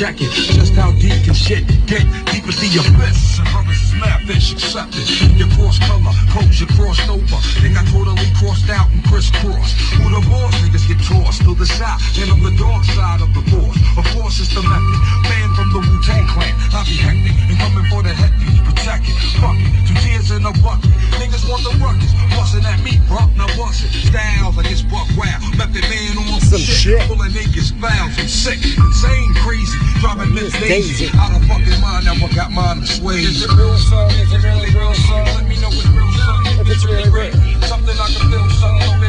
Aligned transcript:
Just 0.00 0.72
how 0.72 0.92
deep 0.92 1.12
can 1.28 1.34
shit 1.34 1.60
get? 1.84 2.00
Deep 2.32 2.48
into 2.48 2.66
your 2.72 2.80
abyss. 2.88 3.36
And 3.36 3.46
brothers 3.52 3.76
is 3.84 3.92
mad 4.00 4.24
fish 4.24 4.50
accepted. 4.50 5.04
Your 5.36 5.46
cross 5.52 5.78
color, 5.78 6.16
coats 6.32 6.58
you 6.58 6.66
crossed 6.72 7.04
over. 7.10 7.36
They 7.60 7.68
got 7.68 7.84
totally 7.92 8.24
crossed 8.40 8.70
out 8.70 8.88
and 8.96 9.04
crisscrossed. 9.04 9.76
Who 10.00 10.08
the 10.08 10.24
boss? 10.24 10.56
Niggas 10.64 10.88
get 10.88 11.04
tossed 11.04 11.42
to 11.44 11.54
the 11.54 11.66
south. 11.66 12.00
And 12.16 12.32
on 12.32 12.40
the 12.40 12.56
dark 12.56 12.82
side 12.96 13.20
of 13.20 13.28
the 13.36 13.44
force. 13.52 13.76
Of 14.00 14.08
course 14.16 14.40
it's 14.40 14.48
the 14.54 14.64
method. 14.64 15.00
Man 15.28 15.52
from 15.52 15.68
the 15.68 15.80
Wu-Tang 15.84 16.26
clan. 16.32 16.54
I 16.72 16.80
be 16.88 16.96
hectic 16.96 17.36
and 17.36 17.58
coming 17.60 17.84
for 17.92 18.02
the 18.02 18.16
headpiece. 18.16 18.69
Protect. 18.80 19.04
Fuck 19.36 19.60
it. 19.60 19.68
Two 19.84 19.94
tears 20.00 20.30
in 20.32 20.40
a 20.40 20.52
bucket. 20.64 20.88
Niggas 21.20 21.44
want 21.44 21.60
the 21.68 21.76
ruckus. 21.84 22.16
Bustin' 22.32 22.64
at 22.64 22.80
me, 22.80 22.96
bro. 23.04 23.28
Now 23.36 23.44
bust 23.60 23.84
it. 23.84 23.92
Styles 24.08 24.56
like 24.56 24.72
it's 24.72 24.80
buck 24.80 25.04
wow. 25.20 25.36
Method 25.60 25.84
man 25.92 26.16
on 26.16 26.40
Some 26.40 26.64
shit. 26.64 26.96
Pulling 27.04 27.36
niggas 27.36 27.76
fouls 27.76 28.16
and 28.16 28.30
sick. 28.30 28.56
Insane, 28.56 29.34
crazy. 29.44 29.76
Driving 30.00 30.32
Miss 30.32 30.56
Daisy. 30.56 31.12
Daisy. 31.12 31.18
Out 31.20 31.36
of 31.36 31.44
fucking 31.44 31.76
mind. 31.84 32.08
Never 32.08 32.32
got 32.32 32.52
mine 32.52 32.80
to 32.80 32.86
sway. 32.86 33.20
Is 33.20 33.44
it 33.44 33.52
real, 33.52 33.76
son? 33.76 34.08
Is 34.16 34.32
it 34.32 34.40
really 34.40 34.72
real, 34.72 34.94
son? 34.94 35.28
Let 35.36 35.44
me 35.44 35.60
know 35.60 35.68
it's 35.68 35.84
real, 35.92 36.08
son. 36.24 36.40
If 36.64 36.72
it's 36.72 36.84
really 36.88 37.10
real. 37.12 37.36
Something 37.68 38.00
I 38.00 38.08
can 38.08 38.32
feel, 38.32 38.48
son. 38.56 38.99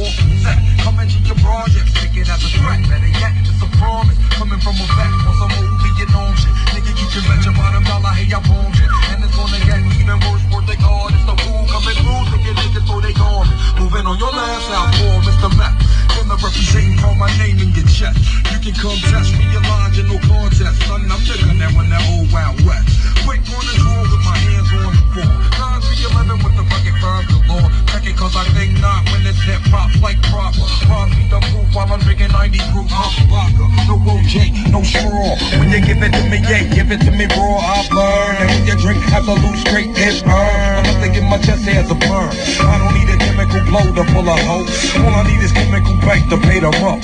Nigga. 0.00 0.12
For 0.16 0.36
set. 0.40 0.58
Come 0.80 1.00
into 1.00 1.18
your 1.28 1.36
project, 1.36 1.94
take 1.94 2.16
it 2.16 2.28
as 2.28 2.42
a 2.44 2.50
threat. 2.56 2.80
Better 2.88 3.12
yet, 3.20 3.32
it's 3.44 3.62
a 3.62 3.68
promise. 3.76 4.16
Coming 4.32 4.60
from 4.60 4.74
a 4.76 4.86
vet, 4.96 5.12
on 5.28 5.34
some 5.36 5.52
you 6.00 6.06
know 6.08 6.32
shit. 6.36 6.52
Nigga, 6.72 6.92
you 6.96 7.06
can 7.12 7.22
bet 7.28 7.44
your 7.44 7.54
bottom 7.54 7.84
dollar, 7.84 8.12
hey, 8.16 8.32
I'm 8.32 8.44
on 8.48 8.72
shit. 8.72 8.88
And 9.12 9.24
it's 9.24 9.36
gonna 9.36 9.60
get 9.68 9.80
even 10.00 10.18
worse 10.24 10.44
for 10.48 10.62
the 10.64 10.76
God. 10.80 11.12
It's 11.12 11.24
the 11.28 11.36
fool 11.44 11.64
coming 11.68 11.96
through, 12.00 12.24
thinking 12.32 12.56
niggas 12.56 12.86
so 12.88 13.00
they 13.00 13.12
gone. 13.12 13.48
Moving 13.76 14.06
on 14.06 14.16
your 14.18 14.32
last 14.32 14.70
out 14.72 14.94
for 14.96 15.20
Mr. 15.28 15.50
Meth. 15.56 15.76
In 16.20 16.28
the 16.28 16.36
representing, 16.36 16.96
call 16.98 17.14
my 17.14 17.28
name 17.36 17.58
in 17.60 17.70
your 17.76 17.84
chest. 17.84 18.16
You 18.52 18.58
can 18.60 18.74
come 18.80 18.96
test 19.12 19.32
your 19.36 19.60
in 20.00 20.06
no 20.08 20.18
contest. 20.24 20.76
Son, 20.88 21.04
I'm 21.10 21.20
my 41.30 41.38
chest 41.38 41.62
has 41.62 41.88
a 41.90 41.94
burn. 41.94 42.34
I 42.66 42.74
don't 42.82 42.92
need 42.98 43.06
a 43.06 43.16
chemical 43.16 43.62
blow 43.70 43.86
to 43.94 44.02
pull 44.10 44.26
a 44.26 44.36
hoe. 44.50 44.66
All 44.98 45.14
I 45.14 45.22
need 45.30 45.38
is 45.46 45.52
chemical 45.52 45.94
bank 46.02 46.28
to 46.28 46.36
pay 46.36 46.58
the 46.58 46.74
rope. 46.82 46.98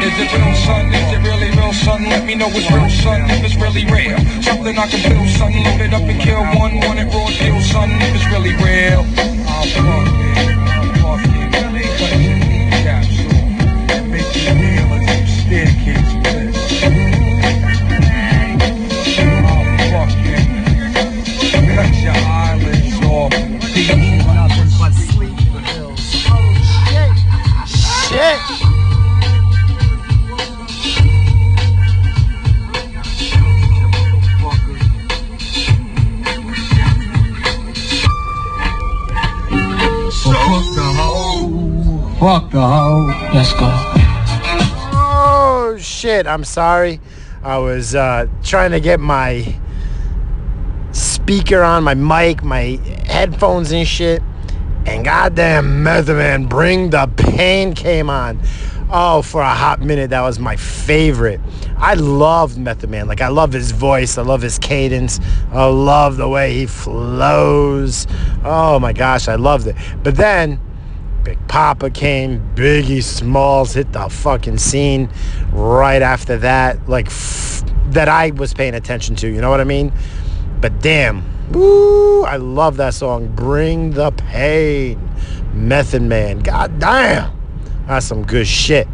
Is 0.00 0.18
it 0.18 0.32
real, 0.34 0.54
son? 0.58 0.90
Is 0.90 1.12
it 1.14 1.22
really 1.22 1.50
real, 1.54 1.72
son? 1.72 2.02
Let 2.10 2.26
me 2.26 2.34
know 2.34 2.48
it's 2.50 2.68
real, 2.72 2.90
son. 2.90 3.30
If 3.30 3.44
it's 3.44 3.54
really 3.54 3.86
real, 3.86 4.18
something 4.42 4.76
I 4.76 4.88
can 4.88 5.00
feel, 5.06 5.26
son. 5.38 5.52
Load 5.62 5.80
it 5.86 5.94
up 5.94 6.02
and 6.02 6.20
kill 6.20 6.42
one, 6.58 6.80
want 6.82 6.98
it 6.98 7.06
raw 7.14 7.30
deal, 7.38 7.60
son. 7.62 7.90
If 8.02 8.16
it's 8.16 8.26
really 8.26 8.54
real. 8.58 9.06
I'm 46.30 46.44
sorry. 46.44 47.00
I 47.42 47.58
was 47.58 47.94
uh, 47.94 48.26
trying 48.42 48.70
to 48.70 48.80
get 48.80 49.00
my 49.00 49.58
speaker 50.92 51.62
on, 51.62 51.82
my 51.84 51.94
mic, 51.94 52.44
my 52.44 52.78
headphones 53.06 53.72
and 53.72 53.86
shit, 53.86 54.22
and 54.86 55.04
goddamn 55.04 55.82
Method 55.82 56.16
Man, 56.16 56.46
Bring 56.46 56.90
the 56.90 57.10
Pain 57.16 57.74
came 57.74 58.08
on. 58.08 58.40
Oh, 58.92 59.22
for 59.22 59.40
a 59.40 59.54
hot 59.54 59.80
minute, 59.80 60.10
that 60.10 60.20
was 60.22 60.38
my 60.38 60.56
favorite. 60.56 61.40
I 61.76 61.94
loved 61.94 62.58
Method 62.58 62.90
Man. 62.90 63.06
Like, 63.06 63.20
I 63.20 63.28
love 63.28 63.52
his 63.52 63.70
voice. 63.70 64.18
I 64.18 64.22
love 64.22 64.42
his 64.42 64.58
cadence. 64.58 65.20
I 65.52 65.64
love 65.66 66.16
the 66.16 66.28
way 66.28 66.52
he 66.52 66.66
flows. 66.66 68.06
Oh 68.44 68.78
my 68.80 68.92
gosh, 68.92 69.28
I 69.28 69.36
loved 69.36 69.66
it. 69.66 69.76
But 70.02 70.16
then, 70.16 70.60
Big 71.24 71.38
Papa 71.48 71.90
came, 71.90 72.40
Biggie 72.54 73.02
Smalls 73.02 73.74
hit 73.74 73.92
the 73.92 74.08
fucking 74.08 74.58
scene 74.58 75.10
right 75.52 76.02
after 76.02 76.38
that, 76.38 76.88
like 76.88 77.06
f- 77.06 77.62
that 77.90 78.08
I 78.08 78.30
was 78.30 78.54
paying 78.54 78.74
attention 78.74 79.16
to. 79.16 79.28
You 79.28 79.40
know 79.40 79.50
what 79.50 79.60
I 79.60 79.64
mean? 79.64 79.92
But 80.60 80.80
damn, 80.80 81.22
woo! 81.52 82.24
I 82.24 82.36
love 82.36 82.76
that 82.78 82.94
song. 82.94 83.28
Bring 83.28 83.90
the 83.92 84.12
pain, 84.12 84.98
Method 85.52 86.02
Man. 86.02 86.40
God 86.40 86.78
damn, 86.78 87.36
that's 87.86 88.06
some 88.06 88.24
good 88.24 88.46
shit. 88.46 88.88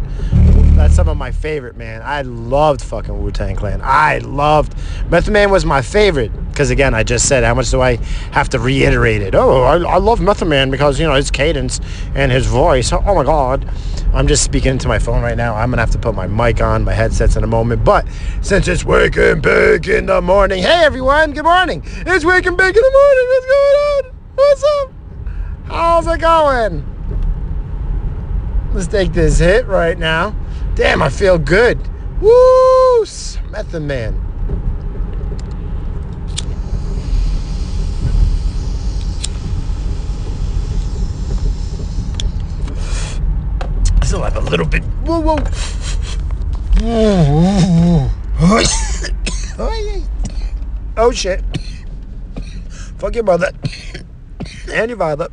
That's 0.76 0.94
some 0.94 1.08
of 1.08 1.16
my 1.16 1.32
favorite, 1.32 1.78
man. 1.78 2.02
I 2.02 2.20
loved 2.20 2.82
fucking 2.82 3.22
Wu 3.22 3.30
Tang 3.30 3.56
Clan. 3.56 3.80
I 3.82 4.18
loved 4.18 4.74
Method 5.10 5.32
Man 5.32 5.50
was 5.50 5.64
my 5.64 5.80
favorite 5.80 6.30
because 6.50 6.68
again, 6.68 6.92
I 6.92 7.02
just 7.02 7.26
said 7.26 7.44
how 7.44 7.54
much 7.54 7.70
do 7.70 7.80
I 7.80 7.96
have 8.32 8.50
to 8.50 8.58
reiterate 8.58 9.22
it? 9.22 9.34
Oh, 9.34 9.62
I, 9.62 9.78
I 9.78 9.96
love 9.96 10.20
Method 10.20 10.48
Man 10.48 10.70
because 10.70 11.00
you 11.00 11.06
know 11.06 11.14
his 11.14 11.30
cadence 11.30 11.80
and 12.14 12.30
his 12.30 12.44
voice. 12.44 12.92
Oh 12.92 13.14
my 13.14 13.24
God, 13.24 13.66
I'm 14.12 14.28
just 14.28 14.44
speaking 14.44 14.72
into 14.72 14.86
my 14.86 14.98
phone 14.98 15.22
right 15.22 15.36
now. 15.36 15.54
I'm 15.54 15.70
gonna 15.70 15.80
have 15.80 15.92
to 15.92 15.98
put 15.98 16.14
my 16.14 16.26
mic 16.26 16.60
on, 16.60 16.84
my 16.84 16.92
headsets 16.92 17.36
in 17.36 17.42
a 17.42 17.46
moment. 17.46 17.82
But 17.82 18.06
since 18.42 18.68
it's 18.68 18.84
waking 18.84 19.40
big 19.40 19.88
in 19.88 20.04
the 20.04 20.20
morning, 20.20 20.62
hey 20.62 20.84
everyone, 20.84 21.32
good 21.32 21.44
morning. 21.44 21.82
It's 21.86 22.24
waking 22.26 22.54
big 22.54 22.76
in 22.76 22.82
the 22.82 22.90
morning. 22.90 23.26
What's 23.28 23.46
going 23.46 23.76
on? 23.86 24.16
What's 24.34 24.64
up? 24.64 24.92
How's 25.68 26.06
it 26.06 26.20
going? 26.20 26.92
Let's 28.74 28.88
take 28.88 29.14
this 29.14 29.38
hit 29.38 29.66
right 29.66 29.98
now. 29.98 30.36
Damn, 30.76 31.00
I 31.00 31.08
feel 31.08 31.38
good. 31.38 31.80
Woo! 32.20 33.00
Method 33.50 33.80
Man. 33.80 34.14
I 43.88 44.04
still 44.04 44.22
have 44.22 44.36
a 44.36 44.40
little 44.40 44.66
bit. 44.66 44.84
Whoa, 45.06 45.20
whoa. 45.20 45.38
oh 50.98 51.10
shit. 51.10 51.42
Fuck 52.98 53.14
your 53.14 53.24
mother. 53.24 53.50
And 54.70 54.90
your 54.90 54.98
father. 54.98 55.28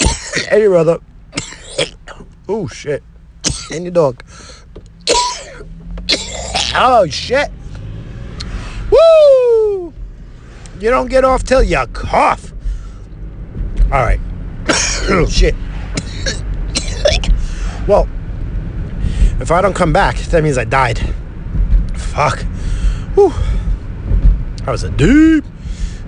And 0.50 0.60
your 0.60 0.70
brother. 0.70 0.98
Oh 2.48 2.66
shit. 2.66 3.04
And 3.70 3.84
your 3.84 3.92
dog. 3.92 4.22
Oh 6.74 7.06
shit. 7.10 7.50
Woo! 8.90 9.92
You 10.80 10.90
don't 10.90 11.08
get 11.08 11.24
off 11.24 11.42
till 11.42 11.62
you 11.62 11.84
cough. 11.92 12.52
All 13.84 14.02
right. 14.02 14.20
oh 15.10 15.26
shit. 15.30 15.54
well, 17.88 18.08
if 19.40 19.50
I 19.50 19.60
don't 19.60 19.74
come 19.74 19.92
back, 19.92 20.16
that 20.16 20.42
means 20.42 20.58
I 20.58 20.64
died. 20.64 20.98
Fuck. 21.94 22.40
Whew. 23.14 23.32
That 24.64 24.72
was 24.72 24.84
a 24.84 24.90
deep, 24.90 25.44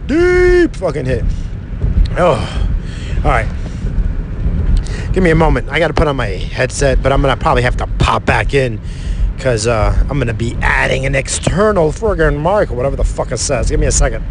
deep 0.07 0.77
fucking 0.77 1.07
hit. 1.07 1.25
Oh. 2.19 2.69
All 3.25 3.31
right. 3.31 3.60
Give 5.13 5.25
me 5.25 5.31
a 5.31 5.35
moment. 5.35 5.69
I 5.69 5.81
got 5.81 5.89
to 5.89 5.95
put 5.95 6.07
on 6.07 6.15
my 6.15 6.29
headset, 6.29 7.03
but 7.03 7.11
I'm 7.11 7.21
going 7.21 7.37
to 7.37 7.43
probably 7.43 7.63
have 7.63 7.77
to 7.79 7.87
pop 7.99 8.25
back 8.25 8.55
in 8.55 8.81
because 9.35 9.67
uh, 9.67 9.93
I'm 10.03 10.19
going 10.19 10.29
to 10.29 10.35
be 10.35 10.55
adding 10.63 11.05
an 11.05 11.17
external 11.17 11.91
friggin' 11.91 12.37
mic 12.37 12.71
or 12.71 12.75
whatever 12.75 12.95
the 12.95 13.03
fuck 13.03 13.33
it 13.33 13.39
says. 13.39 13.71
Give 13.71 13.81
me 13.81 13.87
a 13.87 13.93
second. 13.93 14.25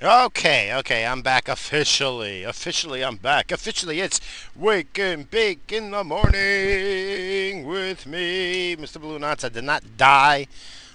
Okay, 0.00 0.72
okay, 0.76 1.06
I'm 1.06 1.22
back 1.22 1.48
officially. 1.48 2.44
Officially, 2.44 3.04
I'm 3.04 3.16
back. 3.16 3.50
Officially, 3.50 3.98
it's 3.98 4.20
Wake 4.54 4.96
and 5.00 5.28
Bake 5.28 5.72
in 5.72 5.90
the 5.90 6.04
morning 6.04 7.66
with 7.66 8.06
me, 8.06 8.76
Mr. 8.76 9.00
Blue 9.00 9.18
Knots. 9.18 9.42
I 9.42 9.48
did 9.48 9.64
not 9.64 9.96
die 9.96 10.46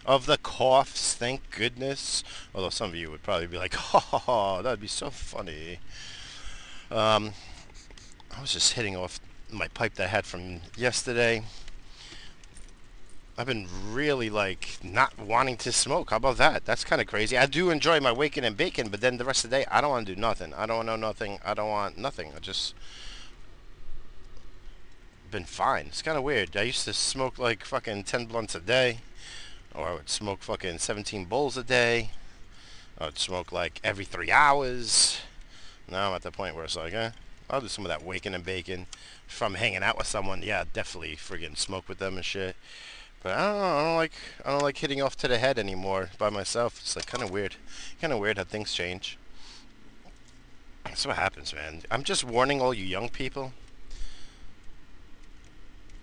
of 0.05 0.25
the 0.25 0.37
coughs, 0.37 1.15
thank 1.15 1.51
goodness. 1.51 2.23
Although 2.55 2.69
some 2.69 2.91
of 2.91 2.95
you 2.95 3.11
would 3.11 3.23
probably 3.23 3.47
be 3.47 3.57
like, 3.57 3.73
ha, 3.75 4.23
oh, 4.25 4.61
that'd 4.61 4.79
be 4.79 4.87
so 4.87 5.09
funny. 5.09 5.79
Um, 6.91 7.33
I 8.35 8.41
was 8.41 8.53
just 8.53 8.73
hitting 8.73 8.95
off 8.95 9.19
my 9.51 9.67
pipe 9.69 9.95
that 9.95 10.05
I 10.05 10.07
had 10.07 10.25
from 10.25 10.61
yesterday. 10.77 11.43
I've 13.37 13.47
been 13.47 13.67
really 13.91 14.29
like 14.29 14.77
not 14.83 15.17
wanting 15.17 15.57
to 15.57 15.71
smoke. 15.71 16.09
How 16.09 16.17
about 16.17 16.37
that? 16.37 16.65
That's 16.65 16.83
kind 16.83 17.01
of 17.01 17.07
crazy. 17.07 17.37
I 17.37 17.45
do 17.45 17.69
enjoy 17.69 17.99
my 18.01 18.11
waking 18.11 18.43
and 18.43 18.57
baking, 18.57 18.89
but 18.89 18.99
then 18.99 19.17
the 19.17 19.23
rest 19.23 19.45
of 19.45 19.49
the 19.49 19.57
day 19.57 19.65
I 19.71 19.79
don't 19.79 19.91
want 19.91 20.07
to 20.07 20.15
do 20.15 20.19
nothing. 20.19 20.53
I 20.53 20.65
don't 20.65 20.77
want 20.77 20.87
to 20.89 20.97
know 20.97 21.07
nothing. 21.07 21.39
I 21.45 21.53
don't 21.53 21.69
want 21.69 21.97
nothing. 21.97 22.33
I 22.35 22.39
just 22.39 22.75
been 25.31 25.45
fine. 25.45 25.87
It's 25.87 26.01
kind 26.01 26.17
of 26.17 26.23
weird. 26.23 26.57
I 26.57 26.63
used 26.63 26.85
to 26.85 26.93
smoke 26.93 27.39
like 27.39 27.63
fucking 27.63 28.03
10 28.03 28.25
blunts 28.25 28.55
a 28.55 28.59
day, 28.59 28.99
or 29.73 29.87
I 29.87 29.93
would 29.93 30.09
smoke 30.09 30.43
fucking 30.43 30.79
17 30.79 31.25
bowls 31.25 31.55
a 31.55 31.63
day. 31.63 32.11
I 32.97 33.05
would 33.05 33.19
smoke 33.19 33.51
like 33.51 33.79
every 33.83 34.05
three 34.05 34.31
hours. 34.31 35.21
Now 35.89 36.09
I'm 36.09 36.15
at 36.15 36.23
the 36.23 36.31
point 36.31 36.55
where 36.55 36.65
it's 36.65 36.75
like, 36.75 36.93
eh, 36.93 37.11
I'll 37.49 37.61
do 37.61 37.67
some 37.67 37.85
of 37.85 37.89
that 37.89 38.03
waking 38.03 38.33
and 38.33 38.45
baking. 38.45 38.87
I'm 39.41 39.55
hanging 39.55 39.83
out 39.83 39.97
with 39.97 40.07
someone, 40.07 40.41
yeah, 40.43 40.65
definitely 40.71 41.15
friggin' 41.15 41.57
smoke 41.57 41.87
with 41.87 41.99
them 41.99 42.15
and 42.15 42.25
shit. 42.25 42.55
But 43.21 43.33
I 43.33 43.51
don't 43.51 43.59
know. 43.59 43.77
I 43.77 43.83
don't 43.83 43.95
like 43.95 44.11
I 44.45 44.51
don't 44.51 44.61
like 44.61 44.77
hitting 44.77 45.01
off 45.01 45.17
to 45.17 45.27
the 45.27 45.37
head 45.37 45.59
anymore 45.59 46.09
by 46.17 46.29
myself. 46.29 46.79
It's 46.81 46.95
like 46.95 47.05
kind 47.05 47.23
of 47.23 47.31
weird, 47.31 47.55
kind 47.99 48.13
of 48.13 48.19
weird 48.19 48.37
how 48.37 48.45
things 48.45 48.73
change. 48.73 49.17
That's 50.85 51.05
what 51.05 51.17
happens, 51.17 51.53
man. 51.53 51.81
I'm 51.91 52.03
just 52.03 52.23
warning 52.23 52.61
all 52.61 52.73
you 52.73 52.85
young 52.85 53.09
people 53.09 53.53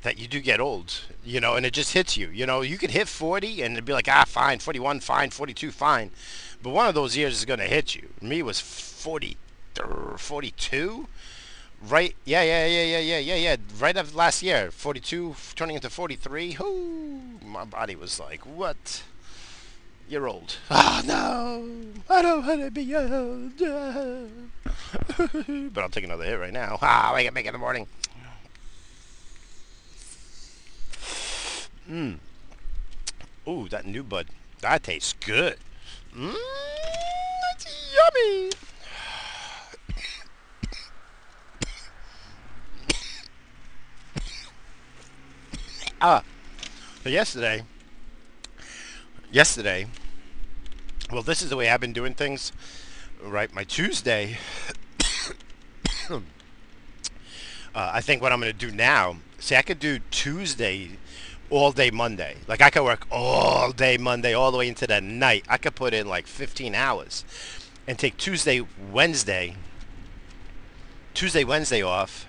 that 0.03 0.19
you 0.19 0.29
do 0.29 0.41
get 0.41 0.61
old, 0.61 1.01
you 1.25 1.41
know, 1.41 1.57
and 1.57 1.67
it 1.67 1.73
just 1.73 1.93
hits 1.93 2.17
you. 2.17 2.29
You 2.29 2.47
know, 2.47 2.61
you 2.61 2.79
could 2.79 2.93
hit 2.93 3.09
40 3.09 3.63
and 3.63 3.73
it'd 3.73 3.85
be 3.85 3.93
like, 3.93 4.09
ah, 4.09 4.25
fine, 4.25 4.61
41, 4.61 5.01
fine, 5.01 5.31
42, 5.31 5.73
fine. 5.73 6.11
But 6.63 6.71
one 6.71 6.87
of 6.87 6.95
those 6.95 7.17
years 7.17 7.35
is 7.35 7.45
going 7.45 7.59
to 7.59 7.67
hit 7.67 7.97
you. 7.97 8.11
Me 8.21 8.41
was 8.43 8.61
40, 8.61 9.37
42 10.17 11.09
right 11.83 12.17
yeah 12.25 12.43
yeah 12.43 12.67
yeah 12.67 12.85
yeah 12.85 12.99
yeah 12.99 13.19
yeah 13.19 13.35
yeah 13.35 13.57
right 13.79 13.97
after 13.97 14.17
last 14.17 14.43
year 14.43 14.71
42 14.71 15.37
turning 15.55 15.77
into 15.77 15.91
43 15.91 16.57
Ooh, 16.61 17.21
my 17.45 17.65
body 17.65 17.95
was 17.95 18.19
like 18.19 18.41
what? 18.47 19.03
You're 20.09 20.29
old. 20.29 20.57
Oh 20.71 21.03
no 21.05 21.69
i 22.09 22.23
don't 22.23 22.47
want 22.47 22.61
to 22.63 22.71
be 22.71 22.95
old. 22.95 23.59
But 25.75 25.83
i'll 25.83 25.89
take 25.91 26.05
another 26.05 26.25
hit 26.25 26.39
right 26.39 26.53
now. 26.53 26.79
Ah 26.81 27.13
wake 27.15 27.27
up 27.29 27.35
make 27.35 27.45
it 27.45 27.49
in 27.49 27.53
the 27.55 27.59
morning. 27.59 27.87
Mmm 31.91 32.19
ooh 33.49 33.69
that 33.69 33.87
new 33.87 34.03
bud. 34.03 34.27
That 34.61 34.83
tastes 34.83 35.13
good. 35.13 35.57
Mmm 36.17 36.35
that's 37.43 37.95
yummy 37.95 38.51
Ah, 45.99 46.23
so 47.03 47.09
yesterday, 47.09 47.63
yesterday, 49.33 49.87
well, 51.11 51.23
this 51.23 51.41
is 51.41 51.49
the 51.49 51.57
way 51.57 51.71
I've 51.71 51.81
been 51.81 51.95
doing 51.95 52.13
things, 52.13 52.53
right? 53.23 53.51
My 53.55 53.65
Tuesday, 53.65 54.37
uh, 56.11 56.21
I 57.75 58.03
think 58.03 58.21
what 58.21 58.31
I'm 58.31 58.41
going 58.41 58.53
to 58.53 58.59
do 58.59 58.71
now, 58.71 59.17
see, 59.39 59.57
I 59.57 59.63
could 59.63 59.79
do 59.79 60.01
Tuesday 60.11 60.99
all 61.49 61.73
day 61.73 61.91
Monday. 61.91 62.37
Like, 62.47 62.61
I 62.61 62.69
could 62.69 62.85
work 62.85 63.07
all 63.11 63.73
day 63.73 63.97
Monday, 63.97 64.35
all 64.35 64.53
the 64.53 64.59
way 64.59 64.69
into 64.69 64.87
the 64.87 65.01
night. 65.01 65.47
I 65.49 65.57
could 65.57 65.75
put 65.75 65.95
in 65.95 66.07
like 66.07 66.27
15 66.27 66.75
hours 66.75 67.25
and 67.87 67.99
take 67.99 68.19
Tuesday, 68.19 68.61
Wednesday, 68.93 69.57
Tuesday, 71.15 71.43
Wednesday 71.43 71.81
off 71.81 72.27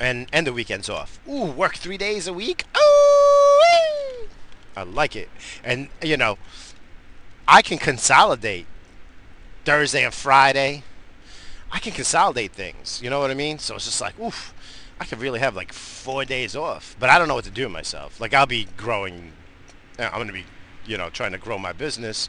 and 0.00 0.28
and 0.32 0.46
the 0.46 0.52
weekends 0.52 0.88
off. 0.88 1.18
Ooh, 1.28 1.44
work 1.44 1.76
three 1.76 1.98
days 1.98 2.26
a 2.26 2.32
week. 2.32 2.64
Ooh, 2.76 4.28
I 4.76 4.82
like 4.84 5.16
it. 5.16 5.28
And 5.64 5.88
you 6.02 6.16
know, 6.16 6.38
I 7.46 7.62
can 7.62 7.78
consolidate 7.78 8.66
Thursday 9.64 10.04
and 10.04 10.14
Friday. 10.14 10.84
I 11.70 11.78
can 11.78 11.92
consolidate 11.92 12.52
things. 12.52 13.00
You 13.02 13.10
know 13.10 13.20
what 13.20 13.30
I 13.30 13.34
mean? 13.34 13.58
So 13.58 13.74
it's 13.74 13.84
just 13.84 14.00
like, 14.00 14.18
oof, 14.18 14.54
I 15.00 15.04
could 15.04 15.20
really 15.20 15.40
have 15.40 15.54
like 15.54 15.72
four 15.72 16.24
days 16.24 16.56
off. 16.56 16.96
But 16.98 17.10
I 17.10 17.18
don't 17.18 17.28
know 17.28 17.34
what 17.34 17.44
to 17.44 17.50
do 17.50 17.68
myself. 17.68 18.20
Like 18.20 18.34
I'll 18.34 18.46
be 18.46 18.68
growing. 18.76 19.32
I'm 19.98 20.12
gonna 20.12 20.32
be, 20.32 20.44
you 20.86 20.96
know, 20.96 21.10
trying 21.10 21.32
to 21.32 21.38
grow 21.38 21.58
my 21.58 21.72
business. 21.72 22.28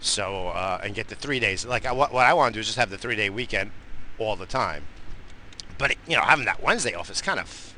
So 0.00 0.48
uh, 0.48 0.80
and 0.82 0.94
get 0.94 1.08
the 1.08 1.14
three 1.14 1.38
days. 1.38 1.64
Like 1.64 1.86
I, 1.86 1.92
what, 1.92 2.12
what 2.12 2.26
I 2.26 2.34
want 2.34 2.52
to 2.52 2.56
do 2.56 2.60
is 2.60 2.66
just 2.66 2.78
have 2.78 2.90
the 2.90 2.98
three 2.98 3.16
day 3.16 3.30
weekend 3.30 3.70
all 4.18 4.34
the 4.34 4.46
time. 4.46 4.84
But 5.82 5.90
it, 5.90 5.98
you 6.06 6.14
know, 6.14 6.22
having 6.22 6.44
that 6.44 6.62
Wednesday 6.62 6.94
off 6.94 7.10
is 7.10 7.20
kind 7.20 7.40
of 7.40 7.74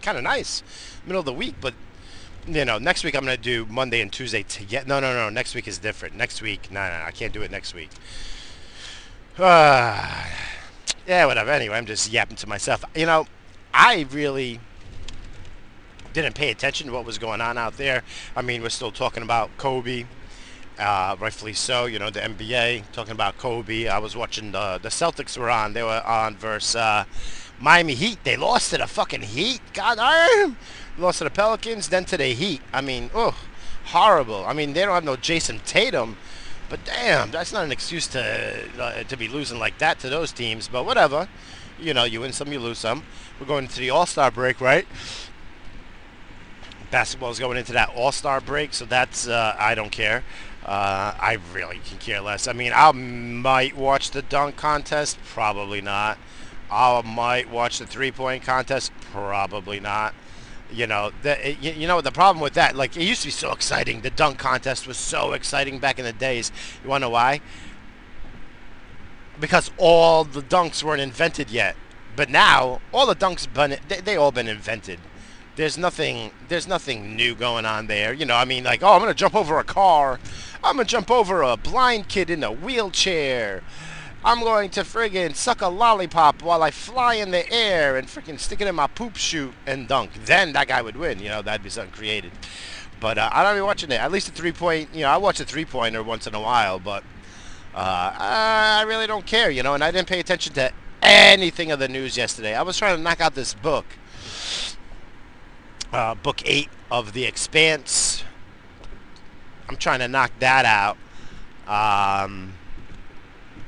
kind 0.00 0.16
of 0.16 0.24
nice, 0.24 0.62
middle 1.04 1.20
of 1.20 1.26
the 1.26 1.34
week. 1.34 1.54
But 1.60 1.74
you 2.46 2.64
know, 2.64 2.78
next 2.78 3.04
week 3.04 3.14
I'm 3.14 3.24
gonna 3.24 3.36
do 3.36 3.66
Monday 3.66 4.00
and 4.00 4.10
Tuesday 4.10 4.42
to 4.42 4.64
get. 4.64 4.86
No, 4.86 5.00
no, 5.00 5.12
no. 5.12 5.28
Next 5.28 5.54
week 5.54 5.68
is 5.68 5.76
different. 5.76 6.16
Next 6.16 6.40
week, 6.40 6.72
no, 6.72 6.80
no, 6.80 6.98
no 6.98 7.04
I 7.04 7.10
can't 7.10 7.34
do 7.34 7.42
it 7.42 7.50
next 7.50 7.74
week. 7.74 7.90
Uh, 9.38 10.24
yeah, 11.06 11.26
whatever. 11.26 11.50
Anyway, 11.50 11.76
I'm 11.76 11.84
just 11.84 12.10
yapping 12.10 12.36
to 12.38 12.48
myself. 12.48 12.86
You 12.94 13.04
know, 13.04 13.26
I 13.74 14.06
really 14.10 14.58
didn't 16.14 16.34
pay 16.34 16.50
attention 16.50 16.86
to 16.86 16.94
what 16.94 17.04
was 17.04 17.18
going 17.18 17.42
on 17.42 17.58
out 17.58 17.76
there. 17.76 18.02
I 18.34 18.40
mean, 18.40 18.62
we're 18.62 18.70
still 18.70 18.92
talking 18.92 19.22
about 19.22 19.50
Kobe 19.58 20.06
uh, 20.80 21.16
rightfully 21.20 21.52
so. 21.52 21.86
You 21.86 21.98
know, 21.98 22.10
the 22.10 22.20
NBA 22.20 22.90
talking 22.92 23.12
about 23.12 23.38
Kobe. 23.38 23.86
I 23.86 23.98
was 23.98 24.16
watching 24.16 24.52
the 24.52 24.80
the 24.82 24.88
Celtics 24.88 25.36
were 25.38 25.50
on. 25.50 25.74
They 25.74 25.82
were 25.82 26.02
on 26.04 26.36
versus 26.36 26.76
uh, 26.76 27.04
Miami 27.60 27.94
Heat. 27.94 28.24
They 28.24 28.36
lost 28.36 28.70
to 28.70 28.78
the 28.78 28.86
fucking 28.86 29.22
Heat. 29.22 29.60
God 29.74 29.96
damn. 29.96 30.56
Lost 30.98 31.18
to 31.18 31.24
the 31.24 31.30
Pelicans, 31.30 31.88
then 31.88 32.04
to 32.06 32.16
the 32.16 32.28
Heat. 32.28 32.62
I 32.72 32.80
mean, 32.80 33.10
oh, 33.14 33.36
horrible. 33.86 34.44
I 34.44 34.52
mean, 34.52 34.72
they 34.72 34.80
don't 34.84 34.94
have 34.94 35.04
no 35.04 35.16
Jayson 35.16 35.60
Tatum. 35.64 36.16
But 36.68 36.84
damn, 36.84 37.32
that's 37.32 37.52
not 37.52 37.64
an 37.64 37.72
excuse 37.72 38.06
to 38.08 38.68
uh, 38.78 39.02
to 39.02 39.16
be 39.16 39.28
losing 39.28 39.58
like 39.58 39.78
that 39.78 39.98
to 40.00 40.08
those 40.08 40.32
teams. 40.32 40.68
But 40.68 40.86
whatever, 40.86 41.28
you 41.80 41.92
know, 41.92 42.04
you 42.04 42.20
win 42.20 42.32
some, 42.32 42.52
you 42.52 42.60
lose 42.60 42.78
some. 42.78 43.02
We're 43.38 43.46
going 43.46 43.64
into 43.64 43.80
the 43.80 43.90
All 43.90 44.06
Star 44.06 44.30
break, 44.30 44.60
right? 44.60 44.86
Basketball 46.90 47.30
is 47.30 47.38
going 47.38 47.56
into 47.56 47.72
that 47.72 47.90
All 47.90 48.12
Star 48.12 48.40
break, 48.40 48.72
so 48.72 48.84
that's 48.84 49.26
uh, 49.26 49.56
I 49.58 49.74
don't 49.74 49.90
care. 49.90 50.22
Uh, 50.70 51.16
I 51.18 51.38
really 51.52 51.80
can 51.84 51.98
care 51.98 52.20
less. 52.20 52.46
I 52.46 52.52
mean, 52.52 52.70
I 52.72 52.92
might 52.92 53.76
watch 53.76 54.12
the 54.12 54.22
dunk 54.22 54.54
contest, 54.54 55.18
probably 55.24 55.80
not. 55.80 56.16
I 56.70 57.02
might 57.02 57.50
watch 57.50 57.80
the 57.80 57.88
three-point 57.88 58.44
contest, 58.44 58.92
probably 59.00 59.80
not. 59.80 60.14
You 60.72 60.86
know, 60.86 61.10
the, 61.22 61.56
you, 61.60 61.88
know 61.88 62.00
the 62.00 62.12
problem 62.12 62.40
with 62.40 62.54
that, 62.54 62.76
like 62.76 62.96
it 62.96 63.02
used 63.02 63.22
to 63.22 63.26
be 63.26 63.32
so 63.32 63.50
exciting. 63.50 64.02
The 64.02 64.10
dunk 64.10 64.38
contest 64.38 64.86
was 64.86 64.96
so 64.96 65.32
exciting 65.32 65.80
back 65.80 65.98
in 65.98 66.04
the 66.04 66.12
days. 66.12 66.52
You 66.84 66.90
want 66.90 67.02
to 67.02 67.06
know 67.06 67.10
why? 67.10 67.40
Because 69.40 69.72
all 69.76 70.22
the 70.22 70.40
dunks 70.40 70.84
weren't 70.84 71.00
invented 71.00 71.50
yet. 71.50 71.74
But 72.14 72.30
now, 72.30 72.80
all 72.92 73.06
the 73.06 73.16
dunks, 73.16 73.52
been, 73.52 73.76
they, 73.88 74.00
they 74.00 74.14
all 74.14 74.30
been 74.30 74.46
invented 74.46 75.00
there's 75.56 75.76
nothing 75.76 76.30
there's 76.48 76.68
nothing 76.68 77.16
new 77.16 77.34
going 77.34 77.66
on 77.66 77.86
there. 77.86 78.12
You 78.12 78.26
know, 78.26 78.36
I 78.36 78.44
mean 78.44 78.64
like, 78.64 78.82
oh, 78.82 78.92
I'm 78.92 79.00
going 79.00 79.10
to 79.10 79.18
jump 79.18 79.34
over 79.34 79.58
a 79.58 79.64
car. 79.64 80.18
I'm 80.62 80.76
going 80.76 80.86
to 80.86 80.90
jump 80.90 81.10
over 81.10 81.42
a 81.42 81.56
blind 81.56 82.08
kid 82.08 82.30
in 82.30 82.42
a 82.42 82.52
wheelchair. 82.52 83.62
I'm 84.22 84.40
going 84.40 84.68
to 84.70 84.82
friggin' 84.82 85.34
suck 85.34 85.62
a 85.62 85.68
lollipop 85.68 86.42
while 86.42 86.62
I 86.62 86.70
fly 86.70 87.14
in 87.14 87.30
the 87.30 87.50
air 87.50 87.96
and 87.96 88.06
friggin' 88.06 88.38
stick 88.38 88.60
it 88.60 88.68
in 88.68 88.74
my 88.74 88.86
poop 88.86 89.16
chute 89.16 89.54
and 89.66 89.88
dunk. 89.88 90.10
Then 90.26 90.52
that 90.52 90.68
guy 90.68 90.82
would 90.82 90.96
win. 90.96 91.20
You 91.20 91.30
know, 91.30 91.40
that'd 91.40 91.62
be 91.62 91.70
something 91.70 91.94
created. 91.94 92.32
But 93.00 93.16
uh, 93.16 93.30
I 93.32 93.42
don't 93.42 93.56
be 93.56 93.62
watching 93.62 93.90
it. 93.90 93.98
At 93.98 94.12
least 94.12 94.28
a 94.28 94.32
three 94.32 94.52
point. 94.52 94.90
You 94.94 95.02
know, 95.02 95.08
I 95.08 95.16
watch 95.16 95.40
a 95.40 95.44
three 95.44 95.64
pointer 95.64 96.02
once 96.02 96.26
in 96.26 96.34
a 96.34 96.40
while, 96.40 96.78
but 96.78 97.02
uh, 97.74 98.14
I 98.18 98.84
really 98.86 99.06
don't 99.06 99.24
care. 99.24 99.50
You 99.50 99.62
know, 99.62 99.72
and 99.72 99.82
I 99.82 99.90
didn't 99.90 100.08
pay 100.08 100.20
attention 100.20 100.52
to 100.54 100.70
anything 101.02 101.70
of 101.70 101.78
the 101.78 101.88
news 101.88 102.18
yesterday. 102.18 102.54
I 102.54 102.60
was 102.60 102.76
trying 102.76 102.96
to 102.96 103.02
knock 103.02 103.22
out 103.22 103.34
this 103.34 103.54
book 103.54 103.86
uh, 105.92 106.14
book 106.14 106.42
eight 106.44 106.68
of 106.90 107.12
The 107.12 107.24
Expanse. 107.24 108.24
I'm 109.68 109.76
trying 109.76 110.00
to 110.00 110.08
knock 110.08 110.32
that 110.40 110.64
out. 110.64 110.96
Um, 111.66 112.54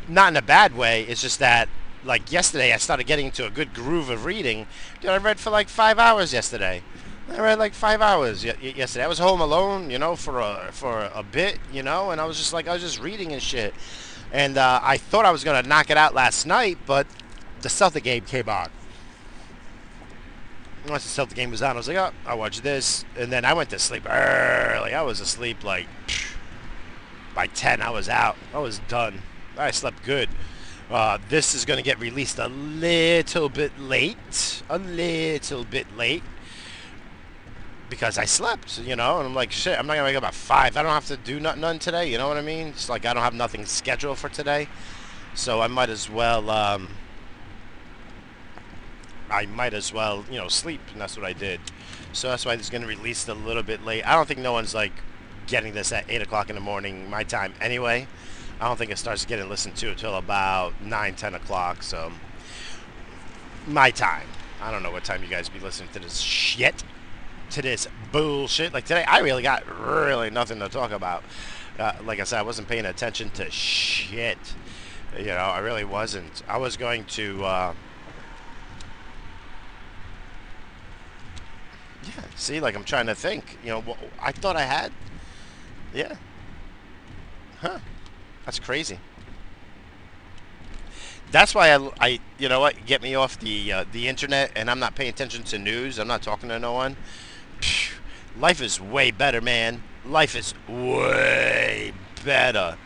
not 0.08 0.32
in 0.32 0.36
a 0.36 0.42
bad 0.42 0.76
way. 0.76 1.02
It's 1.04 1.22
just 1.22 1.38
that 1.38 1.68
like 2.04 2.32
yesterday, 2.32 2.72
I 2.72 2.78
started 2.78 3.06
getting 3.06 3.26
into 3.26 3.46
a 3.46 3.50
good 3.50 3.74
groove 3.74 4.10
of 4.10 4.24
reading. 4.24 4.66
Dude, 5.00 5.10
I 5.10 5.18
read 5.18 5.38
for 5.38 5.50
like 5.50 5.68
five 5.68 5.98
hours 5.98 6.32
yesterday. 6.32 6.82
I 7.30 7.40
read 7.40 7.58
like 7.58 7.74
five 7.74 8.00
hours 8.00 8.44
y- 8.44 8.56
yesterday. 8.60 9.04
I 9.04 9.08
was 9.08 9.18
home 9.18 9.40
alone, 9.40 9.90
you 9.90 9.98
know, 9.98 10.16
for 10.16 10.40
a 10.40 10.70
for 10.72 11.10
a 11.14 11.22
bit, 11.22 11.58
you 11.72 11.82
know, 11.82 12.10
and 12.10 12.20
I 12.20 12.24
was 12.24 12.36
just 12.36 12.52
like 12.52 12.66
I 12.66 12.72
was 12.72 12.82
just 12.82 13.00
reading 13.00 13.32
and 13.32 13.42
shit. 13.42 13.74
And 14.32 14.58
uh, 14.58 14.80
I 14.82 14.96
thought 14.96 15.24
I 15.24 15.30
was 15.30 15.44
gonna 15.44 15.66
knock 15.66 15.90
it 15.90 15.96
out 15.96 16.14
last 16.14 16.46
night, 16.46 16.78
but 16.86 17.06
the 17.60 17.68
Celtic 17.68 18.04
game 18.04 18.24
came 18.24 18.48
on. 18.48 18.70
Once 20.88 21.04
the 21.04 21.08
Celtic 21.08 21.36
game 21.36 21.50
was 21.50 21.62
on, 21.62 21.70
I 21.70 21.74
was 21.74 21.88
like, 21.88 21.96
oh, 21.96 22.12
I'll 22.26 22.38
watch 22.38 22.60
this, 22.60 23.04
and 23.16 23.32
then 23.32 23.44
I 23.44 23.54
went 23.54 23.70
to 23.70 23.78
sleep 23.78 24.04
early. 24.08 24.94
I 24.94 25.02
was 25.02 25.20
asleep 25.20 25.62
like 25.62 25.86
by 27.34 27.46
ten. 27.46 27.80
I 27.80 27.90
was 27.90 28.08
out. 28.08 28.36
I 28.52 28.58
was 28.58 28.80
done. 28.88 29.22
I 29.56 29.70
slept 29.70 30.02
good. 30.04 30.28
Uh, 30.90 31.18
this 31.30 31.54
is 31.54 31.64
going 31.64 31.78
to 31.78 31.82
get 31.82 31.98
released 32.00 32.38
a 32.38 32.48
little 32.48 33.48
bit 33.48 33.78
late, 33.78 34.62
a 34.68 34.78
little 34.78 35.64
bit 35.64 35.86
late, 35.96 36.22
because 37.88 38.18
I 38.18 38.26
slept, 38.26 38.78
you 38.78 38.94
know, 38.94 39.18
and 39.18 39.26
I'm 39.26 39.34
like, 39.34 39.52
shit, 39.52 39.78
I'm 39.78 39.86
not 39.86 39.94
going 39.94 40.04
to 40.04 40.10
wake 40.10 40.22
up 40.22 40.28
at 40.28 40.34
5. 40.34 40.76
I 40.76 40.82
don't 40.82 40.92
have 40.92 41.06
to 41.06 41.16
do 41.16 41.40
nothing 41.40 41.78
today, 41.78 42.10
you 42.10 42.18
know 42.18 42.28
what 42.28 42.36
I 42.36 42.42
mean? 42.42 42.68
It's 42.68 42.90
like 42.90 43.06
I 43.06 43.14
don't 43.14 43.22
have 43.22 43.32
nothing 43.32 43.64
scheduled 43.64 44.18
for 44.18 44.28
today, 44.28 44.68
so 45.34 45.62
I 45.62 45.66
might 45.66 45.88
as 45.88 46.10
well, 46.10 46.50
um, 46.50 46.88
I 49.32 49.46
might 49.46 49.74
as 49.74 49.92
well, 49.92 50.24
you 50.30 50.38
know, 50.38 50.48
sleep, 50.48 50.80
and 50.92 51.00
that's 51.00 51.16
what 51.16 51.26
I 51.26 51.32
did. 51.32 51.60
So 52.12 52.28
that's 52.28 52.44
why 52.44 52.52
it's 52.54 52.70
going 52.70 52.82
to 52.82 52.88
release 52.88 53.26
a 53.28 53.34
little 53.34 53.62
bit 53.62 53.84
late. 53.84 54.06
I 54.06 54.14
don't 54.14 54.28
think 54.28 54.40
no 54.40 54.52
one's, 54.52 54.74
like, 54.74 54.92
getting 55.46 55.72
this 55.72 55.92
at 55.92 56.04
8 56.08 56.22
o'clock 56.22 56.50
in 56.50 56.54
the 56.54 56.60
morning, 56.60 57.08
my 57.08 57.24
time, 57.24 57.54
anyway. 57.60 58.06
I 58.60 58.68
don't 58.68 58.76
think 58.76 58.90
it 58.90 58.98
starts 58.98 59.24
getting 59.24 59.48
listened 59.48 59.76
to 59.76 59.90
until 59.90 60.16
about 60.16 60.80
9, 60.82 61.14
10 61.14 61.34
o'clock, 61.34 61.82
so 61.82 62.12
my 63.66 63.90
time. 63.90 64.26
I 64.60 64.70
don't 64.70 64.82
know 64.82 64.92
what 64.92 65.04
time 65.04 65.22
you 65.22 65.28
guys 65.28 65.48
be 65.48 65.58
listening 65.58 65.88
to 65.94 65.98
this 65.98 66.18
shit, 66.18 66.84
to 67.50 67.62
this 67.62 67.88
bullshit. 68.12 68.72
Like 68.72 68.84
today, 68.84 69.04
I 69.04 69.18
really 69.18 69.42
got 69.42 69.64
really 69.66 70.30
nothing 70.30 70.60
to 70.60 70.68
talk 70.68 70.92
about. 70.92 71.24
Uh, 71.78 71.94
like 72.04 72.20
I 72.20 72.24
said, 72.24 72.38
I 72.38 72.42
wasn't 72.42 72.68
paying 72.68 72.86
attention 72.86 73.30
to 73.30 73.50
shit. 73.50 74.38
You 75.18 75.26
know, 75.26 75.34
I 75.34 75.58
really 75.58 75.84
wasn't. 75.84 76.42
I 76.48 76.58
was 76.58 76.76
going 76.76 77.04
to, 77.06 77.44
uh, 77.44 77.74
yeah, 82.04 82.24
see, 82.36 82.60
like 82.60 82.74
I'm 82.74 82.84
trying 82.84 83.06
to 83.06 83.14
think. 83.14 83.58
You 83.64 83.70
know, 83.70 83.96
I 84.20 84.32
thought 84.32 84.56
I 84.56 84.62
had, 84.62 84.92
yeah. 85.94 86.16
Huh. 87.60 87.78
That's 88.44 88.58
crazy. 88.58 88.98
That's 91.30 91.54
why 91.54 91.74
I, 91.74 91.90
I, 91.98 92.20
you 92.38 92.48
know 92.48 92.60
what, 92.60 92.84
get 92.84 93.00
me 93.00 93.14
off 93.14 93.38
the 93.38 93.72
uh, 93.72 93.84
the 93.90 94.08
internet, 94.08 94.52
and 94.54 94.70
I'm 94.70 94.78
not 94.78 94.94
paying 94.94 95.08
attention 95.08 95.44
to 95.44 95.58
news. 95.58 95.98
I'm 95.98 96.08
not 96.08 96.22
talking 96.22 96.48
to 96.50 96.58
no 96.58 96.72
one. 96.72 96.96
Phew, 97.60 97.96
life 98.38 98.60
is 98.60 98.80
way 98.80 99.10
better, 99.10 99.40
man. 99.40 99.82
Life 100.04 100.36
is 100.36 100.54
way 100.68 101.92
better 102.24 102.76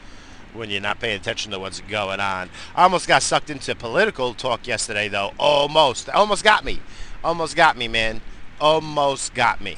when 0.53 0.71
you're 0.71 0.81
not 0.81 1.01
paying 1.01 1.17
attention 1.17 1.51
to 1.53 1.59
what's 1.59 1.81
going 1.81 2.21
on. 2.21 2.51
I 2.75 2.85
almost 2.85 3.09
got 3.09 3.23
sucked 3.23 3.51
into 3.51 3.75
political 3.75 4.35
talk 4.35 4.67
yesterday, 4.67 5.09
though. 5.09 5.33
Almost, 5.39 6.09
almost 6.11 6.45
got 6.45 6.65
me. 6.65 6.81
Almost 7.25 7.57
got 7.57 7.77
me, 7.77 7.89
man. 7.89 8.21
Almost 8.61 9.35
got 9.35 9.61
me 9.61 9.77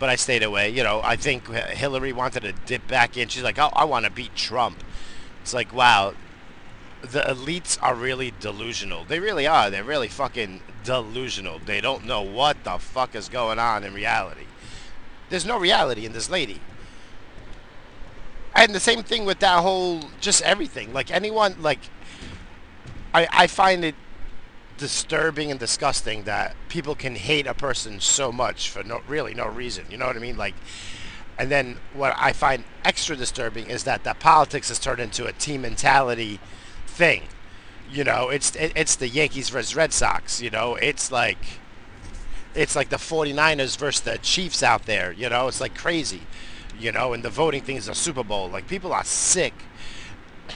but 0.00 0.08
I 0.08 0.16
stayed 0.16 0.42
away. 0.42 0.70
You 0.70 0.82
know, 0.82 1.00
I 1.04 1.14
think 1.14 1.46
Hillary 1.54 2.12
wanted 2.12 2.40
to 2.40 2.52
dip 2.52 2.88
back 2.88 3.16
in. 3.16 3.28
She's 3.28 3.42
like, 3.42 3.58
oh, 3.58 3.68
I 3.74 3.84
want 3.84 4.06
to 4.06 4.10
beat 4.10 4.34
Trump. 4.34 4.82
It's 5.42 5.54
like, 5.54 5.72
wow, 5.72 6.14
the 7.02 7.20
elites 7.20 7.78
are 7.82 7.94
really 7.94 8.32
delusional. 8.40 9.04
They 9.04 9.20
really 9.20 9.46
are. 9.46 9.70
They're 9.70 9.84
really 9.84 10.08
fucking 10.08 10.62
delusional. 10.84 11.60
They 11.64 11.82
don't 11.82 12.06
know 12.06 12.22
what 12.22 12.64
the 12.64 12.78
fuck 12.78 13.14
is 13.14 13.28
going 13.28 13.58
on 13.58 13.84
in 13.84 13.92
reality. 13.92 14.46
There's 15.28 15.46
no 15.46 15.58
reality 15.58 16.06
in 16.06 16.12
this 16.12 16.30
lady. 16.30 16.60
And 18.54 18.74
the 18.74 18.80
same 18.80 19.02
thing 19.02 19.26
with 19.26 19.38
that 19.40 19.60
whole, 19.60 20.00
just 20.20 20.42
everything. 20.42 20.94
Like 20.94 21.10
anyone, 21.10 21.56
like, 21.60 21.78
I, 23.12 23.28
I 23.30 23.46
find 23.46 23.84
it 23.84 23.94
disturbing 24.80 25.50
and 25.50 25.60
disgusting 25.60 26.24
that 26.24 26.56
people 26.70 26.94
can 26.94 27.14
hate 27.14 27.46
a 27.46 27.52
person 27.52 28.00
so 28.00 28.32
much 28.32 28.70
for 28.70 28.82
no 28.82 29.02
really 29.06 29.34
no 29.34 29.46
reason. 29.46 29.84
You 29.90 29.98
know 29.98 30.06
what 30.06 30.16
I 30.16 30.20
mean? 30.20 30.38
Like, 30.38 30.54
and 31.38 31.50
then 31.50 31.76
what 31.92 32.14
I 32.16 32.32
find 32.32 32.64
extra 32.82 33.14
disturbing 33.14 33.68
is 33.68 33.84
that 33.84 34.04
that 34.04 34.18
politics 34.18 34.68
has 34.70 34.78
turned 34.78 34.98
into 34.98 35.26
a 35.26 35.32
team 35.32 35.62
mentality 35.62 36.40
thing. 36.86 37.24
You 37.92 38.04
know, 38.04 38.30
it's 38.30 38.56
it, 38.56 38.72
it's 38.74 38.96
the 38.96 39.06
Yankees 39.06 39.50
versus 39.50 39.76
Red 39.76 39.92
Sox. 39.92 40.40
You 40.40 40.48
know, 40.48 40.76
it's 40.76 41.12
like 41.12 41.60
it's 42.54 42.74
like 42.74 42.88
the 42.88 42.96
49ers 42.96 43.76
versus 43.76 44.00
the 44.00 44.16
Chiefs 44.18 44.62
out 44.62 44.86
there. 44.86 45.12
You 45.12 45.28
know, 45.28 45.46
it's 45.46 45.60
like 45.60 45.76
crazy. 45.76 46.22
You 46.78 46.90
know, 46.90 47.12
and 47.12 47.22
the 47.22 47.30
voting 47.30 47.62
thing 47.62 47.76
is 47.76 47.86
a 47.86 47.94
Super 47.94 48.24
Bowl. 48.24 48.48
Like 48.48 48.66
people 48.66 48.94
are 48.94 49.04
sick. 49.04 49.52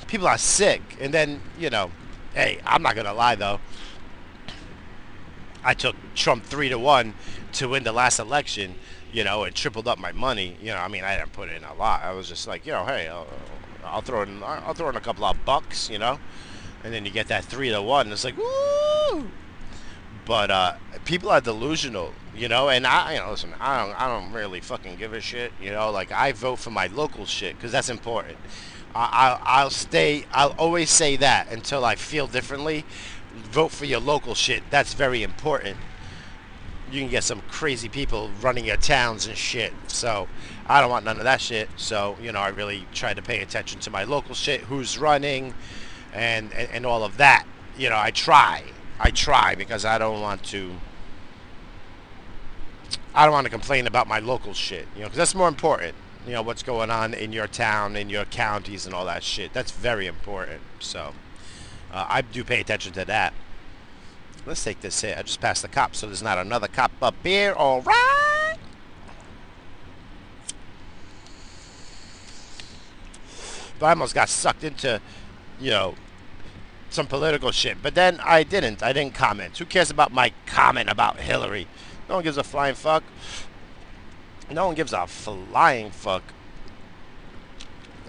People 0.08 0.26
are 0.26 0.38
sick, 0.38 0.80
and 0.98 1.12
then 1.12 1.42
you 1.58 1.68
know, 1.68 1.90
hey, 2.32 2.58
I'm 2.64 2.82
not 2.82 2.96
gonna 2.96 3.12
lie 3.12 3.34
though. 3.34 3.60
I 5.64 5.74
took 5.74 5.96
Trump 6.14 6.44
three 6.44 6.68
to 6.68 6.78
one 6.78 7.14
to 7.54 7.68
win 7.68 7.84
the 7.84 7.92
last 7.92 8.18
election, 8.18 8.74
you 9.12 9.24
know, 9.24 9.44
and 9.44 9.54
tripled 9.54 9.88
up 9.88 9.98
my 9.98 10.12
money. 10.12 10.56
You 10.60 10.72
know, 10.72 10.76
I 10.78 10.88
mean, 10.88 11.04
I 11.04 11.16
didn't 11.16 11.32
put 11.32 11.48
in 11.48 11.64
a 11.64 11.74
lot. 11.74 12.02
I 12.02 12.12
was 12.12 12.28
just 12.28 12.46
like, 12.46 12.66
you 12.66 12.72
know, 12.72 12.84
hey, 12.84 13.08
I'll, 13.08 13.26
I'll 13.84 14.02
throw 14.02 14.22
in, 14.22 14.42
I'll 14.42 14.74
throw 14.74 14.88
in 14.90 14.96
a 14.96 15.00
couple 15.00 15.24
of 15.24 15.42
bucks, 15.44 15.88
you 15.88 15.98
know, 15.98 16.18
and 16.84 16.92
then 16.92 17.04
you 17.04 17.10
get 17.10 17.28
that 17.28 17.44
three 17.44 17.70
to 17.70 17.80
one. 17.80 18.12
It's 18.12 18.24
like, 18.24 18.36
woo! 18.36 19.30
But 20.26 20.50
uh, 20.50 20.74
people 21.04 21.30
are 21.30 21.40
delusional, 21.40 22.12
you 22.34 22.48
know, 22.48 22.68
and 22.68 22.86
I, 22.86 23.14
you 23.14 23.20
know, 23.20 23.30
listen, 23.30 23.54
I 23.60 23.84
don't, 23.84 24.00
I 24.00 24.08
don't 24.08 24.32
really 24.32 24.60
fucking 24.60 24.96
give 24.96 25.12
a 25.12 25.20
shit, 25.20 25.52
you 25.60 25.70
know. 25.70 25.90
Like 25.90 26.12
I 26.12 26.32
vote 26.32 26.58
for 26.58 26.70
my 26.70 26.86
local 26.88 27.26
shit 27.26 27.56
because 27.56 27.72
that's 27.72 27.90
important. 27.90 28.38
I, 28.94 29.00
I, 29.44 29.60
I'll 29.60 29.70
stay. 29.70 30.24
I'll 30.32 30.54
always 30.58 30.88
say 30.88 31.16
that 31.16 31.50
until 31.52 31.84
I 31.84 31.96
feel 31.96 32.26
differently 32.26 32.84
vote 33.34 33.70
for 33.70 33.84
your 33.84 34.00
local 34.00 34.34
shit. 34.34 34.62
That's 34.70 34.94
very 34.94 35.22
important. 35.22 35.76
You 36.90 37.00
can 37.00 37.10
get 37.10 37.24
some 37.24 37.40
crazy 37.42 37.88
people 37.88 38.30
running 38.40 38.64
your 38.64 38.76
towns 38.76 39.26
and 39.26 39.36
shit. 39.36 39.72
So 39.88 40.28
I 40.66 40.80
don't 40.80 40.90
want 40.90 41.04
none 41.04 41.18
of 41.18 41.24
that 41.24 41.40
shit. 41.40 41.68
So, 41.76 42.16
you 42.22 42.32
know, 42.32 42.40
I 42.40 42.48
really 42.48 42.86
try 42.92 43.14
to 43.14 43.22
pay 43.22 43.40
attention 43.40 43.80
to 43.80 43.90
my 43.90 44.04
local 44.04 44.34
shit, 44.34 44.62
who's 44.62 44.98
running 44.98 45.54
and, 46.12 46.52
and, 46.52 46.70
and 46.70 46.86
all 46.86 47.02
of 47.02 47.16
that. 47.16 47.46
You 47.76 47.90
know, 47.90 47.98
I 47.98 48.10
try. 48.10 48.62
I 49.00 49.10
try 49.10 49.54
because 49.54 49.84
I 49.84 49.98
don't 49.98 50.20
want 50.20 50.44
to 50.44 50.72
I 53.14 53.24
don't 53.24 53.32
want 53.32 53.44
to 53.44 53.50
complain 53.50 53.86
about 53.86 54.08
my 54.08 54.18
local 54.18 54.54
shit, 54.54 54.88
you 54.94 55.02
know, 55.02 55.06
because 55.06 55.18
that's 55.18 55.34
more 55.36 55.46
important. 55.46 55.94
You 56.26 56.32
know, 56.32 56.42
what's 56.42 56.64
going 56.64 56.90
on 56.90 57.14
in 57.14 57.32
your 57.32 57.46
town, 57.46 57.96
in 57.96 58.10
your 58.10 58.24
counties, 58.24 58.86
and 58.86 58.94
all 58.94 59.04
that 59.04 59.22
shit. 59.22 59.52
That's 59.52 59.70
very 59.70 60.06
important. 60.06 60.60
So, 60.80 61.14
uh, 61.94 62.06
I 62.08 62.22
do 62.22 62.42
pay 62.42 62.60
attention 62.60 62.92
to 62.94 63.04
that. 63.04 63.32
Let's 64.44 64.62
take 64.64 64.80
this 64.80 65.00
hit. 65.00 65.16
I 65.16 65.22
just 65.22 65.40
passed 65.40 65.62
the 65.62 65.68
cop, 65.68 65.94
so 65.94 66.06
there's 66.06 66.22
not 66.22 66.38
another 66.38 66.66
cop 66.66 66.90
up 67.00 67.14
here. 67.22 67.52
All 67.52 67.82
right. 67.82 68.56
But 73.78 73.86
I 73.86 73.90
almost 73.90 74.14
got 74.14 74.28
sucked 74.28 74.64
into, 74.64 75.00
you 75.60 75.70
know, 75.70 75.94
some 76.90 77.06
political 77.06 77.52
shit. 77.52 77.78
But 77.80 77.94
then 77.94 78.18
I 78.24 78.42
didn't. 78.42 78.82
I 78.82 78.92
didn't 78.92 79.14
comment. 79.14 79.56
Who 79.58 79.64
cares 79.64 79.90
about 79.90 80.12
my 80.12 80.32
comment 80.46 80.90
about 80.90 81.20
Hillary? 81.20 81.68
No 82.08 82.16
one 82.16 82.24
gives 82.24 82.36
a 82.36 82.44
flying 82.44 82.74
fuck. 82.74 83.04
No 84.50 84.66
one 84.66 84.74
gives 84.74 84.92
a 84.92 85.06
flying 85.06 85.90
fuck. 85.90 86.24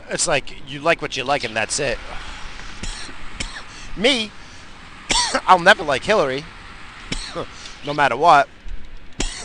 It's 0.10 0.28
like 0.28 0.68
you 0.68 0.80
like 0.80 1.04
what 1.04 1.16
you 1.16 1.24
like 1.24 1.44
and 1.44 1.56
that's 1.56 1.80
it. 1.80 2.00
Me, 3.98 4.32
I'll 5.48 5.60
never 5.60 5.84
like 5.84 6.04
Hillary, 6.04 6.44
no 7.86 7.94
matter 7.94 8.18
what. 8.18 8.50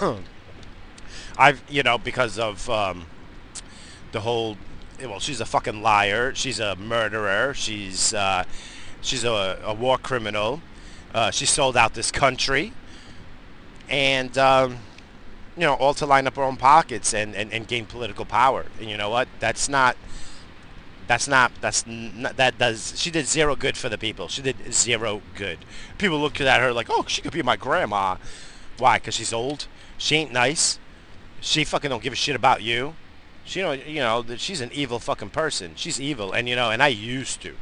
I've, 1.38 1.62
you 1.68 1.82
know, 1.82 1.98
because 1.98 2.38
of 2.38 2.68
um, 2.68 3.06
the 4.12 4.20
whole, 4.20 4.56
well, 5.00 5.20
she's 5.20 5.40
a 5.40 5.46
fucking 5.46 5.82
liar. 5.82 6.34
She's 6.34 6.58
a 6.58 6.74
murderer. 6.76 7.54
She's, 7.54 8.12
uh, 8.12 8.44
she's 9.00 9.24
a, 9.24 9.60
a 9.64 9.72
war 9.72 9.98
criminal. 9.98 10.60
Uh, 11.14 11.30
she 11.30 11.46
sold 11.46 11.76
out 11.76 11.94
this 11.94 12.10
country, 12.10 12.72
and 13.88 14.36
um, 14.36 14.78
you 15.56 15.62
know, 15.62 15.74
all 15.74 15.94
to 15.94 16.06
line 16.06 16.26
up 16.26 16.36
her 16.36 16.42
own 16.42 16.56
pockets 16.56 17.12
and, 17.14 17.34
and, 17.34 17.52
and 17.52 17.66
gain 17.66 17.86
political 17.86 18.24
power. 18.24 18.66
And 18.78 18.88
you 18.88 18.96
know 18.96 19.10
what? 19.10 19.28
That's 19.40 19.68
not 19.68 19.96
that's 21.10 21.26
not. 21.26 21.50
That's 21.60 21.84
not, 21.88 22.36
that 22.36 22.56
does. 22.56 22.94
She 22.96 23.10
did 23.10 23.26
zero 23.26 23.56
good 23.56 23.76
for 23.76 23.88
the 23.88 23.98
people. 23.98 24.28
She 24.28 24.42
did 24.42 24.72
zero 24.72 25.22
good. 25.34 25.58
People 25.98 26.20
looked 26.20 26.40
at 26.40 26.60
her 26.60 26.72
like, 26.72 26.86
oh, 26.88 27.04
she 27.08 27.20
could 27.20 27.32
be 27.32 27.42
my 27.42 27.56
grandma. 27.56 28.14
Why? 28.78 29.00
Cause 29.00 29.14
she's 29.14 29.32
old. 29.32 29.66
She 29.98 30.14
ain't 30.14 30.32
nice. 30.32 30.78
She 31.40 31.64
fucking 31.64 31.90
don't 31.90 32.00
give 32.00 32.12
a 32.12 32.16
shit 32.16 32.36
about 32.36 32.62
you. 32.62 32.94
She 33.44 33.60
don't. 33.60 33.84
You 33.88 33.98
know, 33.98 34.24
she's 34.36 34.60
an 34.60 34.70
evil 34.72 35.00
fucking 35.00 35.30
person. 35.30 35.72
She's 35.74 36.00
evil, 36.00 36.30
and 36.30 36.48
you 36.48 36.54
know, 36.54 36.70
and 36.70 36.80
I 36.80 36.88
used 36.88 37.42
to. 37.42 37.56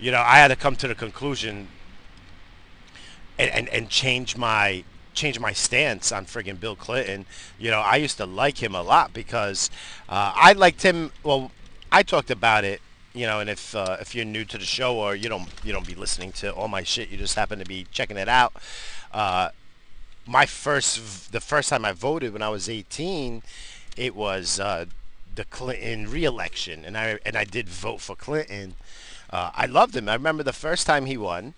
You 0.00 0.10
know, 0.10 0.20
I 0.20 0.38
had 0.38 0.48
to 0.48 0.56
come 0.56 0.74
to 0.74 0.88
the 0.88 0.96
conclusion 0.96 1.68
and, 3.38 3.48
and, 3.52 3.68
and 3.68 3.88
change 3.90 4.36
my 4.36 4.82
change 5.14 5.38
my 5.38 5.52
stance 5.52 6.10
on 6.10 6.26
friggin' 6.26 6.58
Bill 6.58 6.74
Clinton. 6.74 7.26
You 7.60 7.70
know, 7.70 7.78
I 7.78 7.94
used 7.94 8.16
to 8.16 8.26
like 8.26 8.60
him 8.60 8.74
a 8.74 8.82
lot 8.82 9.12
because 9.12 9.70
uh, 10.08 10.32
I 10.34 10.54
liked 10.54 10.82
him. 10.82 11.12
Well, 11.22 11.52
I 11.92 12.02
talked 12.02 12.30
about 12.30 12.64
it. 12.64 12.80
You 13.14 13.26
know, 13.26 13.40
and 13.40 13.50
if 13.50 13.74
uh, 13.74 13.98
if 14.00 14.14
you're 14.14 14.24
new 14.24 14.46
to 14.46 14.56
the 14.56 14.64
show 14.64 14.96
or 14.96 15.14
you 15.14 15.28
don't 15.28 15.46
you 15.62 15.70
don't 15.70 15.86
be 15.86 15.94
listening 15.94 16.32
to 16.32 16.50
all 16.50 16.66
my 16.66 16.82
shit, 16.82 17.10
you 17.10 17.18
just 17.18 17.36
happen 17.36 17.58
to 17.58 17.66
be 17.66 17.86
checking 17.92 18.16
it 18.16 18.28
out. 18.28 18.54
Uh, 19.12 19.50
my 20.26 20.46
first 20.46 21.30
the 21.30 21.40
first 21.40 21.68
time 21.68 21.84
I 21.84 21.92
voted 21.92 22.32
when 22.32 22.40
I 22.40 22.48
was 22.48 22.70
18, 22.70 23.42
it 23.98 24.16
was 24.16 24.58
uh, 24.58 24.86
the 25.34 25.44
Clinton 25.44 26.10
re-election, 26.10 26.86
and 26.86 26.96
I 26.96 27.18
and 27.26 27.36
I 27.36 27.44
did 27.44 27.68
vote 27.68 28.00
for 28.00 28.16
Clinton. 28.16 28.76
Uh, 29.28 29.50
I 29.54 29.66
loved 29.66 29.94
him. 29.94 30.08
I 30.08 30.14
remember 30.14 30.42
the 30.42 30.54
first 30.54 30.86
time 30.86 31.04
he 31.04 31.18
won. 31.18 31.52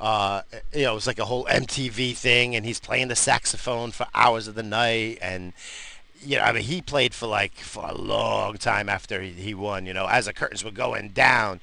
Uh, 0.00 0.42
you 0.74 0.82
know, 0.84 0.92
it 0.92 0.94
was 0.94 1.06
like 1.06 1.18
a 1.18 1.26
whole 1.26 1.44
MTV 1.44 2.16
thing, 2.16 2.56
and 2.56 2.64
he's 2.64 2.80
playing 2.80 3.08
the 3.08 3.16
saxophone 3.16 3.90
for 3.90 4.06
hours 4.14 4.48
of 4.48 4.54
the 4.54 4.62
night, 4.62 5.18
and 5.20 5.52
you 6.22 6.36
know, 6.36 6.42
I 6.42 6.52
mean, 6.52 6.64
he 6.64 6.82
played 6.82 7.14
for 7.14 7.26
like 7.26 7.54
for 7.54 7.84
a 7.86 7.94
long 7.94 8.56
time 8.58 8.88
after 8.88 9.20
he, 9.22 9.30
he 9.30 9.54
won. 9.54 9.86
You 9.86 9.94
know, 9.94 10.06
as 10.06 10.26
the 10.26 10.32
curtains 10.32 10.64
were 10.64 10.70
going 10.70 11.10
down, 11.10 11.60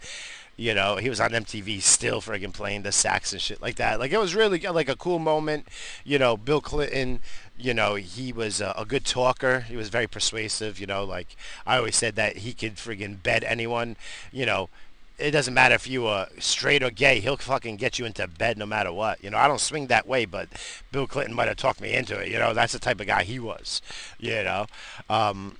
you 0.56 0.74
know, 0.74 0.98
he 0.98 1.10
was 1.10 1.20
on 1.20 1.32
MTV 1.32 1.82
still 1.82 2.22
friggin' 2.22 2.54
playing 2.54 2.84
the 2.84 2.92
sax 2.92 3.34
and 3.34 3.42
shit 3.42 3.62
like 3.62 3.76
that. 3.76 4.00
Like 4.00 4.12
it 4.12 4.20
was 4.20 4.36
really 4.36 4.66
uh, 4.66 4.74
like 4.74 4.90
a 4.90 4.96
cool 4.96 5.20
moment. 5.20 5.68
You 6.04 6.20
know, 6.20 6.38
Bill 6.38 6.62
Clinton. 6.62 7.20
You 7.58 7.74
know, 7.74 7.96
he 7.96 8.34
was 8.34 8.62
a, 8.62 8.74
a 8.76 8.86
good 8.86 9.06
talker. 9.06 9.62
He 9.62 9.76
was 9.76 9.90
very 9.90 10.08
persuasive. 10.08 10.80
You 10.80 10.88
know, 10.88 11.04
like 11.04 11.36
I 11.66 11.78
always 11.78 11.96
said 11.96 12.16
that 12.16 12.38
he 12.38 12.54
could 12.54 12.76
friggin' 12.76 13.22
bed 13.22 13.44
anyone. 13.44 13.96
You 14.32 14.46
know, 14.46 14.70
it 15.18 15.32
doesn't 15.32 15.54
matter 15.54 15.76
if 15.76 15.88
you 15.88 16.08
are 16.08 16.28
straight 16.40 16.84
or 16.84 16.90
gay. 16.90 17.20
He'll 17.20 17.38
fucking 17.38 17.78
get 17.78 18.00
you 18.00 18.06
into 18.06 18.28
bed 18.28 18.58
no 18.58 18.66
matter 18.66 18.92
what. 18.92 19.24
You 19.24 19.30
know, 19.30 19.38
I 19.38 19.48
don't 19.48 19.60
swing 19.60 19.88
that 19.88 20.08
way, 20.08 20.26
but 20.26 20.50
Bill 20.92 21.08
Clinton 21.08 21.36
might 21.36 21.48
have 21.48 21.58
talked 21.58 21.82
me 21.82 21.94
into 21.94 22.20
it. 22.20 22.30
You 22.30 22.40
know, 22.40 22.54
that's 22.54 22.74
the 22.74 22.80
type 22.80 23.00
of 23.00 23.08
guy 23.08 23.24
he 23.24 23.40
was. 23.40 23.82
You 24.20 24.44
know, 24.44 24.66
um, 25.10 25.58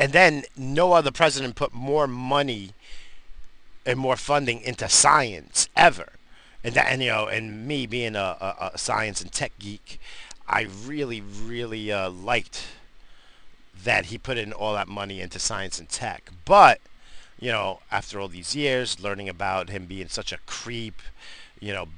and 0.00 0.12
then 0.12 0.44
no 0.56 0.92
other 0.92 1.10
president 1.10 1.56
put 1.56 1.74
more 1.74 2.06
money 2.06 2.70
and 3.84 3.98
more 3.98 4.16
funding 4.16 4.60
into 4.60 4.88
science 4.88 5.68
ever. 5.76 6.12
And 6.64 6.74
that, 6.74 6.86
and 6.90 7.02
you 7.02 7.08
know, 7.08 7.26
and 7.26 7.66
me 7.66 7.86
being 7.86 8.16
a, 8.16 8.36
a, 8.40 8.70
a 8.74 8.78
science 8.78 9.20
and 9.20 9.30
tech 9.30 9.52
geek, 9.58 10.00
I 10.46 10.66
really, 10.84 11.20
really 11.20 11.92
uh, 11.92 12.10
liked 12.10 12.66
that 13.84 14.06
he 14.06 14.18
put 14.18 14.38
in 14.38 14.52
all 14.52 14.74
that 14.74 14.88
money 14.88 15.20
into 15.20 15.38
science 15.38 15.78
and 15.78 15.88
tech. 15.88 16.30
But 16.44 16.80
you 17.38 17.50
know, 17.50 17.80
after 17.90 18.20
all 18.20 18.28
these 18.28 18.54
years, 18.56 19.00
learning 19.00 19.28
about 19.28 19.70
him 19.70 19.86
being 19.86 20.08
such 20.08 20.32
a 20.32 20.38
creep, 20.46 21.00
you 21.60 21.72
know, 21.72 21.88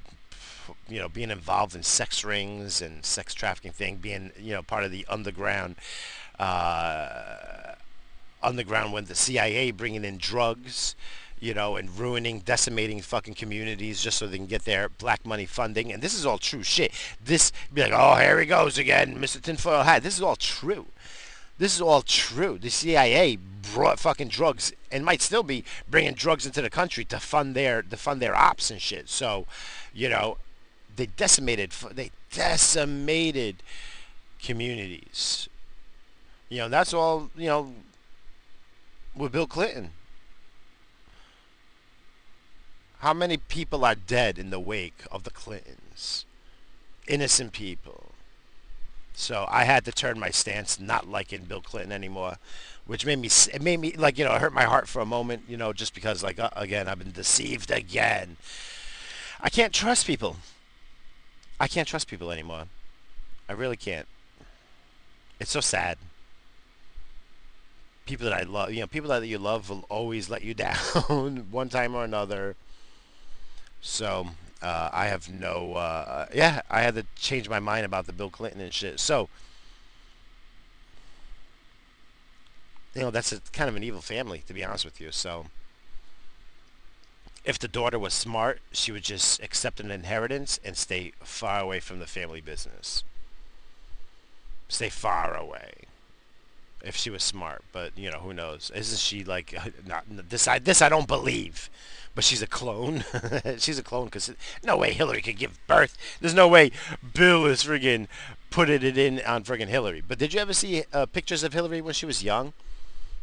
you 0.89 0.99
know, 0.99 1.09
being 1.09 1.31
involved 1.31 1.75
in 1.75 1.83
sex 1.83 2.25
rings 2.25 2.83
and 2.83 3.05
sex 3.05 3.35
trafficking 3.35 3.73
thing, 3.73 3.97
being 3.97 4.33
you 4.39 4.53
know 4.53 4.63
part 4.63 4.85
of 4.85 4.91
the 4.91 5.07
underground, 5.09 5.77
uh, 6.39 7.75
underground 8.43 8.93
when 8.93 9.07
the 9.07 9.15
CIA 9.15 9.71
bringing 9.71 10.05
in 10.05 10.19
drugs, 10.19 10.95
you 11.41 11.55
know, 11.55 11.77
and 11.77 11.99
ruining, 11.99 12.41
decimating 12.41 13.01
fucking 13.01 13.35
communities 13.35 14.03
just 14.03 14.19
so 14.19 14.27
they 14.27 14.37
can 14.37 14.47
get 14.47 14.65
their 14.65 14.89
black 14.89 15.25
money 15.25 15.47
funding. 15.47 15.91
And 15.91 16.03
this 16.03 16.15
is 16.15 16.27
all 16.27 16.39
true 16.39 16.63
shit. 16.63 16.93
This 17.25 17.51
be 17.73 17.83
like, 17.83 17.93
oh, 17.95 18.17
here 18.17 18.39
he 18.39 18.47
goes 18.47 18.79
again, 18.79 19.17
Mr. 19.19 19.41
Tinfoil 19.41 19.83
Hat. 19.83 20.03
This 20.03 20.17
is 20.17 20.23
all 20.23 20.37
true. 20.37 20.87
This 21.61 21.75
is 21.75 21.83
all 21.83 22.01
true. 22.01 22.57
The 22.57 22.71
CIA 22.71 23.37
brought 23.75 24.01
fucking 24.01 24.29
drugs 24.29 24.73
and 24.91 25.05
might 25.05 25.21
still 25.21 25.43
be 25.43 25.63
bringing 25.91 26.15
drugs 26.15 26.47
into 26.47 26.63
the 26.63 26.71
country 26.71 27.05
to 27.05 27.21
fund 27.21 27.55
their 27.55 27.83
to 27.83 27.99
fund 27.99 28.23
their 28.23 28.35
ops 28.35 28.71
and 28.71 28.81
shit. 28.81 29.11
So, 29.11 29.45
you 29.93 30.09
know, 30.09 30.39
they 30.97 31.05
decimated 31.05 31.73
they 31.93 32.13
decimated 32.33 33.63
communities. 34.43 35.51
You 36.49 36.61
know, 36.61 36.71
that's 36.71 36.95
all, 36.95 37.29
you 37.37 37.49
know, 37.49 37.75
with 39.15 39.33
Bill 39.33 39.47
Clinton. 39.47 39.91
How 43.01 43.13
many 43.13 43.37
people 43.37 43.85
are 43.85 43.95
dead 43.95 44.39
in 44.39 44.49
the 44.49 44.61
wake 44.61 45.03
of 45.13 45.25
the 45.25 45.31
Clintons? 45.31 46.25
Innocent 47.07 47.53
people. 47.53 48.10
So 49.21 49.45
I 49.51 49.65
had 49.65 49.85
to 49.85 49.93
turn 49.93 50.19
my 50.19 50.31
stance, 50.31 50.81
not 50.81 51.07
liking 51.07 51.45
Bill 51.45 51.61
Clinton 51.61 51.93
anymore, 51.93 52.39
which 52.87 53.05
made 53.05 53.19
me 53.19 53.29
it 53.53 53.61
made 53.61 53.79
me 53.79 53.93
like 53.93 54.17
you 54.17 54.25
know 54.25 54.35
it 54.35 54.41
hurt 54.41 54.55
my 54.55 54.65
heart 54.65 54.89
for 54.89 55.01
a 55.01 55.05
moment, 55.05 55.43
you 55.47 55.59
know, 55.59 55.75
just 55.75 55.95
because 55.95 56.23
like 56.23 56.39
uh, 56.39 56.49
again 56.57 56.89
I've 56.89 56.99
been 56.99 57.13
deceived 57.13 57.71
again. 57.71 58.39
I 59.39 59.51
can't 59.51 59.75
trust 59.75 60.07
people. 60.07 60.37
I 61.61 61.69
can't 61.69 61.87
trust 61.87 62.09
people 62.09 62.33
anymore. 62.33 62.65
I 63.47 63.53
really 63.53 63.77
can't. 63.77 64.09
It's 65.39 65.51
so 65.51 65.61
sad. 65.61 65.99
People 68.07 68.25
that 68.25 68.33
I 68.33 68.45
love, 68.45 68.73
you 68.73 68.81
know, 68.81 68.87
people 68.87 69.11
that 69.11 69.27
you 69.27 69.39
love 69.39 69.69
will 69.69 69.85
always 69.91 70.31
let 70.31 70.43
you 70.43 70.55
down 70.65 71.47
one 71.51 71.69
time 71.69 71.95
or 71.95 72.05
another. 72.05 72.57
So 73.83 74.29
uh, 74.63 74.91
I 74.93 75.07
have 75.07 75.31
no, 75.31 75.75
uh, 75.75 76.27
yeah, 76.35 76.63
I 76.71 76.83
had 76.83 76.95
to 76.95 77.07
change 77.17 77.49
my 77.49 77.61
mind 77.61 77.87
about 77.87 78.07
the 78.07 78.13
Bill 78.13 78.31
Clinton 78.31 78.61
and 78.61 78.73
shit. 78.73 79.01
So, 79.01 79.29
you 82.95 83.03
know, 83.03 83.11
that's 83.11 83.33
a 83.33 83.41
kind 83.53 83.69
of 83.69 83.77
an 83.77 83.85
evil 83.85 84.01
family, 84.03 84.43
to 84.47 84.53
be 84.53 84.65
honest 84.65 84.85
with 84.85 85.01
you. 85.01 85.13
So, 85.13 85.47
if 87.45 87.59
the 87.59 87.69
daughter 87.69 87.99
was 87.99 88.13
smart, 88.13 88.61
she 88.71 88.93
would 88.93 89.05
just 89.05 89.43
accept 89.43 89.81
an 89.81 89.91
inheritance 89.91 90.61
and 90.63 90.77
stay 90.77 91.13
far 91.21 91.61
away 91.61 91.81
from 91.81 91.99
the 91.99 92.07
family 92.07 92.41
business. 92.41 93.03
Stay 94.69 94.91
far 94.91 95.35
away. 95.35 95.73
If 96.83 96.97
she 96.97 97.11
was 97.11 97.23
smart, 97.23 97.63
but 97.73 97.97
you 97.97 98.11
know 98.11 98.19
who 98.19 98.33
knows? 98.33 98.71
Isn't 98.75 98.99
she 98.99 99.23
like 99.25 99.55
not 99.87 100.05
this? 100.09 100.49
I 100.49 100.59
this 100.59 100.81
I 100.81 100.89
don't 100.89 101.07
believe 101.07 101.71
but 102.15 102.25
she's 102.25 102.43
a 102.43 102.47
clone. 102.47 103.05
she's 103.59 103.79
a 103.79 103.83
clone 103.83 104.07
because 104.07 104.33
no 104.65 104.77
way 104.77 104.93
Hillary 104.93 105.23
could 105.23 105.39
give 105.39 105.59
birth. 105.67 105.97
There's 106.21 106.35
no 106.35 106.49
way 106.49 106.73
Bill 107.15 107.47
is 107.47 107.65
friggin' 107.65 108.09
putting 108.51 108.83
it 108.83 108.99
in 108.99 109.21
on 109.23 109.45
friggin' 109.45 109.69
Hillary. 109.69 110.03
But 110.07 110.19
did 110.19 110.35
you 110.35 110.41
ever 110.41 110.53
see 110.53 110.85
uh, 110.93 111.07
pictures 111.07 111.43
of 111.43 111.53
Hillary 111.53 111.81
when 111.81 111.95
she 111.95 112.07
was 112.07 112.23
young? 112.23 112.53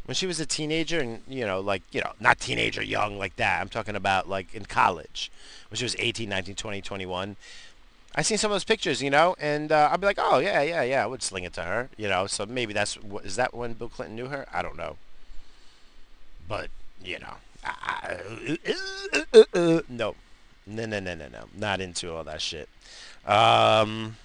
When 0.05 0.15
she 0.15 0.25
was 0.25 0.39
a 0.39 0.45
teenager 0.45 1.01
and, 1.01 1.21
you 1.27 1.45
know, 1.45 1.59
like, 1.59 1.83
you 1.91 1.99
know, 1.99 2.13
not 2.19 2.39
teenager 2.39 2.81
young 2.81 3.17
like 3.17 3.35
that. 3.35 3.59
I'm 3.59 3.67
talking 3.67 3.95
about 3.95 4.29
like 4.29 4.55
in 4.55 4.65
college 4.65 5.29
when 5.69 5.77
she 5.77 5.83
was 5.83 5.97
18, 5.99 6.29
19, 6.29 6.55
20, 6.55 6.81
21. 6.81 7.35
I 8.17 8.23
seen 8.23 8.39
some 8.39 8.49
of 8.49 8.55
those 8.55 8.63
pictures, 8.63 8.99
you 9.03 9.11
know, 9.11 9.35
and 9.39 9.71
uh, 9.71 9.89
I'd 9.91 10.01
be 10.01 10.07
like, 10.07 10.17
oh 10.19 10.39
yeah, 10.39 10.63
yeah, 10.63 10.81
yeah, 10.81 11.03
I 11.03 11.05
would 11.05 11.21
sling 11.21 11.43
it 11.43 11.53
to 11.53 11.61
her, 11.61 11.89
you 11.97 12.09
know. 12.09 12.25
So 12.25 12.47
maybe 12.47 12.73
that's 12.73 12.97
is 13.23 13.35
that 13.35 13.53
when 13.53 13.73
Bill 13.73 13.89
Clinton 13.89 14.15
knew 14.15 14.25
her? 14.25 14.47
I 14.51 14.63
don't 14.63 14.75
know, 14.75 14.97
but 16.47 16.69
you 17.03 17.19
know, 17.19 17.35
no, 19.87 20.15
no, 20.65 20.85
no, 20.85 20.99
no, 20.99 21.15
no, 21.15 21.27
no. 21.27 21.43
Not 21.55 21.79
into 21.79 22.11
all 22.11 22.23
that 22.23 22.41
shit. 22.41 22.67
Um, 23.23 24.17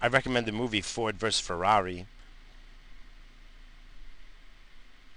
I 0.00 0.08
recommend 0.08 0.46
the 0.46 0.52
movie 0.52 0.80
Ford 0.80 1.16
vs 1.16 1.40
Ferrari. 1.40 2.06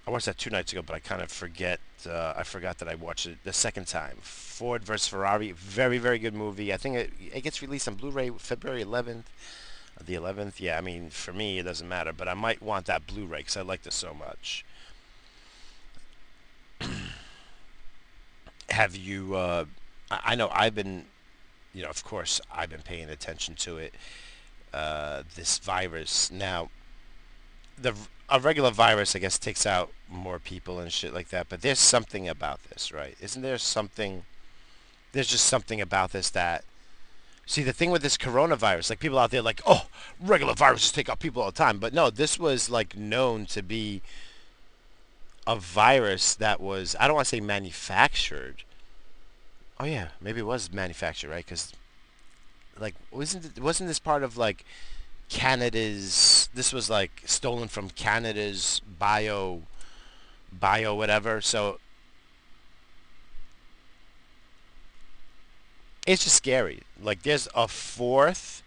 I 0.10 0.12
watched 0.12 0.26
that 0.26 0.40
two 0.40 0.50
nights 0.50 0.72
ago, 0.72 0.82
but 0.82 0.96
I 0.96 1.00
kind 1.00 1.22
of 1.22 1.32
forget. 1.32 1.80
Uh, 2.04 2.34
I 2.36 2.42
forgot 2.42 2.80
that 2.80 2.88
I 2.88 2.96
watched 2.96 3.28
it 3.28 3.38
the 3.44 3.54
second 3.54 3.86
time. 3.86 4.18
Ford 4.22 4.84
vs 4.84 5.08
Ferrari, 5.08 5.52
very 5.52 6.00
very 6.00 6.18
good 6.18 6.34
movie. 6.34 6.74
I 6.74 6.78
think 6.78 6.96
it 6.96 7.14
it 7.32 7.42
gets 7.42 7.62
released 7.62 7.88
on 7.88 7.94
Blu-ray 7.94 8.32
February 8.32 8.84
11th. 8.84 9.26
The 10.04 10.16
11th, 10.16 10.60
yeah. 10.60 10.80
I 10.80 10.82
mean, 10.82 11.12
for 11.12 11.32
me, 11.32 11.60
it 11.60 11.64
doesn't 11.64 11.88
matter, 11.88 12.12
but 12.12 12.28
I 12.28 12.34
might 12.34 12.60
want 12.60 12.88
that 12.88 13.06
Blu-ray 13.06 13.42
because 13.42 13.56
I 13.56 13.62
liked 13.62 13.86
it 13.86 13.94
so 13.94 14.16
much. 14.16 14.66
have 18.72 18.96
you? 18.96 19.36
Uh, 19.36 19.66
I 20.10 20.34
know 20.34 20.50
I've 20.52 20.74
been, 20.74 21.06
you 21.72 21.84
know, 21.84 21.90
of 21.90 22.04
course 22.04 22.42
I've 22.52 22.72
been 22.72 22.82
paying 22.82 23.12
attention 23.12 23.54
to 23.58 23.78
it. 23.78 23.94
Uh, 24.74 25.22
this 25.36 25.60
virus 25.60 26.32
now, 26.32 26.72
the 27.82 27.96
a 28.30 28.40
regular 28.40 28.72
virus, 28.72 29.16
I 29.16 29.20
guess, 29.20 29.40
takes 29.40 29.66
out 29.66 29.92
more 30.08 30.40
people 30.40 30.80
and 30.80 30.92
shit 30.92 31.14
like 31.14 31.30
that. 31.30 31.50
But 31.50 31.62
there's 31.62 31.80
something 31.80 32.28
about 32.28 32.64
this, 32.70 32.92
right? 32.92 33.16
Isn't 33.20 33.42
there 33.42 33.58
something? 33.58 34.24
There's 35.12 35.28
just 35.28 35.46
something 35.46 35.82
about 35.82 36.12
this 36.12 36.30
that. 36.32 36.64
See, 37.46 37.64
the 37.64 37.74
thing 37.74 37.90
with 37.90 38.04
this 38.04 38.16
coronavirus, 38.16 38.92
like 38.92 39.00
people 39.00 39.18
out 39.18 39.32
there, 39.32 39.42
like, 39.42 39.62
oh, 39.66 39.88
regular 40.22 40.54
viruses 40.54 40.92
take 40.92 41.10
out 41.10 41.20
people 41.20 41.42
all 41.42 41.50
the 41.50 41.58
time. 41.58 41.80
But 41.80 41.94
no, 41.94 42.12
this 42.12 42.38
was 42.38 42.70
like 42.70 42.96
known 42.96 43.48
to 43.48 43.64
be 43.64 44.04
a 45.48 45.56
virus 45.56 46.36
that 46.36 46.62
was 46.62 46.96
I 47.00 47.08
don't 47.08 47.16
want 47.16 47.26
to 47.26 47.36
say 47.36 47.42
manufactured. 47.42 48.64
Oh 49.80 49.86
yeah, 49.86 50.10
maybe 50.22 50.42
it 50.42 50.46
was 50.46 50.72
manufactured, 50.72 51.30
right? 51.30 51.44
Because 51.44 51.74
like 52.80 52.94
wasn't 53.12 53.46
it, 53.46 53.60
wasn't 53.60 53.88
this 53.88 53.98
part 53.98 54.22
of 54.22 54.38
like 54.38 54.64
Canada's? 55.30 56.50
This 56.54 56.74
was 56.74 56.90
like 56.90 57.24
stolen 57.26 57.68
from 57.68 57.90
Canada's 57.90 58.82
bio 59.00 59.62
bio 60.52 60.96
whatever. 60.96 61.42
So 61.42 61.80
it's 66.06 66.24
just 66.24 66.36
scary. 66.36 66.82
Like 67.02 67.24
there's 67.24 67.48
a 67.56 67.68
fourth, 67.68 68.64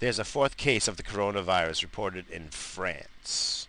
there's 0.00 0.18
a 0.18 0.24
fourth 0.24 0.56
case 0.56 0.88
of 0.88 0.96
the 0.96 1.02
coronavirus 1.02 1.82
reported 1.82 2.28
in 2.30 2.48
France. 2.48 3.66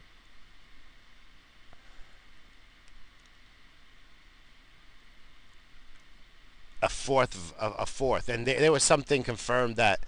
A 6.82 6.90
fourth, 6.90 7.54
a, 7.58 7.86
fourth, 7.86 8.28
and 8.28 8.46
there, 8.46 8.60
there 8.60 8.72
was 8.74 8.84
something 8.84 9.24
confirmed 9.24 9.78
that, 9.78 10.02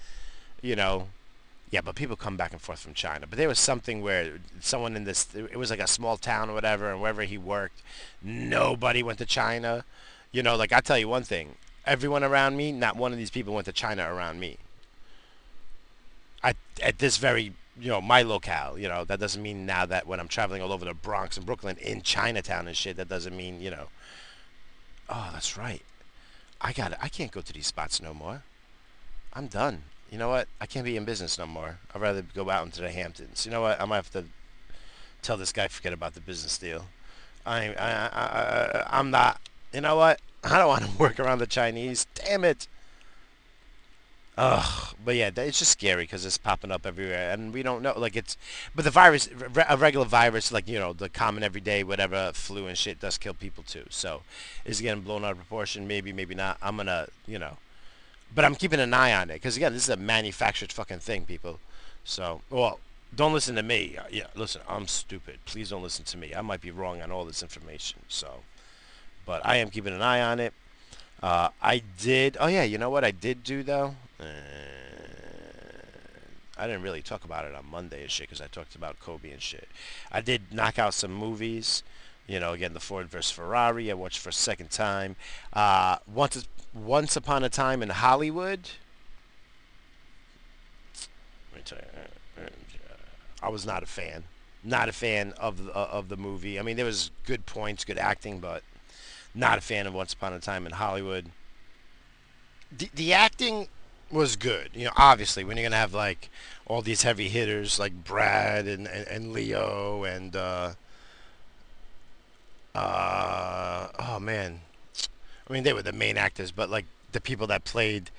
you 0.61 0.75
know, 0.75 1.07
yeah, 1.71 1.81
but 1.81 1.95
people 1.95 2.15
come 2.15 2.37
back 2.37 2.51
and 2.51 2.61
forth 2.61 2.79
from 2.79 2.93
China. 2.93 3.25
But 3.27 3.37
there 3.37 3.47
was 3.47 3.59
something 3.59 4.01
where 4.01 4.39
someone 4.59 4.95
in 4.95 5.03
this, 5.03 5.27
it 5.35 5.57
was 5.57 5.69
like 5.69 5.79
a 5.79 5.87
small 5.87 6.17
town 6.17 6.49
or 6.49 6.53
whatever, 6.53 6.91
and 6.91 7.01
wherever 7.01 7.23
he 7.23 7.37
worked, 7.37 7.81
nobody 8.21 9.01
went 9.01 9.17
to 9.19 9.25
China. 9.25 9.83
You 10.31 10.43
know, 10.43 10.55
like 10.55 10.71
I 10.71 10.79
tell 10.79 10.97
you 10.97 11.07
one 11.07 11.23
thing, 11.23 11.55
everyone 11.85 12.23
around 12.23 12.55
me, 12.57 12.71
not 12.71 12.95
one 12.95 13.11
of 13.11 13.17
these 13.17 13.31
people 13.31 13.53
went 13.53 13.65
to 13.65 13.73
China 13.73 14.13
around 14.13 14.39
me. 14.39 14.57
At 16.43 16.55
at 16.83 16.99
this 16.99 17.17
very, 17.17 17.53
you 17.79 17.89
know, 17.89 18.01
my 18.01 18.21
locale. 18.21 18.77
You 18.77 18.87
know, 18.87 19.03
that 19.03 19.19
doesn't 19.19 19.41
mean 19.41 19.65
now 19.65 19.85
that 19.87 20.05
when 20.05 20.19
I'm 20.19 20.27
traveling 20.27 20.61
all 20.61 20.71
over 20.71 20.85
the 20.85 20.93
Bronx 20.93 21.35
and 21.35 21.45
Brooklyn 21.45 21.77
in 21.77 22.03
Chinatown 22.03 22.67
and 22.67 22.77
shit, 22.77 22.97
that 22.97 23.09
doesn't 23.09 23.35
mean 23.35 23.59
you 23.59 23.71
know. 23.71 23.87
Oh, 25.09 25.29
that's 25.33 25.57
right. 25.57 25.81
I 26.61 26.73
got 26.73 26.93
I 27.01 27.09
can't 27.09 27.31
go 27.31 27.41
to 27.41 27.53
these 27.53 27.67
spots 27.67 28.01
no 28.01 28.13
more. 28.13 28.43
I'm 29.33 29.47
done. 29.47 29.83
You 30.15 30.19
know 30.19 30.29
what? 30.29 30.47
I 30.61 30.65
can't 30.65 30.85
be 30.85 30.95
in 30.95 31.03
business 31.03 31.37
no 31.37 31.45
more. 31.45 31.77
I'd 31.93 31.99
rather 31.99 32.21
go 32.21 32.49
out 32.49 32.63
into 32.63 32.79
the 32.79 32.89
Hamptons. 32.89 33.45
You 33.45 33.51
know 33.51 33.59
what? 33.59 33.81
I 33.81 33.83
might 33.83 33.97
have 33.97 34.11
to 34.11 34.23
tell 35.21 35.35
this 35.35 35.51
guy 35.51 35.67
forget 35.67 35.91
about 35.91 36.13
the 36.13 36.21
business 36.21 36.57
deal. 36.57 36.85
I 37.45 37.73
I 37.73 37.89
I, 38.13 38.83
I'm 38.97 39.11
not. 39.11 39.41
You 39.73 39.81
know 39.81 39.97
what? 39.97 40.21
I 40.45 40.57
don't 40.57 40.69
want 40.69 40.85
to 40.85 40.97
work 40.97 41.19
around 41.19 41.39
the 41.39 41.47
Chinese. 41.47 42.07
Damn 42.15 42.45
it. 42.45 42.69
Ugh, 44.37 44.95
but 45.03 45.17
yeah, 45.17 45.31
it's 45.35 45.59
just 45.59 45.73
scary 45.73 46.03
because 46.03 46.25
it's 46.25 46.37
popping 46.37 46.71
up 46.71 46.85
everywhere, 46.85 47.31
and 47.31 47.53
we 47.53 47.61
don't 47.61 47.81
know. 47.81 47.99
Like 47.99 48.15
it's, 48.15 48.37
but 48.73 48.85
the 48.85 48.91
virus, 48.91 49.27
a 49.67 49.75
regular 49.75 50.05
virus, 50.05 50.49
like 50.49 50.69
you 50.69 50.79
know, 50.79 50.93
the 50.93 51.09
common 51.09 51.43
everyday 51.43 51.83
whatever 51.83 52.31
flu 52.33 52.67
and 52.67 52.77
shit, 52.77 53.01
does 53.01 53.17
kill 53.17 53.33
people 53.33 53.65
too. 53.65 53.83
So, 53.89 54.21
is 54.63 54.79
it 54.79 54.83
getting 54.83 55.03
blown 55.03 55.25
out 55.25 55.31
of 55.31 55.37
proportion? 55.39 55.89
Maybe, 55.89 56.13
maybe 56.13 56.35
not. 56.35 56.57
I'm 56.61 56.77
gonna, 56.77 57.09
you 57.27 57.37
know, 57.37 57.57
but 58.35 58.45
I'm 58.45 58.55
keeping 58.55 58.79
an 58.79 58.93
eye 58.93 59.13
on 59.13 59.29
it 59.29 59.35
because 59.35 59.55
again, 59.55 59.73
this 59.73 59.83
is 59.83 59.89
a 59.89 59.97
manufactured 59.97 60.71
fucking 60.71 60.99
thing, 60.99 61.25
people. 61.25 61.59
So, 62.03 62.41
well, 62.49 62.79
don't 63.15 63.33
listen 63.33 63.55
to 63.55 63.63
me. 63.63 63.97
Yeah, 64.11 64.27
listen, 64.35 64.61
I'm 64.67 64.87
stupid. 64.87 65.39
Please 65.45 65.69
don't 65.69 65.81
listen 65.81 66.03
to 66.05 66.17
me. 66.17 66.35
I 66.35 66.41
might 66.41 66.61
be 66.61 66.69
wrong 66.69 67.01
on 67.01 67.11
all 67.11 67.25
this 67.25 67.41
information. 67.41 68.01
So, 68.09 68.41
but 69.25 69.43
I 69.45 69.55
am 69.55 69.69
keeping 69.69 69.93
an 69.93 70.01
eye 70.01 70.21
on 70.21 70.39
it. 70.39 70.53
Uh, 71.23 71.49
I 71.61 71.81
did. 71.97 72.37
Oh 72.39 72.47
yeah, 72.47 72.63
you 72.63 72.77
know 72.77 72.89
what 72.89 73.05
I 73.05 73.11
did 73.11 73.43
do 73.43 73.63
though. 73.63 73.95
Uh, 74.19 74.25
I 76.57 76.67
didn't 76.67 76.83
really 76.83 77.01
talk 77.01 77.23
about 77.23 77.45
it 77.45 77.55
on 77.55 77.65
Monday 77.65 78.01
and 78.01 78.11
shit 78.11 78.27
because 78.27 78.41
I 78.41 78.47
talked 78.47 78.75
about 78.75 78.99
Kobe 78.99 79.31
and 79.31 79.41
shit. 79.41 79.67
I 80.11 80.21
did 80.21 80.53
knock 80.53 80.77
out 80.77 80.93
some 80.93 81.13
movies. 81.13 81.83
You 82.27 82.39
know, 82.39 82.53
again, 82.53 82.73
the 82.73 82.79
Ford 82.79 83.07
versus 83.07 83.31
Ferrari. 83.31 83.91
I 83.91 83.93
watched 83.93 84.19
for 84.19 84.29
a 84.29 84.33
second 84.33 84.71
time. 84.71 85.15
Uh, 85.53 85.97
once, 86.11 86.47
once 86.73 87.15
upon 87.15 87.43
a 87.43 87.49
time 87.49 87.83
in 87.83 87.89
Hollywood. 87.89 88.69
You, 91.55 91.61
uh, 92.39 92.95
I 93.43 93.49
was 93.49 93.65
not 93.65 93.83
a 93.83 93.85
fan. 93.85 94.23
Not 94.63 94.89
a 94.89 94.91
fan 94.91 95.33
of 95.37 95.65
the, 95.65 95.71
of 95.71 96.09
the 96.09 96.17
movie. 96.17 96.59
I 96.59 96.63
mean, 96.63 96.75
there 96.75 96.85
was 96.85 97.11
good 97.25 97.45
points, 97.45 97.85
good 97.85 97.99
acting, 97.99 98.39
but 98.39 98.63
not 99.35 99.57
a 99.57 99.61
fan 99.61 99.85
of 99.85 99.93
Once 99.93 100.13
Upon 100.13 100.33
a 100.33 100.39
Time 100.39 100.65
in 100.65 100.73
Hollywood. 100.73 101.31
The, 102.75 102.89
the 102.95 103.13
acting 103.13 103.67
was 104.11 104.35
good. 104.35 104.71
You 104.73 104.85
know, 104.85 104.91
obviously 104.97 105.43
when 105.43 105.57
you're 105.57 105.65
gonna 105.65 105.75
have 105.75 105.93
like 105.93 106.29
all 106.65 106.81
these 106.81 107.03
heavy 107.03 107.29
hitters 107.29 107.79
like 107.79 108.03
Brad 108.03 108.67
and 108.67 108.87
and, 108.87 109.07
and 109.07 109.33
Leo 109.33 110.03
and 110.03 110.35
uh, 110.35 110.71
uh, 112.75 113.87
oh 113.99 114.19
man, 114.19 114.59
I 115.49 115.53
mean 115.53 115.63
they 115.63 115.73
were 115.73 115.81
the 115.81 115.93
main 115.93 116.17
actors, 116.17 116.51
but 116.51 116.69
like 116.69 116.85
the 117.11 117.21
people 117.21 117.47
that 117.47 117.63
played 117.63 118.11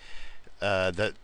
uh, 0.61 0.91
the 0.91 1.15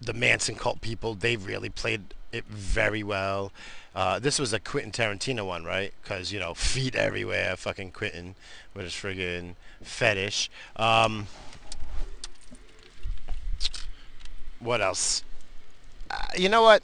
the 0.00 0.12
Manson 0.12 0.54
cult 0.54 0.80
people, 0.80 1.14
they 1.14 1.36
really 1.36 1.68
played 1.68 2.14
it 2.32 2.44
very 2.46 3.02
well. 3.02 3.52
Uh, 3.94 4.18
this 4.18 4.38
was 4.38 4.52
a 4.52 4.58
Quentin 4.58 4.90
Tarantino 4.90 5.46
one, 5.46 5.64
right? 5.64 5.92
Because 6.02 6.32
you 6.32 6.40
know, 6.40 6.54
feet 6.54 6.94
everywhere, 6.94 7.56
fucking 7.56 7.90
Quentin 7.90 8.34
with 8.74 8.84
his 8.84 8.94
friggin' 8.94 9.54
fetish. 9.82 10.50
Um, 10.76 11.26
what 14.60 14.80
else? 14.80 15.24
Uh, 16.10 16.16
you 16.36 16.48
know 16.48 16.62
what? 16.62 16.82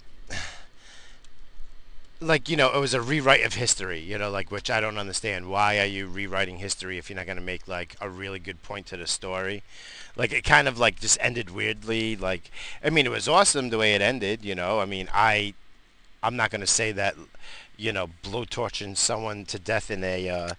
Like, 2.21 2.49
you 2.49 2.57
know, 2.57 2.73
it 2.75 2.81
was 2.81 2.95
a 2.95 3.01
rewrite 3.01 3.45
of 3.45 3.55
history, 3.55 4.01
you 4.01 4.19
know, 4.19 4.29
like, 4.29 4.51
which 4.51 4.71
I 4.71 4.81
don't 4.81 4.99
understand. 4.99 5.49
Why 5.49 5.79
are 5.79 5.87
you 5.87 6.09
rewriting 6.09 6.59
history 6.59 6.99
if 6.99 7.09
you're 7.09 7.17
not 7.17 7.27
going 7.27 7.39
to 7.39 7.43
make, 7.43 7.69
like, 7.69 7.95
a 8.01 8.11
really 8.11 8.41
good 8.41 8.61
point 8.63 8.87
to 8.87 8.97
the 8.97 9.07
story? 9.07 9.63
Like, 10.17 10.33
it 10.33 10.43
kind 10.43 10.67
of, 10.67 10.81
like, 10.81 10.99
just 10.99 11.17
ended 11.21 11.51
weirdly. 11.51 12.17
Like, 12.17 12.51
I 12.83 12.91
mean, 12.91 13.07
it 13.07 13.11
was 13.13 13.29
awesome 13.29 13.71
the 13.71 13.79
way 13.79 13.95
it 13.95 14.03
ended, 14.03 14.45
you 14.45 14.57
know. 14.57 14.81
I 14.81 14.85
mean, 14.85 15.09
I, 15.15 15.55
I'm 16.21 16.35
not 16.35 16.51
going 16.51 16.61
to 16.61 16.67
say 16.67 16.91
that, 16.91 17.15
you 17.77 17.93
know, 17.93 18.11
blowtorching 18.25 18.97
someone 18.97 19.45
to 19.45 19.59
death 19.61 19.89
in 19.89 20.03
a, 20.03 20.29
uh, 20.29 20.55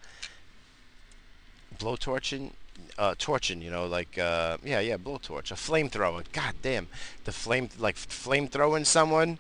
blowtorching? 1.78 2.52
uh, 2.98 3.16
torching, 3.18 3.62
you 3.62 3.72
know, 3.72 3.86
like 3.86 4.18
uh, 4.18 4.58
yeah, 4.64 4.80
yeah, 4.80 4.98
blowtorch, 4.98 5.52
a 5.52 5.56
flamethrower. 5.56 6.24
God 6.34 6.54
damn, 6.62 6.88
the 7.24 7.32
flame 7.32 7.70
like 7.78 7.96
flamethrowing 7.96 8.86
someone 8.86 9.40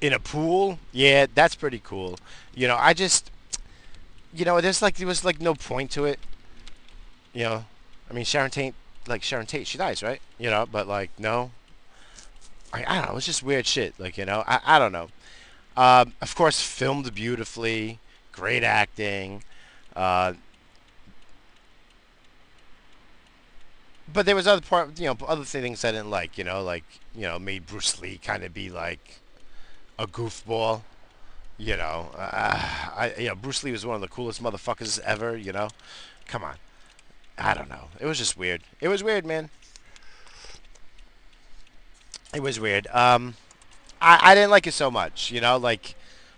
in 0.00 0.12
a 0.12 0.18
pool. 0.18 0.78
Yeah, 0.92 1.26
that's 1.34 1.54
pretty 1.54 1.80
cool. 1.82 2.18
You 2.54 2.68
know, 2.68 2.76
I 2.78 2.94
just, 2.94 3.30
you 4.32 4.44
know, 4.44 4.60
there's 4.60 4.82
like 4.82 4.96
there 4.96 5.06
was 5.06 5.24
like 5.24 5.40
no 5.40 5.54
point 5.54 5.90
to 5.92 6.04
it. 6.04 6.18
You 7.32 7.44
know, 7.44 7.64
I 8.10 8.14
mean 8.14 8.24
Sharon 8.24 8.50
Tate, 8.50 8.74
like 9.06 9.22
Sharon 9.22 9.46
Tate, 9.46 9.66
she 9.66 9.78
dies, 9.78 10.02
right? 10.02 10.20
You 10.38 10.50
know, 10.50 10.66
but 10.70 10.86
like 10.86 11.10
no, 11.18 11.50
I, 12.72 12.84
I 12.86 13.00
don't 13.00 13.12
know. 13.12 13.16
It's 13.16 13.26
just 13.26 13.42
weird 13.42 13.66
shit. 13.66 13.94
Like 13.98 14.18
you 14.18 14.24
know, 14.24 14.44
I 14.46 14.60
I 14.64 14.78
don't 14.78 14.92
know. 14.92 15.08
Um, 15.76 16.14
of 16.20 16.34
course, 16.34 16.60
filmed 16.60 17.14
beautifully, 17.14 18.00
great 18.32 18.64
acting. 18.64 19.44
Uh, 19.94 20.34
but 24.12 24.26
there 24.26 24.34
was 24.34 24.46
other 24.46 24.62
part, 24.62 24.98
you 24.98 25.06
know, 25.06 25.16
other 25.26 25.44
things 25.44 25.84
I 25.84 25.92
didn't 25.92 26.10
like. 26.10 26.38
You 26.38 26.44
know, 26.44 26.62
like 26.62 26.84
you 27.14 27.22
know, 27.22 27.38
made 27.38 27.66
Bruce 27.66 28.00
Lee 28.00 28.18
kind 28.18 28.42
of 28.42 28.52
be 28.52 28.70
like 28.70 29.20
a 29.98 30.06
goofball. 30.06 30.82
You 31.56 31.76
know, 31.76 32.10
uh, 32.16 32.58
I 32.96 33.14
you 33.18 33.28
know 33.28 33.34
Bruce 33.34 33.64
Lee 33.64 33.72
was 33.72 33.84
one 33.84 33.96
of 33.96 34.00
the 34.00 34.08
coolest 34.08 34.42
motherfuckers 34.42 35.00
ever. 35.00 35.36
You 35.36 35.52
know, 35.52 35.68
come 36.26 36.44
on. 36.44 36.54
I 37.36 37.54
don't 37.54 37.68
know. 37.68 37.88
It 38.00 38.06
was 38.06 38.18
just 38.18 38.36
weird. 38.36 38.62
It 38.80 38.88
was 38.88 39.02
weird, 39.02 39.26
man. 39.26 39.50
It 42.34 42.42
was 42.42 42.60
weird. 42.60 42.86
Um, 42.88 43.34
I 44.00 44.18
I 44.22 44.34
didn't 44.34 44.50
like 44.50 44.66
it 44.66 44.72
so 44.74 44.90
much. 44.90 45.30
You 45.32 45.40
know, 45.40 45.56
like 45.56 45.94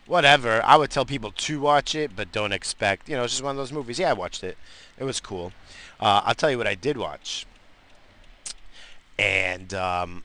whatever. 0.06 0.62
I 0.64 0.76
would 0.76 0.90
tell 0.90 1.04
people 1.04 1.32
to 1.32 1.60
watch 1.60 1.94
it, 1.94 2.16
but 2.16 2.32
don't 2.32 2.52
expect. 2.52 3.08
You 3.08 3.16
know, 3.16 3.24
it's 3.24 3.34
just 3.34 3.44
one 3.44 3.52
of 3.52 3.56
those 3.58 3.72
movies. 3.72 3.98
Yeah, 3.98 4.10
I 4.10 4.14
watched 4.14 4.42
it. 4.42 4.56
It 4.98 5.04
was 5.04 5.20
cool. 5.20 5.52
Uh, 6.00 6.22
I'll 6.24 6.34
tell 6.34 6.50
you 6.50 6.58
what 6.58 6.66
I 6.66 6.74
did 6.74 6.96
watch 6.96 7.46
and 9.20 9.74
um, 9.74 10.24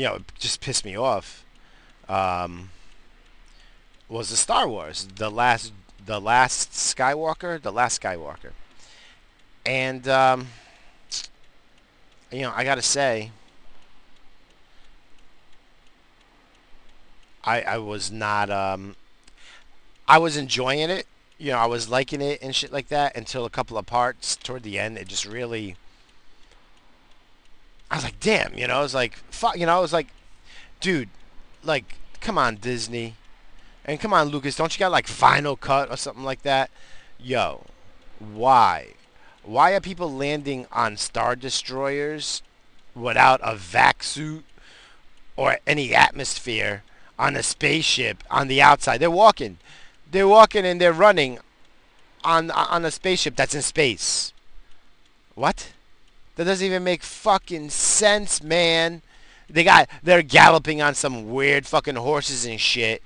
you 0.00 0.06
know, 0.06 0.14
it 0.14 0.22
just 0.38 0.62
pissed 0.62 0.86
me 0.86 0.96
off. 0.96 1.44
Um, 2.08 2.70
was 4.08 4.30
the 4.30 4.36
Star 4.36 4.66
Wars, 4.66 5.06
the 5.16 5.30
last, 5.30 5.74
the 6.06 6.18
last 6.18 6.72
Skywalker, 6.72 7.60
the 7.60 7.70
last 7.70 8.00
Skywalker, 8.00 8.52
and 9.66 10.08
um, 10.08 10.48
you 12.32 12.40
know, 12.40 12.52
I 12.56 12.64
gotta 12.64 12.80
say, 12.80 13.30
I 17.44 17.60
I 17.60 17.76
was 17.76 18.10
not 18.10 18.48
um, 18.48 18.96
I 20.08 20.16
was 20.16 20.38
enjoying 20.38 20.88
it 20.88 21.06
you 21.36 21.52
know, 21.52 21.58
I 21.58 21.66
was 21.66 21.88
liking 21.88 22.20
it 22.20 22.40
and 22.42 22.54
shit 22.54 22.72
like 22.72 22.88
that 22.88 23.16
until 23.16 23.44
a 23.46 23.50
couple 23.50 23.78
of 23.78 23.86
parts 23.86 24.36
toward 24.36 24.62
the 24.62 24.78
end. 24.78 24.98
It 24.98 25.08
just 25.08 25.24
really, 25.24 25.76
I 27.90 27.96
was 27.96 28.04
like, 28.04 28.20
damn, 28.20 28.54
you 28.54 28.66
know, 28.66 28.78
I 28.78 28.82
was 28.82 28.94
like, 28.94 29.16
fuck, 29.30 29.58
you 29.58 29.66
know, 29.66 29.76
I 29.76 29.80
was 29.80 29.92
like, 29.92 30.08
dude, 30.80 31.08
like, 31.64 31.96
come 32.20 32.38
on, 32.38 32.56
Disney, 32.56 33.14
and 33.84 33.98
come 33.98 34.12
on, 34.12 34.28
Lucas, 34.28 34.56
don't 34.56 34.74
you 34.74 34.78
got 34.78 34.92
like 34.92 35.06
Final 35.06 35.56
Cut 35.56 35.90
or 35.90 35.96
something 35.96 36.24
like 36.24 36.42
that? 36.42 36.70
Yo, 37.18 37.64
why? 38.18 38.88
Why 39.42 39.72
are 39.72 39.80
people 39.80 40.12
landing 40.12 40.66
on 40.70 40.96
Star 40.96 41.34
Destroyers 41.34 42.42
without 42.94 43.40
a 43.42 43.56
vac 43.56 44.02
suit 44.02 44.44
or 45.36 45.58
any 45.66 45.94
atmosphere 45.94 46.82
on 47.18 47.36
a 47.36 47.42
spaceship 47.42 48.22
on 48.30 48.48
the 48.48 48.62
outside? 48.62 48.98
They're 48.98 49.10
walking 49.10 49.58
they're 50.10 50.28
walking 50.28 50.64
and 50.66 50.80
they're 50.80 50.92
running 50.92 51.38
on 52.24 52.50
on 52.50 52.84
a 52.84 52.90
spaceship 52.90 53.36
that's 53.36 53.54
in 53.54 53.62
space. 53.62 54.32
What? 55.34 55.72
That 56.40 56.46
doesn't 56.46 56.64
even 56.64 56.84
make 56.84 57.02
fucking 57.02 57.68
sense, 57.68 58.42
man. 58.42 59.02
They 59.50 59.62
got 59.62 59.90
they're 60.02 60.22
galloping 60.22 60.80
on 60.80 60.94
some 60.94 61.30
weird 61.30 61.66
fucking 61.66 61.96
horses 61.96 62.46
and 62.46 62.58
shit 62.58 63.02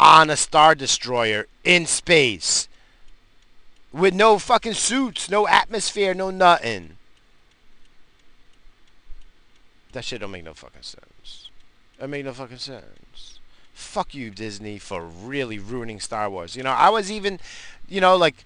on 0.00 0.30
a 0.30 0.36
star 0.36 0.74
destroyer 0.74 1.46
in 1.62 1.86
space 1.86 2.66
with 3.92 4.14
no 4.14 4.40
fucking 4.40 4.74
suits, 4.74 5.30
no 5.30 5.46
atmosphere, 5.46 6.12
no 6.12 6.30
nothing. 6.30 6.96
That 9.92 10.04
shit 10.04 10.20
don't 10.20 10.32
make 10.32 10.42
no 10.42 10.54
fucking 10.54 10.82
sense. 10.82 11.50
That 12.00 12.08
make 12.08 12.24
no 12.24 12.32
fucking 12.32 12.58
sense. 12.58 13.38
Fuck 13.74 14.12
you, 14.12 14.28
Disney, 14.28 14.80
for 14.80 15.04
really 15.04 15.60
ruining 15.60 16.00
Star 16.00 16.28
Wars. 16.28 16.56
You 16.56 16.64
know, 16.64 16.70
I 16.70 16.88
was 16.88 17.12
even, 17.12 17.38
you 17.88 18.00
know, 18.00 18.16
like, 18.16 18.44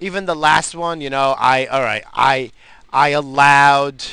even 0.00 0.26
the 0.26 0.36
last 0.36 0.74
one. 0.74 1.00
You 1.00 1.08
know, 1.08 1.34
I 1.38 1.64
all 1.64 1.80
right, 1.80 2.04
I, 2.12 2.52
I 2.92 3.10
allowed. 3.10 4.04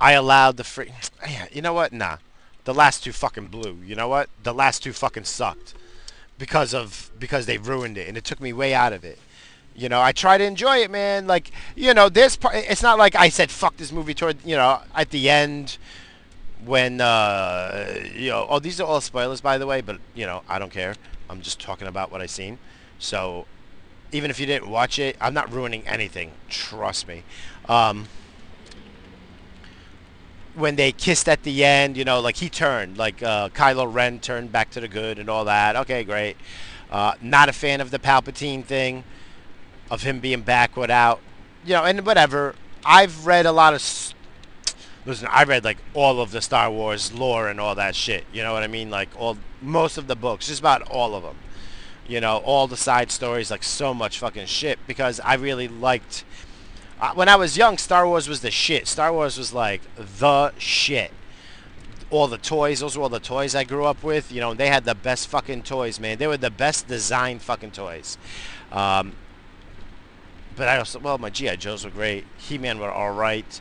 I 0.00 0.12
allowed 0.12 0.56
the 0.56 0.64
free. 0.64 0.92
You 1.52 1.62
know 1.62 1.72
what? 1.72 1.92
Nah, 1.92 2.18
the 2.64 2.74
last 2.74 3.04
two 3.04 3.12
fucking 3.12 3.46
blew. 3.46 3.78
You 3.84 3.94
know 3.94 4.08
what? 4.08 4.28
The 4.42 4.54
last 4.54 4.82
two 4.82 4.92
fucking 4.92 5.24
sucked 5.24 5.74
because 6.38 6.74
of 6.74 7.10
because 7.18 7.46
they 7.46 7.58
ruined 7.58 7.98
it 7.98 8.08
and 8.08 8.16
it 8.16 8.24
took 8.24 8.40
me 8.40 8.52
way 8.52 8.74
out 8.74 8.92
of 8.92 9.04
it. 9.04 9.18
You 9.76 9.88
know, 9.88 10.00
I 10.00 10.12
try 10.12 10.38
to 10.38 10.44
enjoy 10.44 10.78
it, 10.78 10.90
man. 10.90 11.26
Like, 11.26 11.50
you 11.74 11.94
know, 11.94 12.08
this 12.08 12.36
part. 12.36 12.54
It's 12.56 12.82
not 12.82 12.98
like 12.98 13.14
I 13.14 13.28
said 13.28 13.50
fuck 13.50 13.76
this 13.76 13.92
movie 13.92 14.14
toward 14.14 14.38
you 14.44 14.56
know 14.56 14.80
at 14.94 15.10
the 15.10 15.28
end 15.28 15.78
when 16.64 17.00
uh 17.00 18.00
you 18.14 18.30
know. 18.30 18.46
Oh, 18.48 18.58
these 18.58 18.80
are 18.80 18.86
all 18.86 19.00
spoilers, 19.00 19.40
by 19.40 19.58
the 19.58 19.66
way. 19.66 19.80
But 19.80 19.98
you 20.14 20.26
know, 20.26 20.42
I 20.48 20.58
don't 20.58 20.72
care. 20.72 20.94
I'm 21.28 21.42
just 21.42 21.60
talking 21.60 21.88
about 21.88 22.10
what 22.10 22.20
I 22.20 22.26
seen. 22.26 22.58
So 22.98 23.46
even 24.14 24.30
if 24.30 24.38
you 24.38 24.46
didn't 24.46 24.70
watch 24.70 25.00
it, 25.00 25.16
I'm 25.20 25.34
not 25.34 25.52
ruining 25.52 25.86
anything. 25.88 26.32
Trust 26.48 27.08
me. 27.08 27.24
Um, 27.68 28.06
when 30.54 30.76
they 30.76 30.92
kissed 30.92 31.28
at 31.28 31.42
the 31.42 31.64
end, 31.64 31.96
you 31.96 32.04
know, 32.04 32.20
like 32.20 32.36
he 32.36 32.48
turned, 32.48 32.96
like 32.96 33.24
uh, 33.24 33.48
Kylo 33.48 33.92
Ren 33.92 34.20
turned 34.20 34.52
back 34.52 34.70
to 34.70 34.80
the 34.80 34.86
good 34.86 35.18
and 35.18 35.28
all 35.28 35.44
that. 35.46 35.74
Okay, 35.74 36.04
great. 36.04 36.36
Uh, 36.92 37.14
not 37.20 37.48
a 37.48 37.52
fan 37.52 37.80
of 37.80 37.90
the 37.90 37.98
Palpatine 37.98 38.64
thing, 38.64 39.02
of 39.90 40.04
him 40.04 40.20
being 40.20 40.42
back 40.42 40.76
without, 40.76 41.20
you 41.66 41.74
know, 41.74 41.82
and 41.82 42.06
whatever. 42.06 42.54
I've 42.84 43.26
read 43.26 43.46
a 43.46 43.52
lot 43.52 43.74
of. 43.74 44.14
Listen, 45.04 45.26
I 45.28 45.42
read 45.42 45.64
like 45.64 45.78
all 45.92 46.20
of 46.20 46.30
the 46.30 46.40
Star 46.40 46.70
Wars 46.70 47.12
lore 47.12 47.48
and 47.48 47.58
all 47.58 47.74
that 47.74 47.96
shit. 47.96 48.24
You 48.32 48.44
know 48.44 48.52
what 48.52 48.62
I 48.62 48.68
mean? 48.68 48.90
Like 48.90 49.08
all, 49.18 49.38
most 49.60 49.98
of 49.98 50.06
the 50.06 50.14
books, 50.14 50.46
just 50.46 50.60
about 50.60 50.82
all 50.82 51.16
of 51.16 51.24
them. 51.24 51.36
You 52.06 52.20
know, 52.20 52.38
all 52.38 52.66
the 52.66 52.76
side 52.76 53.10
stories, 53.10 53.50
like 53.50 53.62
so 53.62 53.94
much 53.94 54.18
fucking 54.18 54.46
shit 54.46 54.78
because 54.86 55.20
I 55.20 55.34
really 55.34 55.68
liked 55.68 56.24
uh, 57.00 57.12
when 57.12 57.28
I 57.28 57.36
was 57.36 57.56
young, 57.56 57.76
Star 57.76 58.06
Wars 58.06 58.28
was 58.28 58.40
the 58.40 58.50
shit. 58.50 58.86
Star 58.86 59.12
Wars 59.12 59.36
was 59.36 59.52
like 59.52 59.82
the 59.96 60.52
shit. 60.58 61.10
All 62.10 62.28
the 62.28 62.38
toys, 62.38 62.80
those 62.80 62.96
were 62.96 63.02
all 63.02 63.08
the 63.08 63.18
toys 63.18 63.54
I 63.54 63.64
grew 63.64 63.84
up 63.84 64.02
with. 64.02 64.30
You 64.30 64.40
know, 64.40 64.54
they 64.54 64.68
had 64.68 64.84
the 64.84 64.94
best 64.94 65.28
fucking 65.28 65.64
toys, 65.64 65.98
man. 65.98 66.18
They 66.18 66.26
were 66.26 66.36
the 66.36 66.50
best 66.50 66.86
designed 66.86 67.42
fucking 67.42 67.72
toys. 67.72 68.16
Um, 68.70 69.12
but 70.56 70.68
I 70.68 70.78
also, 70.78 71.00
well, 71.00 71.18
my 71.18 71.30
G.I. 71.30 71.56
Joes 71.56 71.84
were 71.84 71.90
great. 71.90 72.26
He-Man 72.38 72.78
were 72.78 72.92
all 72.92 73.12
right. 73.12 73.60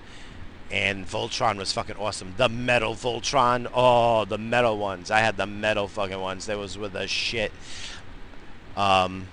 And 0.72 1.08
Voltron 1.08 1.58
was 1.58 1.74
fucking 1.74 1.98
awesome. 1.98 2.36
The 2.38 2.50
metal 2.50 2.94
Voltron. 2.94 3.70
Oh, 3.74 4.26
the 4.26 4.38
metal 4.38 4.78
ones. 4.78 5.10
I 5.10 5.20
had 5.20 5.38
the 5.38 5.48
metal 5.48 5.88
fucking 5.88 6.20
ones. 6.20 6.46
They 6.46 6.56
was 6.56 6.78
with 6.78 6.94
the 6.94 7.08
shit. 7.08 7.52
Um, 8.76 9.28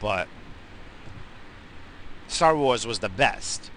but 0.00 0.28
Star 2.28 2.56
Wars 2.56 2.86
was 2.86 2.98
the 2.98 3.08
best. 3.08 3.70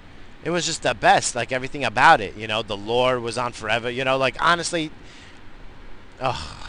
It 0.43 0.49
was 0.49 0.65
just 0.65 0.83
the 0.83 0.93
best, 0.93 1.35
like 1.35 1.51
everything 1.51 1.83
about 1.83 2.21
it. 2.21 2.35
You 2.35 2.47
know, 2.47 2.61
the 2.61 2.77
lore 2.77 3.19
was 3.19 3.37
on 3.37 3.53
forever. 3.53 3.89
You 3.89 4.03
know, 4.03 4.17
like 4.17 4.35
honestly, 4.39 4.91
ugh. 6.19 6.67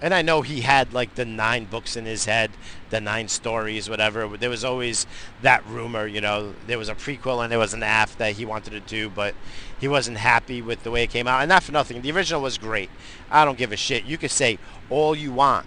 And 0.00 0.12
I 0.12 0.20
know 0.20 0.42
he 0.42 0.62
had 0.62 0.92
like 0.92 1.14
the 1.14 1.24
nine 1.24 1.64
books 1.66 1.96
in 1.96 2.06
his 2.06 2.24
head, 2.24 2.50
the 2.90 3.00
nine 3.00 3.28
stories, 3.28 3.88
whatever. 3.88 4.36
There 4.36 4.50
was 4.50 4.64
always 4.64 5.06
that 5.42 5.64
rumor, 5.64 6.08
you 6.08 6.20
know, 6.20 6.54
there 6.66 6.76
was 6.76 6.88
a 6.88 6.94
prequel 6.96 7.40
and 7.40 7.52
there 7.52 7.58
was 7.58 7.72
an 7.72 7.84
aft 7.84 8.18
that 8.18 8.32
he 8.32 8.44
wanted 8.44 8.70
to 8.70 8.80
do, 8.80 9.08
but 9.08 9.36
he 9.78 9.86
wasn't 9.86 10.16
happy 10.16 10.60
with 10.60 10.82
the 10.82 10.90
way 10.90 11.04
it 11.04 11.10
came 11.10 11.28
out. 11.28 11.40
And 11.40 11.48
not 11.48 11.62
for 11.62 11.70
nothing, 11.70 12.02
the 12.02 12.10
original 12.10 12.42
was 12.42 12.58
great. 12.58 12.90
I 13.30 13.44
don't 13.44 13.56
give 13.56 13.70
a 13.70 13.76
shit. 13.76 14.04
You 14.04 14.18
could 14.18 14.32
say 14.32 14.58
all 14.90 15.14
you 15.14 15.30
want. 15.30 15.66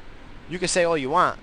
You 0.50 0.60
can 0.60 0.68
say 0.68 0.84
all 0.84 0.98
you 0.98 1.10
want 1.10 1.40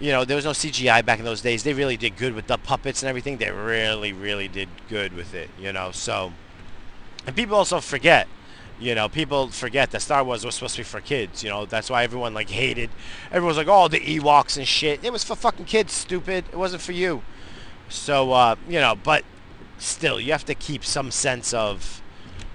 you 0.00 0.12
know, 0.12 0.24
there 0.24 0.34
was 0.34 0.46
no 0.46 0.52
CGI 0.52 1.04
back 1.04 1.18
in 1.18 1.24
those 1.24 1.42
days. 1.42 1.62
They 1.62 1.74
really 1.74 1.96
did 1.96 2.16
good 2.16 2.34
with 2.34 2.46
the 2.46 2.56
puppets 2.56 3.02
and 3.02 3.08
everything. 3.08 3.36
They 3.36 3.50
really, 3.50 4.12
really 4.12 4.48
did 4.48 4.68
good 4.88 5.12
with 5.12 5.34
it, 5.34 5.50
you 5.60 5.72
know. 5.72 5.90
So, 5.92 6.32
and 7.26 7.36
people 7.36 7.54
also 7.54 7.80
forget, 7.80 8.26
you 8.80 8.94
know, 8.94 9.10
people 9.10 9.48
forget 9.48 9.90
that 9.90 10.00
Star 10.00 10.24
Wars 10.24 10.44
was 10.44 10.54
supposed 10.54 10.76
to 10.76 10.80
be 10.80 10.84
for 10.84 11.02
kids. 11.02 11.44
You 11.44 11.50
know, 11.50 11.66
that's 11.66 11.90
why 11.90 12.02
everyone 12.02 12.32
like 12.32 12.48
hated. 12.48 12.88
Everyone's 13.30 13.58
like, 13.58 13.68
oh, 13.68 13.88
the 13.88 14.00
Ewoks 14.00 14.56
and 14.56 14.66
shit. 14.66 15.04
It 15.04 15.12
was 15.12 15.22
for 15.22 15.36
fucking 15.36 15.66
kids, 15.66 15.92
stupid. 15.92 16.46
It 16.50 16.56
wasn't 16.56 16.80
for 16.80 16.92
you. 16.92 17.22
So, 17.90 18.32
uh, 18.32 18.56
you 18.66 18.80
know, 18.80 18.94
but 18.94 19.24
still, 19.76 20.18
you 20.18 20.32
have 20.32 20.46
to 20.46 20.54
keep 20.54 20.82
some 20.82 21.10
sense 21.10 21.52
of 21.52 22.00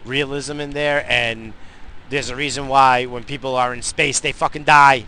realism 0.04 0.60
in 0.60 0.71
there. 0.71 1.06
And 1.08 1.54
there's 2.10 2.30
a 2.30 2.36
reason 2.36 2.68
why 2.68 3.06
when 3.06 3.24
people 3.24 3.56
are 3.56 3.74
in 3.74 3.82
space, 3.82 4.20
they 4.20 4.32
fucking 4.32 4.63
die 4.63 5.06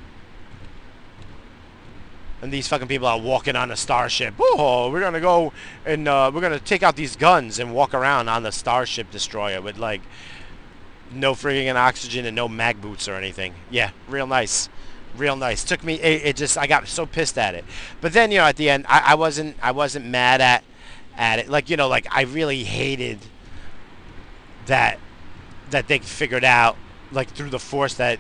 and 2.42 2.54
these 2.54 2.68
fucking 2.68 2.88
people 2.88 3.08
are 3.08 3.20
walking 3.20 3.56
on 3.56 3.72
a 3.72 3.76
starship. 3.76 4.34
Oh, 4.40 4.92
we're 4.92 5.00
gonna 5.00 5.20
go 5.20 5.54
and 5.86 6.08
uh, 6.08 6.32
we're 6.34 6.42
gonna 6.42 6.60
take 6.60 6.84
out 6.84 6.96
these 6.96 7.16
guns 7.16 7.60
and 7.60 7.74
walk 7.74 7.94
around 7.94 8.30
on 8.30 8.44
the 8.44 8.52
starship 8.52 9.10
destroyer 9.12 9.62
with 9.62 9.78
like 9.78 10.02
no 11.12 11.34
frigging 11.34 11.74
oxygen 11.76 12.26
and 12.26 12.36
no 12.36 12.48
mag 12.48 12.82
boots 12.82 13.08
or 13.08 13.16
anything. 13.16 13.56
Yeah, 13.72 13.92
real 14.08 14.28
nice, 14.28 14.70
real 15.16 15.36
nice. 15.36 15.64
Took 15.64 15.84
me, 15.84 15.96
it, 15.96 16.26
it 16.26 16.36
just 16.36 16.58
I 16.58 16.68
got 16.68 16.88
so 16.88 17.06
pissed 17.06 17.38
at 17.38 17.56
it. 17.56 17.66
But 18.02 18.14
then 18.14 18.32
you 18.32 18.38
know 18.38 18.46
at 18.46 18.58
the 18.58 18.70
end 18.70 18.86
I, 18.88 19.04
I 19.08 19.16
wasn't 19.16 19.58
I 19.62 19.72
wasn't 19.72 20.06
mad 20.06 20.42
at 20.42 20.64
at 21.18 21.40
it. 21.40 21.50
Like 21.50 21.70
you 21.70 21.78
know 21.78 21.88
like 21.88 22.08
I 22.12 22.22
really 22.22 22.64
hated 22.64 23.20
that 24.68 25.00
that 25.72 25.88
they 25.88 26.00
figured 26.00 26.44
out 26.44 26.78
like 27.12 27.30
through 27.30 27.50
the 27.50 27.60
force 27.60 27.96
that 27.96 28.20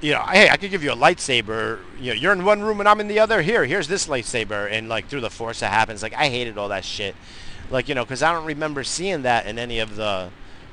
you 0.00 0.12
know, 0.12 0.20
hey, 0.20 0.50
I 0.50 0.56
could 0.56 0.70
give 0.70 0.82
you 0.82 0.92
a 0.92 0.96
lightsaber. 0.96 1.80
You 1.98 2.08
know, 2.08 2.14
you're 2.14 2.32
in 2.32 2.44
one 2.44 2.62
room 2.62 2.80
and 2.80 2.88
I'm 2.88 3.00
in 3.00 3.08
the 3.08 3.18
other. 3.18 3.42
Here, 3.42 3.64
here's 3.64 3.88
this 3.88 4.06
lightsaber, 4.06 4.70
and 4.70 4.88
like 4.88 5.08
through 5.08 5.22
the 5.22 5.30
force 5.30 5.60
that 5.60 5.72
happens. 5.72 6.02
Like 6.02 6.14
I 6.14 6.28
hated 6.28 6.58
all 6.58 6.68
that 6.68 6.84
shit. 6.84 7.16
Like 7.70 7.88
you 7.88 7.94
know, 7.94 8.04
because 8.04 8.22
I 8.22 8.32
don't 8.32 8.44
remember 8.44 8.84
seeing 8.84 9.22
that 9.22 9.46
in 9.46 9.58
any 9.58 9.78
of 9.78 9.96
the 9.96 10.30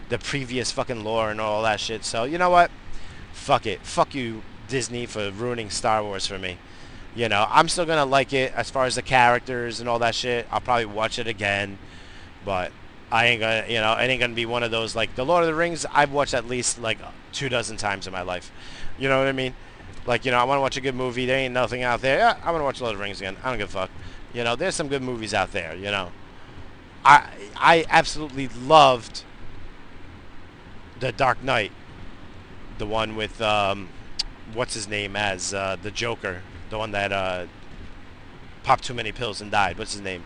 the 0.09 0.17
previous 0.17 0.71
fucking 0.71 1.03
lore 1.03 1.31
and 1.31 1.39
all 1.39 1.63
that 1.63 1.79
shit. 1.79 2.03
So 2.03 2.25
you 2.25 2.37
know 2.37 2.49
what? 2.49 2.69
Fuck 3.31 3.65
it. 3.65 3.81
Fuck 3.81 4.13
you, 4.13 4.43
Disney, 4.67 5.05
for 5.05 5.31
ruining 5.31 5.69
Star 5.69 6.03
Wars 6.03 6.27
for 6.27 6.37
me. 6.37 6.57
You 7.15 7.29
know, 7.29 7.47
I'm 7.49 7.69
still 7.69 7.85
gonna 7.85 8.05
like 8.05 8.33
it 8.33 8.53
as 8.53 8.69
far 8.69 8.85
as 8.85 8.95
the 8.95 9.01
characters 9.01 9.79
and 9.79 9.87
all 9.87 9.99
that 9.99 10.15
shit. 10.15 10.47
I'll 10.51 10.61
probably 10.61 10.85
watch 10.85 11.17
it 11.17 11.27
again, 11.27 11.77
but 12.43 12.71
I 13.13 13.27
ain't 13.27 13.41
gonna, 13.41 13.65
you 13.67 13.79
know, 13.79 13.93
it 13.93 14.07
ain't 14.07 14.19
gonna 14.19 14.33
be 14.33 14.47
one 14.47 14.63
of 14.63 14.71
those 14.71 14.95
like 14.95 15.13
the 15.13 15.23
Lord 15.23 15.43
of 15.43 15.47
the 15.47 15.53
Rings. 15.53 15.85
I've 15.93 16.11
watched 16.11 16.33
at 16.33 16.47
least 16.47 16.81
like 16.81 16.97
two 17.31 17.47
dozen 17.47 17.77
times 17.77 18.07
in 18.07 18.11
my 18.11 18.23
life. 18.23 18.51
You 18.97 19.07
know 19.07 19.19
what 19.19 19.27
I 19.27 19.33
mean? 19.33 19.53
Like, 20.07 20.25
you 20.25 20.31
know, 20.31 20.39
I 20.39 20.43
want 20.45 20.57
to 20.57 20.61
watch 20.61 20.77
a 20.77 20.81
good 20.81 20.95
movie. 20.95 21.27
There 21.27 21.37
ain't 21.37 21.53
nothing 21.53 21.83
out 21.83 22.01
there. 22.01 22.17
Yeah, 22.17 22.37
I 22.43 22.49
want 22.49 22.61
to 22.61 22.65
watch 22.65 22.81
Lord 22.81 22.93
of 22.93 22.97
the 22.97 23.03
Rings 23.03 23.21
again. 23.21 23.37
I 23.43 23.49
don't 23.51 23.59
give 23.59 23.69
a 23.69 23.71
fuck. 23.71 23.91
You 24.33 24.43
know, 24.43 24.55
there's 24.55 24.73
some 24.73 24.87
good 24.87 25.03
movies 25.03 25.31
out 25.31 25.51
there. 25.51 25.75
You 25.75 25.91
know, 25.91 26.11
I 27.05 27.29
I 27.55 27.85
absolutely 27.87 28.47
loved 28.47 29.23
the 30.99 31.11
Dark 31.11 31.43
Knight, 31.43 31.71
the 32.79 32.87
one 32.87 33.15
with 33.15 33.39
um, 33.43 33.89
what's 34.55 34.73
his 34.73 34.87
name 34.87 35.15
as 35.15 35.53
uh, 35.53 35.77
the 35.79 35.91
Joker, 35.91 36.41
the 36.71 36.79
one 36.79 36.89
that 36.93 37.11
uh, 37.11 37.45
popped 38.63 38.85
too 38.85 38.95
many 38.95 39.11
pills 39.11 39.39
and 39.39 39.51
died. 39.51 39.77
What's 39.77 39.93
his 39.93 40.01
name? 40.01 40.23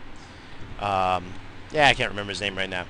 Um, 0.80 1.34
yeah, 1.72 1.88
I 1.88 1.94
can't 1.94 2.10
remember 2.10 2.32
his 2.32 2.42
name 2.42 2.58
right 2.58 2.70
now. 2.70 2.86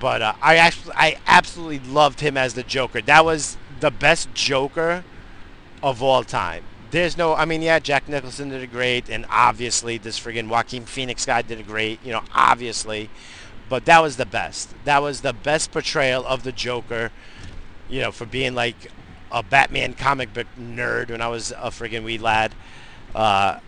But 0.00 0.22
uh, 0.22 0.34
I 0.42 0.56
actually, 0.56 0.94
I 0.96 1.18
absolutely 1.26 1.78
loved 1.78 2.20
him 2.20 2.36
as 2.36 2.54
the 2.54 2.62
Joker. 2.62 3.00
That 3.00 3.24
was 3.24 3.56
the 3.80 3.90
best 3.90 4.34
Joker 4.34 5.04
of 5.82 6.02
all 6.02 6.24
time. 6.24 6.64
There's 6.90 7.16
no, 7.16 7.34
I 7.34 7.44
mean, 7.44 7.62
yeah, 7.62 7.78
Jack 7.78 8.08
Nicholson 8.08 8.50
did 8.50 8.62
a 8.62 8.66
great, 8.66 9.08
and 9.08 9.26
obviously 9.28 9.98
this 9.98 10.18
friggin' 10.18 10.48
Joaquin 10.48 10.84
Phoenix 10.84 11.26
guy 11.26 11.42
did 11.42 11.58
a 11.58 11.62
great, 11.62 12.04
you 12.04 12.12
know, 12.12 12.22
obviously. 12.34 13.10
But 13.68 13.84
that 13.86 14.00
was 14.00 14.16
the 14.16 14.26
best. 14.26 14.74
That 14.84 15.02
was 15.02 15.22
the 15.22 15.32
best 15.32 15.72
portrayal 15.72 16.24
of 16.24 16.44
the 16.44 16.52
Joker, 16.52 17.10
you 17.88 18.00
know, 18.00 18.12
for 18.12 18.26
being 18.26 18.54
like 18.54 18.76
a 19.32 19.42
Batman 19.42 19.94
comic 19.94 20.32
book 20.32 20.46
nerd 20.58 21.10
when 21.10 21.20
I 21.20 21.28
was 21.28 21.50
a 21.50 21.70
friggin' 21.70 22.04
wee 22.04 22.18
lad. 22.18 22.54
Uh, 23.14 23.58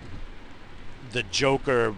the 1.13 1.23
Joker 1.25 1.95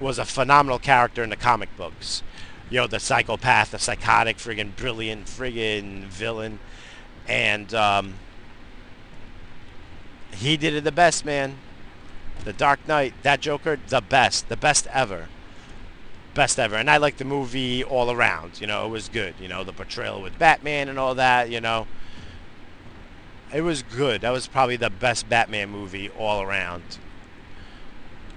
was 0.00 0.18
a 0.18 0.24
phenomenal 0.24 0.78
character 0.78 1.22
in 1.22 1.30
the 1.30 1.36
comic 1.36 1.74
books. 1.76 2.22
You 2.70 2.80
know, 2.80 2.86
the 2.86 3.00
psychopath, 3.00 3.70
the 3.70 3.78
psychotic, 3.78 4.36
friggin' 4.36 4.76
brilliant, 4.76 5.26
friggin' 5.26 6.04
villain 6.04 6.58
and 7.28 7.74
um, 7.74 8.14
he 10.32 10.56
did 10.56 10.74
it 10.74 10.84
the 10.84 10.92
best, 10.92 11.24
man. 11.24 11.56
The 12.44 12.52
Dark 12.52 12.86
Knight, 12.88 13.14
that 13.22 13.40
Joker, 13.40 13.78
the 13.88 14.00
best, 14.00 14.48
the 14.48 14.56
best 14.56 14.86
ever, 14.92 15.28
best 16.34 16.58
ever. 16.58 16.76
And 16.76 16.88
I 16.88 16.96
like 16.96 17.18
the 17.18 17.24
movie 17.24 17.84
all 17.84 18.10
around. 18.10 18.60
You 18.60 18.66
know, 18.66 18.86
it 18.86 18.88
was 18.88 19.08
good. 19.08 19.34
You 19.38 19.48
know, 19.48 19.64
the 19.64 19.72
portrayal 19.72 20.22
with 20.22 20.38
Batman 20.38 20.88
and 20.88 20.98
all 20.98 21.14
that. 21.16 21.50
You 21.50 21.60
know, 21.60 21.86
it 23.52 23.60
was 23.60 23.82
good. 23.82 24.22
That 24.22 24.30
was 24.30 24.46
probably 24.46 24.76
the 24.76 24.90
best 24.90 25.28
Batman 25.28 25.68
movie 25.68 26.08
all 26.10 26.40
around. 26.40 26.98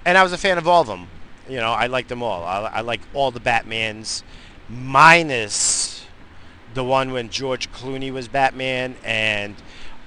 And 0.04 0.18
I 0.18 0.22
was 0.22 0.32
a 0.32 0.38
fan 0.38 0.58
of 0.58 0.68
all 0.68 0.82
of 0.82 0.88
them. 0.88 1.06
You 1.48 1.56
know, 1.56 1.72
I 1.72 1.86
like 1.86 2.08
them 2.08 2.22
all. 2.22 2.44
I, 2.44 2.60
I 2.66 2.80
like 2.82 3.00
all 3.14 3.30
the 3.30 3.40
Batmans, 3.40 4.22
minus 4.68 6.06
the 6.74 6.84
one 6.84 7.12
when 7.12 7.28
George 7.28 7.70
Clooney 7.72 8.12
was 8.12 8.28
Batman 8.28 8.96
and 9.04 9.56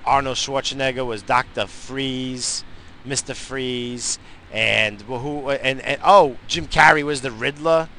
Arnold 0.06 0.38
Schwarzenegger 0.38 1.06
was 1.06 1.22
Doctor 1.22 1.68
Freeze, 1.68 2.64
Mister 3.04 3.34
Freeze, 3.34 4.18
and 4.52 5.02
who 5.02 5.50
and, 5.50 5.82
and 5.82 6.00
oh 6.04 6.38
Jim 6.48 6.68
Carrey 6.68 7.04
was 7.04 7.22
the 7.22 7.32
Riddler. 7.32 7.90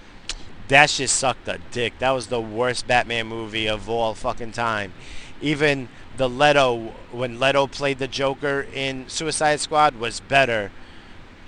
That 0.68 0.90
shit 0.90 1.11
sucked 1.11 1.46
a 1.46 1.61
dick. 1.70 1.99
That 2.01 2.11
was 2.11 2.27
the 2.27 2.40
worst 2.40 2.88
Batman 2.88 3.29
movie 3.29 3.68
of 3.68 3.88
all 3.88 4.14
fucking 4.14 4.53
time. 4.53 4.92
Even 5.40 5.88
the 6.16 6.29
Leto 6.29 6.94
when 7.12 7.38
Leto 7.38 7.66
played 7.66 7.99
the 7.99 8.09
Joker 8.09 8.66
in 8.72 9.09
Suicide 9.09 9.61
Squad 9.61 9.96
was 9.96 10.20
better. 10.20 10.72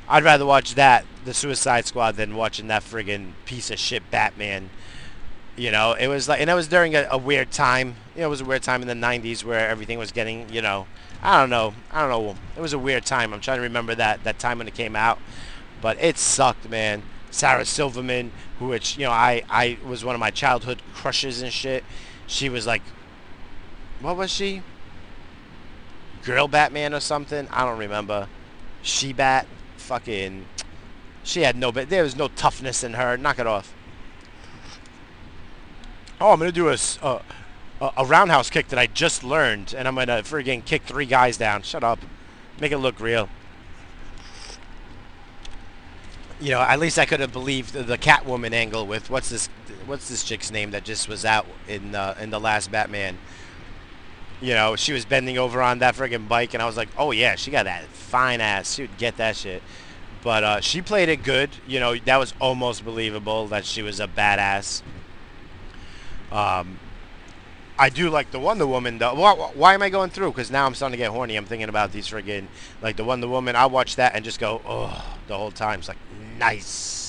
I'd 0.09 0.25
rather 0.25 0.47
watch 0.47 0.75
that, 0.75 1.05
the 1.25 1.35
Suicide 1.35 1.87
Squad, 1.87 2.16
than 2.16 2.35
watching 2.35 2.68
that 2.68 2.83
friggin' 2.83 3.33
piece 3.44 3.71
of 3.71 3.79
shit 3.79 4.11
Batman. 4.11 4.71
You 5.57 5.71
know, 5.71 5.92
it 5.92 6.07
was 6.07 6.29
like, 6.29 6.40
and 6.40 6.49
it 6.49 6.55
was 6.55 6.68
during 6.68 6.94
a, 6.94 7.07
a 7.11 7.18
weird 7.18 7.51
time. 7.51 7.97
You 8.14 8.23
know, 8.23 8.29
it 8.29 8.31
was 8.31 8.40
a 8.40 8.44
weird 8.44 8.62
time 8.62 8.81
in 8.81 8.88
the 8.88 8.94
'90s 8.94 9.44
where 9.44 9.68
everything 9.68 9.99
was 9.99 10.12
getting, 10.12 10.49
you 10.49 10.62
know, 10.62 10.87
I 11.23 11.40
don't 11.40 11.51
know, 11.51 11.75
I 11.90 12.01
don't 12.07 12.11
know. 12.11 12.37
It 12.57 12.61
was 12.61 12.73
a 12.73 12.79
weird 12.79 13.05
time. 13.05 13.35
I'm 13.35 13.40
trying 13.40 13.59
to 13.59 13.62
remember 13.62 13.94
that 13.97 14.25
that 14.25 14.38
time 14.38 14.59
when 14.59 14.68
it 14.68 14.75
came 14.75 14.94
out, 14.97 15.18
but 15.83 16.01
it 16.01 16.16
sucked, 16.16 16.68
man. 16.71 17.03
Sarah 17.31 17.64
Silverman, 17.64 18.33
who 18.59 18.68
which 18.68 18.97
you 18.97 19.05
know 19.05 19.11
I 19.11 19.42
I 19.51 19.79
was 19.85 20.05
one 20.05 20.14
of 20.14 20.21
my 20.21 20.31
childhood 20.31 20.81
crushes 20.94 21.42
and 21.42 21.53
shit. 21.53 21.85
She 22.27 22.49
was 22.49 22.66
like, 22.66 22.83
what 24.01 24.16
was 24.16 24.31
she? 24.31 24.62
Girl 26.25 26.47
Batman 26.47 26.94
or 26.94 27.01
something? 27.01 27.49
I 27.51 27.64
don't 27.64 27.79
remember. 27.79 28.29
She 28.83 29.12
Bat, 29.12 29.47
fucking. 29.88 30.44
She 31.24 31.42
had 31.42 31.57
no, 31.57 31.72
but 31.72 31.88
there 31.88 32.03
was 32.03 32.14
no 32.14 32.29
toughness 32.29 32.85
in 32.85 32.94
her. 32.94 33.16
Knock 33.16 33.38
it 33.38 33.46
off. 33.46 33.74
Oh, 36.20 36.33
I'm 36.33 36.38
gonna 36.38 36.53
do 36.53 36.68
a 36.68 36.77
a 37.81 38.05
roundhouse 38.05 38.51
kick 38.51 38.68
that 38.68 38.79
I 38.79 38.87
just 38.87 39.24
learned, 39.24 39.74
and 39.77 39.88
I'm 39.88 39.94
gonna 39.94 40.22
friggin' 40.22 40.64
kick 40.64 40.83
three 40.83 41.07
guys 41.07 41.37
down. 41.37 41.62
Shut 41.62 41.83
up. 41.83 42.01
Make 42.61 42.72
it 42.72 42.79
look 42.79 43.01
real. 43.01 43.29
You 46.40 46.51
know, 46.51 46.61
at 46.61 46.79
least 46.79 46.98
I 46.98 47.07
could 47.07 47.20
have 47.20 47.33
believed 47.33 47.72
the, 47.72 47.83
the 47.83 47.98
Catwoman 47.98 48.53
angle 48.53 48.87
with 48.87 49.11
what's 49.11 49.29
this 49.31 49.48
what's 49.87 50.09
this 50.09 50.22
chick's 50.22 50.51
name 50.51 50.70
that 50.72 50.85
just 50.85 51.09
was 51.09 51.24
out 51.24 51.46
in 51.66 51.94
uh, 51.94 52.14
in 52.20 52.31
the 52.31 52.40
last 52.40 52.70
Batman. 52.70 53.18
You 54.40 54.55
know, 54.55 54.77
she 54.77 54.92
was 54.92 55.05
bending 55.05 55.37
over 55.37 55.61
on 55.61 55.81
that 55.81 55.96
friggin' 55.96 56.29
bike, 56.29 56.55
and 56.55 56.62
I 56.62 56.66
was 56.66 56.77
like, 56.77 56.88
oh 56.96 57.11
yeah, 57.11 57.35
she 57.35 57.51
got 57.51 57.64
that 57.64 57.85
fine 57.87 58.40
ass. 58.40 58.74
She 58.74 58.83
would 58.83 58.96
get 58.96 59.16
that 59.16 59.37
shit. 59.37 59.62
But 60.22 60.44
uh, 60.44 60.61
she 60.61 60.83
played 60.83 61.09
it 61.09 61.22
good. 61.22 61.51
You 61.66 61.81
know, 61.81 61.96
that 61.96 62.16
was 62.16 62.35
almost 62.40 62.85
believable 62.85 63.46
that 63.48 63.64
she 63.64 63.83
was 63.83 64.01
a 64.01 64.07
badass. 64.07 64.83
Um, 66.31 66.79
I 67.79 67.90
do 67.90 68.11
like 68.11 68.33
the 68.33 68.40
Wonder 68.40 68.66
Woman 68.66 68.98
though. 68.98 69.14
Why, 69.14 69.33
why 69.33 69.74
am 69.74 69.83
I 69.83 69.88
going 69.88 70.11
through? 70.11 70.33
Because 70.33 70.51
now 70.51 70.66
I'm 70.66 70.74
starting 70.74 70.94
to 70.94 70.98
get 70.98 71.11
horny. 71.11 71.37
I'm 71.37 71.44
thinking 71.44 71.68
about 71.68 71.92
these 71.92 72.09
friggin' 72.09 72.48
like 72.83 72.96
the 72.96 73.05
Wonder 73.05 73.29
Woman. 73.29 73.55
I 73.55 73.66
watch 73.66 73.96
that 73.96 74.14
and 74.14 74.24
just 74.24 74.40
go, 74.40 74.61
oh, 74.66 75.16
the 75.29 75.37
whole 75.37 75.53
time. 75.53 75.79
It's 75.79 75.88
like 75.88 75.98
nice. 76.38 77.08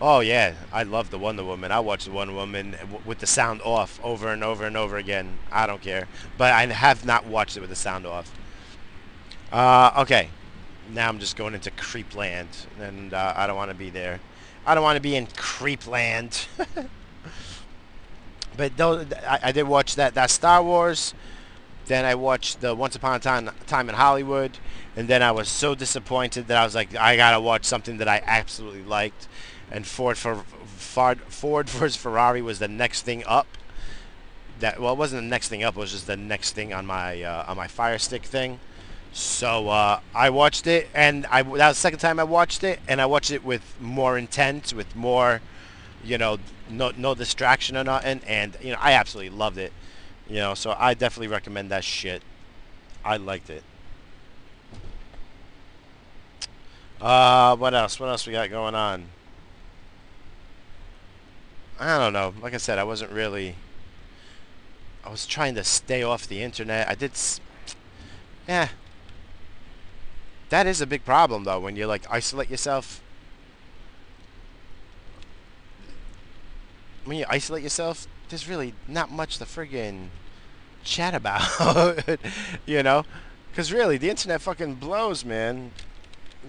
Oh 0.00 0.20
yeah, 0.20 0.54
I 0.72 0.82
love 0.82 1.10
the 1.10 1.18
Wonder 1.18 1.42
Woman. 1.42 1.72
I 1.72 1.80
watch 1.80 2.04
the 2.04 2.10
Wonder 2.10 2.34
Woman 2.34 2.76
with 3.06 3.18
the 3.20 3.26
sound 3.26 3.62
off 3.62 3.98
over 4.02 4.28
and 4.28 4.44
over 4.44 4.66
and 4.66 4.76
over 4.76 4.98
again. 4.98 5.38
I 5.50 5.66
don't 5.66 5.80
care, 5.80 6.06
but 6.36 6.52
I 6.52 6.66
have 6.66 7.06
not 7.06 7.26
watched 7.26 7.56
it 7.56 7.60
with 7.60 7.70
the 7.70 7.76
sound 7.76 8.04
off. 8.06 8.30
Uh, 9.50 9.92
okay, 9.98 10.28
now 10.92 11.08
I'm 11.08 11.18
just 11.18 11.36
going 11.36 11.54
into 11.54 11.70
creep 11.70 12.14
land, 12.14 12.48
and 12.78 13.14
uh, 13.14 13.32
I 13.36 13.46
don't 13.46 13.56
want 13.56 13.70
to 13.70 13.76
be 13.76 13.88
there. 13.88 14.20
I 14.66 14.74
don't 14.74 14.84
want 14.84 14.96
to 14.96 15.02
be 15.02 15.16
in 15.16 15.28
creep 15.28 15.86
land. 15.86 16.46
but 18.56 18.76
though 18.76 19.06
I, 19.26 19.38
I 19.44 19.52
did 19.52 19.62
watch 19.62 19.94
that 19.94 20.12
that 20.14 20.30
Star 20.30 20.62
Wars, 20.62 21.14
then 21.86 22.04
I 22.04 22.16
watched 22.16 22.60
the 22.60 22.74
Once 22.74 22.96
Upon 22.96 23.16
a 23.16 23.18
Time 23.18 23.50
Time 23.66 23.88
in 23.88 23.94
Hollywood, 23.94 24.58
and 24.94 25.08
then 25.08 25.22
I 25.22 25.32
was 25.32 25.48
so 25.48 25.74
disappointed 25.74 26.48
that 26.48 26.58
I 26.58 26.64
was 26.64 26.74
like, 26.74 26.94
I 26.94 27.16
gotta 27.16 27.40
watch 27.40 27.64
something 27.64 27.96
that 27.96 28.08
I 28.08 28.22
absolutely 28.26 28.82
liked, 28.82 29.26
and 29.70 29.86
Ford 29.86 30.16
for 30.16 30.44
Ford 30.76 31.20
Ford 31.22 31.68
versus 31.70 31.96
Ferrari 31.96 32.42
was 32.42 32.58
the 32.58 32.68
next 32.68 33.02
thing 33.02 33.24
up. 33.26 33.46
That 34.60 34.80
well, 34.80 34.92
it 34.92 34.98
wasn't 34.98 35.22
the 35.22 35.28
next 35.28 35.48
thing 35.48 35.62
up. 35.62 35.76
It 35.76 35.80
was 35.80 35.92
just 35.92 36.06
the 36.06 36.16
next 36.16 36.52
thing 36.52 36.72
on 36.72 36.86
my 36.86 37.22
uh, 37.22 37.44
on 37.48 37.56
my 37.56 37.68
Fire 37.68 37.98
Stick 37.98 38.24
thing. 38.24 38.60
So 39.12 39.68
uh, 39.68 40.00
I 40.14 40.30
watched 40.30 40.66
it, 40.66 40.88
and 40.94 41.26
I 41.26 41.42
that 41.42 41.68
was 41.68 41.76
the 41.76 41.80
second 41.80 42.00
time 42.00 42.20
I 42.20 42.24
watched 42.24 42.62
it, 42.64 42.80
and 42.86 43.00
I 43.00 43.06
watched 43.06 43.30
it 43.30 43.44
with 43.44 43.62
more 43.80 44.18
intent, 44.18 44.74
with 44.74 44.94
more, 44.94 45.40
you 46.04 46.18
know, 46.18 46.38
no 46.68 46.92
no 46.96 47.14
distraction 47.14 47.76
or 47.76 47.84
nothing, 47.84 48.20
and 48.26 48.56
you 48.60 48.72
know 48.72 48.78
I 48.80 48.92
absolutely 48.92 49.36
loved 49.36 49.58
it. 49.58 49.72
You 50.28 50.36
know, 50.36 50.54
so 50.54 50.74
I 50.78 50.94
definitely 50.94 51.28
recommend 51.28 51.70
that 51.70 51.84
shit. 51.84 52.22
I 53.04 53.16
liked 53.16 53.48
it. 53.48 53.62
Uh, 57.00 57.56
what 57.56 57.74
else? 57.74 58.00
What 58.00 58.08
else 58.08 58.26
we 58.26 58.32
got 58.32 58.50
going 58.50 58.74
on? 58.74 59.06
I 61.78 61.98
don't 61.98 62.12
know. 62.12 62.34
Like 62.40 62.54
I 62.54 62.58
said, 62.58 62.78
I 62.78 62.84
wasn't 62.84 63.10
really. 63.12 63.56
I 65.04 65.10
was 65.10 65.26
trying 65.26 65.54
to 65.54 65.64
stay 65.64 66.02
off 66.02 66.26
the 66.26 66.42
internet. 66.42 66.88
I 66.88 66.94
did. 66.94 67.12
Yeah. 68.48 68.68
That 70.48 70.66
is 70.66 70.80
a 70.80 70.86
big 70.86 71.04
problem, 71.04 71.44
though, 71.44 71.60
when 71.60 71.76
you 71.76 71.86
like 71.86 72.06
isolate 72.10 72.50
yourself. 72.50 73.02
When 77.04 77.18
you 77.18 77.24
isolate 77.28 77.62
yourself, 77.62 78.06
there's 78.28 78.48
really 78.48 78.74
not 78.88 79.10
much 79.10 79.38
to 79.38 79.44
friggin' 79.44 80.08
chat 80.82 81.14
about, 81.14 82.02
you 82.66 82.82
know? 82.82 83.04
Because 83.50 83.72
really, 83.72 83.96
the 83.96 84.10
internet 84.10 84.40
fucking 84.40 84.74
blows, 84.76 85.24
man. 85.24 85.72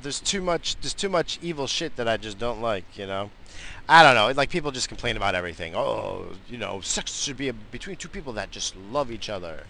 There's 0.01 0.19
too 0.19 0.41
much. 0.41 0.75
There's 0.81 0.93
too 0.93 1.09
much 1.09 1.39
evil 1.41 1.67
shit 1.67 1.95
that 1.95 2.07
I 2.07 2.17
just 2.17 2.37
don't 2.37 2.61
like, 2.61 2.97
you 2.97 3.07
know. 3.07 3.31
I 3.89 4.03
don't 4.03 4.15
know. 4.15 4.31
Like 4.35 4.49
people 4.49 4.71
just 4.71 4.89
complain 4.89 5.17
about 5.17 5.35
everything. 5.35 5.75
Oh, 5.75 6.33
you 6.49 6.57
know, 6.57 6.81
sex 6.81 7.13
should 7.13 7.37
be 7.37 7.47
a, 7.47 7.53
between 7.53 7.95
two 7.95 8.09
people 8.09 8.33
that 8.33 8.51
just 8.51 8.75
love 8.75 9.11
each 9.11 9.29
other. 9.29 9.63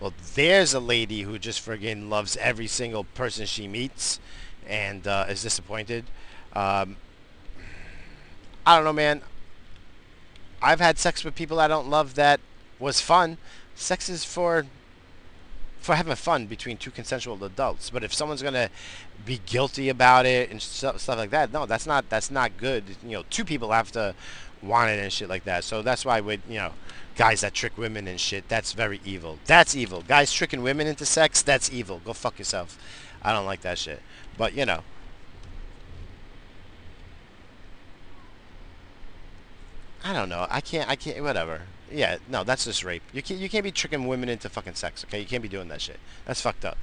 Well, 0.00 0.12
there's 0.34 0.74
a 0.74 0.80
lady 0.80 1.22
who 1.22 1.38
just 1.38 1.64
friggin' 1.64 2.08
loves 2.08 2.36
every 2.36 2.68
single 2.68 3.02
person 3.02 3.46
she 3.46 3.66
meets, 3.66 4.20
and 4.66 5.06
uh, 5.08 5.26
is 5.28 5.42
disappointed. 5.42 6.04
Um, 6.52 6.96
I 8.64 8.76
don't 8.76 8.84
know, 8.84 8.92
man. 8.92 9.22
I've 10.62 10.80
had 10.80 10.98
sex 10.98 11.24
with 11.24 11.34
people 11.34 11.58
I 11.58 11.68
don't 11.68 11.88
love 11.88 12.14
that 12.14 12.40
was 12.78 13.00
fun. 13.00 13.38
Sex 13.74 14.08
is 14.08 14.24
for 14.24 14.66
for 15.80 15.94
having 15.94 16.14
fun 16.16 16.46
between 16.46 16.76
two 16.76 16.90
consensual 16.90 17.42
adults. 17.44 17.90
But 17.90 18.04
if 18.04 18.12
someone's 18.12 18.42
gonna 18.42 18.68
be 19.24 19.40
guilty 19.46 19.88
about 19.88 20.26
it 20.26 20.50
and 20.50 20.60
stuff, 20.60 21.00
stuff 21.00 21.18
like 21.18 21.30
that, 21.30 21.52
no, 21.52 21.66
that's 21.66 21.86
not 21.86 22.08
that's 22.08 22.30
not 22.30 22.56
good. 22.56 22.84
You 23.02 23.18
know, 23.18 23.24
two 23.30 23.44
people 23.44 23.72
have 23.72 23.92
to 23.92 24.14
want 24.62 24.90
it 24.90 24.98
and 24.98 25.12
shit 25.12 25.28
like 25.28 25.44
that. 25.44 25.64
So 25.64 25.82
that's 25.82 26.04
why 26.04 26.20
with 26.20 26.40
you 26.48 26.58
know, 26.58 26.72
guys 27.16 27.40
that 27.42 27.54
trick 27.54 27.76
women 27.76 28.08
and 28.08 28.18
shit, 28.18 28.48
that's 28.48 28.72
very 28.72 29.00
evil. 29.04 29.38
That's 29.46 29.76
evil. 29.76 30.02
Guys 30.06 30.32
tricking 30.32 30.62
women 30.62 30.86
into 30.86 31.04
sex, 31.04 31.42
that's 31.42 31.72
evil. 31.72 32.00
Go 32.04 32.12
fuck 32.12 32.38
yourself. 32.38 32.78
I 33.22 33.32
don't 33.32 33.46
like 33.46 33.62
that 33.62 33.78
shit. 33.78 34.00
But 34.36 34.54
you 34.54 34.64
know. 34.64 34.82
I 40.04 40.12
don't 40.12 40.28
know. 40.28 40.46
I 40.48 40.60
can't. 40.60 40.88
I 40.88 40.96
can't. 40.96 41.22
Whatever. 41.22 41.62
Yeah. 41.90 42.18
No, 42.28 42.44
that's 42.44 42.64
just 42.64 42.84
rape. 42.84 43.02
You 43.12 43.20
can't. 43.20 43.40
You 43.40 43.48
can't 43.48 43.64
be 43.64 43.72
tricking 43.72 44.06
women 44.06 44.28
into 44.28 44.48
fucking 44.48 44.74
sex. 44.74 45.04
Okay. 45.04 45.20
You 45.20 45.26
can't 45.26 45.42
be 45.42 45.48
doing 45.48 45.68
that 45.68 45.80
shit. 45.80 45.98
That's 46.24 46.40
fucked 46.40 46.64
up. 46.64 46.78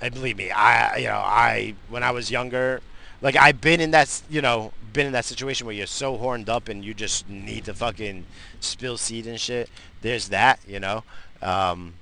And 0.00 0.14
believe 0.14 0.36
me, 0.36 0.50
I. 0.50 0.96
You 0.98 1.08
know, 1.08 1.18
I. 1.18 1.74
When 1.88 2.02
I 2.02 2.10
was 2.10 2.30
younger, 2.30 2.80
like 3.20 3.36
I've 3.36 3.60
been 3.60 3.80
in 3.80 3.90
that. 3.92 4.22
You 4.30 4.42
know, 4.42 4.72
been 4.92 5.06
in 5.06 5.12
that 5.12 5.24
situation 5.24 5.66
where 5.66 5.76
you're 5.76 5.86
so 5.86 6.16
horned 6.16 6.48
up 6.48 6.68
and 6.68 6.84
you 6.84 6.94
just 6.94 7.28
need 7.28 7.64
to 7.66 7.74
fucking 7.74 8.26
spill 8.60 8.96
seed 8.96 9.26
and 9.26 9.40
shit. 9.40 9.68
There's 10.02 10.28
that. 10.28 10.60
You 10.66 10.80
know. 10.80 11.04
Um, 11.42 11.94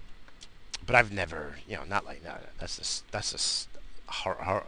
but 0.86 0.96
I've 0.96 1.12
never. 1.12 1.56
You 1.68 1.76
know, 1.76 1.84
not 1.84 2.04
like 2.04 2.22
that. 2.24 2.50
That's 2.60 2.78
just. 2.78 3.10
That's 3.10 3.32
just. 3.32 3.68
Hor- 4.06 4.38
hor- 4.40 4.66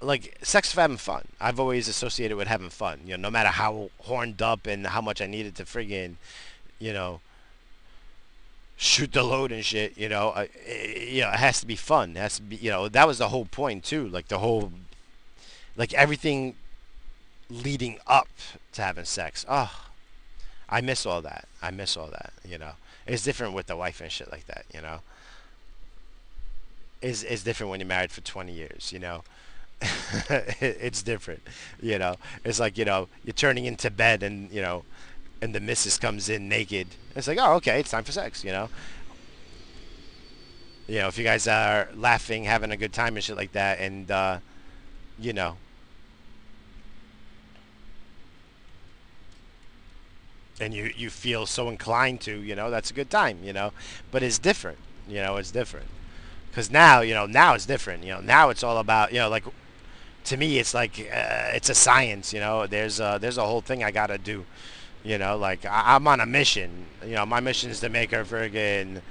like 0.00 0.36
sex 0.42 0.72
for 0.72 0.80
having 0.82 0.96
fun. 0.96 1.26
I've 1.40 1.58
always 1.58 1.88
associated 1.88 2.36
with 2.36 2.48
having 2.48 2.70
fun. 2.70 3.00
You 3.04 3.16
know, 3.16 3.22
no 3.22 3.30
matter 3.30 3.48
how 3.48 3.90
horned 4.00 4.42
up 4.42 4.66
and 4.66 4.86
how 4.86 5.00
much 5.00 5.20
I 5.20 5.26
needed 5.26 5.56
to 5.56 5.64
friggin', 5.64 6.16
you 6.78 6.92
know, 6.92 7.20
shoot 8.76 9.12
the 9.12 9.22
load 9.22 9.52
and 9.52 9.64
shit. 9.64 9.96
You 9.96 10.08
know, 10.08 10.30
uh, 10.30 10.46
it, 10.66 11.08
you 11.08 11.22
know, 11.22 11.30
it 11.30 11.36
has 11.36 11.60
to 11.60 11.66
be 11.66 11.76
fun. 11.76 12.16
It 12.16 12.20
has 12.20 12.36
to 12.36 12.42
be, 12.42 12.56
you 12.56 12.70
know, 12.70 12.88
that 12.88 13.06
was 13.06 13.18
the 13.18 13.28
whole 13.28 13.46
point 13.46 13.84
too. 13.84 14.08
Like 14.08 14.28
the 14.28 14.38
whole, 14.38 14.72
like 15.76 15.92
everything 15.94 16.56
leading 17.50 17.98
up 18.06 18.28
to 18.72 18.82
having 18.82 19.04
sex. 19.04 19.44
Oh, 19.48 19.86
I 20.68 20.80
miss 20.80 21.06
all 21.06 21.22
that. 21.22 21.46
I 21.62 21.70
miss 21.70 21.96
all 21.96 22.08
that. 22.08 22.32
You 22.46 22.58
know, 22.58 22.72
it's 23.06 23.22
different 23.22 23.54
with 23.54 23.66
the 23.66 23.76
wife 23.76 24.00
and 24.00 24.10
shit 24.10 24.30
like 24.30 24.46
that. 24.46 24.64
You 24.72 24.80
know, 24.80 25.00
is 27.00 27.22
is 27.22 27.44
different 27.44 27.70
when 27.70 27.80
you're 27.80 27.86
married 27.86 28.10
for 28.10 28.20
20 28.20 28.52
years. 28.52 28.92
You 28.92 28.98
know. 28.98 29.22
it's 30.30 31.02
different, 31.02 31.42
you 31.82 31.98
know. 31.98 32.14
It's 32.44 32.58
like 32.60 32.78
you 32.78 32.84
know 32.84 33.08
you're 33.24 33.34
turning 33.34 33.66
into 33.66 33.90
bed, 33.90 34.22
and 34.22 34.50
you 34.50 34.62
know, 34.62 34.84
and 35.44 35.54
the 35.54 35.60
missus 35.60 35.98
comes 35.98 36.30
in 36.30 36.48
naked. 36.48 36.88
It's 37.14 37.28
like, 37.28 37.38
oh, 37.38 37.52
okay, 37.56 37.78
it's 37.78 37.90
time 37.90 38.02
for 38.02 38.12
sex, 38.12 38.42
you 38.42 38.50
know. 38.50 38.70
You 40.88 41.00
know, 41.00 41.08
if 41.08 41.18
you 41.18 41.24
guys 41.24 41.46
are 41.46 41.88
laughing, 41.94 42.44
having 42.44 42.70
a 42.70 42.76
good 42.76 42.92
time 42.92 43.16
and 43.16 43.22
shit 43.22 43.36
like 43.36 43.52
that, 43.52 43.78
and 43.78 44.10
uh, 44.10 44.38
you 45.18 45.32
know, 45.34 45.56
and 50.60 50.72
you 50.72 50.90
you 50.96 51.10
feel 51.10 51.46
so 51.46 51.68
inclined 51.68 52.20
to, 52.22 52.40
you 52.40 52.54
know, 52.54 52.70
that's 52.70 52.90
a 52.90 52.94
good 52.94 53.10
time, 53.10 53.38
you 53.42 53.52
know. 53.52 53.72
But 54.10 54.22
it's 54.22 54.38
different, 54.38 54.78
you 55.06 55.16
know, 55.16 55.36
it's 55.36 55.50
different. 55.50 55.86
Cause 56.54 56.70
now, 56.70 57.00
you 57.00 57.14
know, 57.14 57.26
now 57.26 57.54
it's 57.54 57.66
different. 57.66 58.04
You 58.04 58.14
know, 58.14 58.20
now 58.20 58.48
it's 58.48 58.62
all 58.62 58.78
about, 58.78 59.12
you 59.12 59.18
know, 59.18 59.28
like 59.28 59.44
to 60.24 60.36
me, 60.36 60.58
it's 60.58 60.72
like 60.72 60.98
uh, 61.00 61.50
it's 61.54 61.68
a 61.68 61.74
science. 61.74 62.32
You 62.32 62.40
know, 62.40 62.66
there's 62.66 63.00
a, 63.00 63.18
there's 63.20 63.38
a 63.38 63.44
whole 63.44 63.60
thing 63.60 63.84
I 63.84 63.90
gotta 63.90 64.18
do. 64.18 64.44
You 65.04 65.18
know, 65.18 65.36
like 65.36 65.64
I, 65.66 65.94
I'm 65.94 66.06
on 66.08 66.20
a 66.20 66.26
mission. 66.26 66.86
You 67.04 67.16
know, 67.16 67.26
my 67.26 67.40
mission 67.40 67.70
is 67.70 67.80
to 67.80 67.88
make 67.88 68.10
her 68.12 68.24
friggin' 68.24 69.02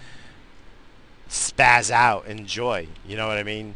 spaz 1.30 1.92
out, 1.92 2.26
enjoy. 2.26 2.88
You 3.08 3.16
know 3.16 3.28
what 3.28 3.38
I 3.38 3.44
mean? 3.44 3.76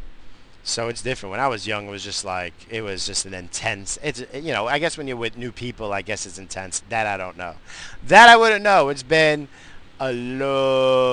So 0.63 0.89
it's 0.89 1.01
different. 1.01 1.31
When 1.31 1.39
I 1.39 1.47
was 1.47 1.65
young, 1.65 1.87
it 1.87 1.91
was 1.91 2.03
just 2.03 2.25
like 2.25 2.53
it 2.69 2.81
was 2.81 3.05
just 3.05 3.25
an 3.25 3.33
intense. 3.33 3.97
It's 4.03 4.23
you 4.33 4.51
know, 4.51 4.67
I 4.67 4.79
guess 4.79 4.97
when 4.97 5.07
you're 5.07 5.15
with 5.15 5.37
new 5.37 5.51
people, 5.51 5.93
I 5.93 6.01
guess 6.01 6.25
it's 6.25 6.39
intense. 6.39 6.81
That 6.89 7.07
I 7.07 7.17
don't 7.17 7.37
know. 7.37 7.55
That 8.07 8.29
I 8.29 8.35
wouldn't 8.35 8.63
know. 8.63 8.89
It's 8.89 9.03
been 9.03 9.47
a 9.99 10.11
long. 10.11 11.07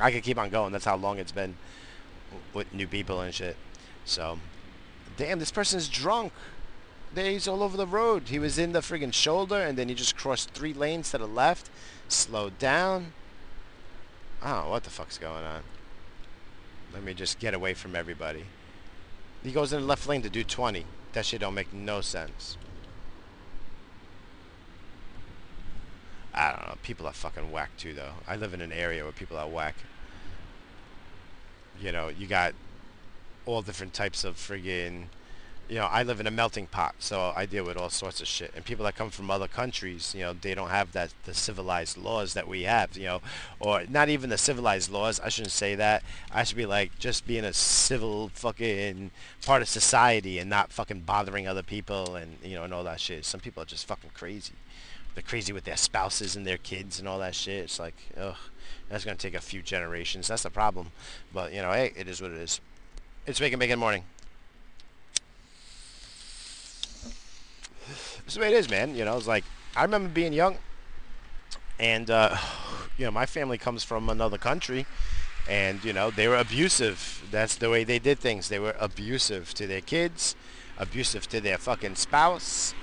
I 0.00 0.10
could 0.12 0.22
keep 0.22 0.38
on 0.38 0.50
going. 0.50 0.72
That's 0.72 0.84
how 0.84 0.96
long 0.96 1.18
it's 1.18 1.32
been 1.32 1.56
with 2.52 2.72
new 2.74 2.86
people 2.86 3.20
and 3.20 3.34
shit. 3.34 3.56
So, 4.04 4.38
damn, 5.16 5.38
this 5.38 5.50
person's 5.50 5.88
drunk. 5.88 6.32
He's 7.14 7.48
all 7.48 7.62
over 7.62 7.76
the 7.76 7.86
road. 7.86 8.24
He 8.28 8.38
was 8.38 8.58
in 8.58 8.72
the 8.72 8.80
friggin' 8.80 9.12
shoulder, 9.12 9.56
and 9.56 9.78
then 9.78 9.88
he 9.88 9.94
just 9.94 10.16
crossed 10.16 10.50
three 10.50 10.74
lanes 10.74 11.10
to 11.12 11.18
the 11.18 11.26
left, 11.26 11.70
slowed 12.08 12.58
down. 12.58 13.12
I 14.42 14.66
what 14.68 14.84
the 14.84 14.90
fuck's 14.90 15.18
going 15.18 15.44
on. 15.44 15.62
Let 16.92 17.02
me 17.02 17.14
just 17.14 17.38
get 17.38 17.54
away 17.54 17.74
from 17.74 17.96
everybody. 17.96 18.44
He 19.42 19.52
goes 19.52 19.72
in 19.72 19.80
the 19.80 19.86
left 19.86 20.08
lane 20.08 20.22
to 20.22 20.30
do 20.30 20.44
20. 20.44 20.84
That 21.12 21.24
shit 21.24 21.40
don't 21.40 21.54
make 21.54 21.72
no 21.72 22.00
sense. 22.00 22.56
I 26.34 26.50
don't 26.50 26.66
know. 26.66 26.74
People 26.82 27.06
are 27.06 27.12
fucking 27.12 27.50
whack 27.50 27.70
too, 27.78 27.94
though. 27.94 28.12
I 28.28 28.36
live 28.36 28.52
in 28.52 28.60
an 28.60 28.72
area 28.72 29.04
where 29.04 29.12
people 29.12 29.38
are 29.38 29.48
whack. 29.48 29.74
You 31.80 31.92
know, 31.92 32.08
you 32.08 32.26
got 32.26 32.54
all 33.46 33.62
different 33.62 33.94
types 33.94 34.24
of 34.24 34.36
friggin'. 34.36 35.04
You 35.68 35.76
know, 35.76 35.86
I 35.86 36.04
live 36.04 36.20
in 36.20 36.28
a 36.28 36.30
melting 36.30 36.68
pot, 36.68 36.94
so 37.00 37.32
I 37.34 37.44
deal 37.44 37.64
with 37.64 37.76
all 37.76 37.90
sorts 37.90 38.20
of 38.20 38.28
shit. 38.28 38.52
And 38.54 38.64
people 38.64 38.84
that 38.84 38.94
come 38.94 39.10
from 39.10 39.32
other 39.32 39.48
countries, 39.48 40.14
you 40.14 40.22
know, 40.22 40.32
they 40.32 40.54
don't 40.54 40.68
have 40.68 40.92
that 40.92 41.12
the 41.24 41.34
civilized 41.34 41.98
laws 41.98 42.34
that 42.34 42.46
we 42.46 42.62
have, 42.62 42.96
you 42.96 43.06
know, 43.06 43.20
or 43.58 43.82
not 43.88 44.08
even 44.08 44.30
the 44.30 44.38
civilized 44.38 44.92
laws. 44.92 45.18
I 45.18 45.28
shouldn't 45.28 45.50
say 45.50 45.74
that. 45.74 46.04
I 46.32 46.44
should 46.44 46.56
be 46.56 46.66
like 46.66 46.96
just 47.00 47.26
being 47.26 47.44
a 47.44 47.52
civil 47.52 48.28
fucking 48.34 49.10
part 49.44 49.60
of 49.60 49.68
society 49.68 50.38
and 50.38 50.48
not 50.48 50.72
fucking 50.72 51.00
bothering 51.00 51.48
other 51.48 51.64
people 51.64 52.14
and 52.14 52.36
you 52.44 52.54
know 52.54 52.62
and 52.62 52.72
all 52.72 52.84
that 52.84 53.00
shit. 53.00 53.24
Some 53.24 53.40
people 53.40 53.60
are 53.60 53.66
just 53.66 53.88
fucking 53.88 54.10
crazy. 54.14 54.54
They're 55.16 55.22
crazy 55.22 55.52
with 55.52 55.64
their 55.64 55.78
spouses 55.78 56.36
and 56.36 56.46
their 56.46 56.58
kids 56.58 57.00
and 57.00 57.08
all 57.08 57.18
that 57.20 57.34
shit. 57.34 57.64
It's 57.64 57.80
like, 57.80 57.96
ugh, 58.16 58.36
that's 58.88 59.04
gonna 59.04 59.16
take 59.16 59.34
a 59.34 59.40
few 59.40 59.62
generations. 59.62 60.28
That's 60.28 60.44
the 60.44 60.50
problem. 60.50 60.92
But 61.34 61.52
you 61.52 61.62
know, 61.62 61.72
hey, 61.72 61.92
it 61.96 62.06
is 62.06 62.22
what 62.22 62.30
it 62.30 62.36
is. 62.36 62.60
It's 63.26 63.40
making 63.40 63.58
making 63.58 63.80
morning. 63.80 64.04
This 67.88 68.28
is 68.28 68.34
the 68.34 68.40
way 68.40 68.48
it 68.48 68.52
is, 68.52 68.70
man. 68.70 68.94
You 68.94 69.04
know, 69.04 69.16
it's 69.16 69.26
like 69.26 69.42
I 69.74 69.82
remember 69.82 70.08
being 70.08 70.32
young, 70.32 70.58
and 71.80 72.08
uh, 72.08 72.36
you 72.96 73.04
know, 73.04 73.10
my 73.10 73.26
family 73.26 73.58
comes 73.58 73.82
from 73.82 74.08
another 74.08 74.38
country, 74.38 74.86
and 75.48 75.84
you 75.84 75.92
know, 75.92 76.12
they 76.12 76.28
were 76.28 76.36
abusive. 76.36 77.26
That's 77.32 77.56
the 77.56 77.68
way 77.68 77.82
they 77.82 77.98
did 77.98 78.20
things. 78.20 78.48
They 78.48 78.60
were 78.60 78.76
abusive 78.78 79.54
to 79.54 79.66
their 79.66 79.80
kids, 79.80 80.36
abusive 80.78 81.28
to 81.30 81.40
their 81.40 81.58
fucking 81.58 81.96
spouse. 81.96 82.74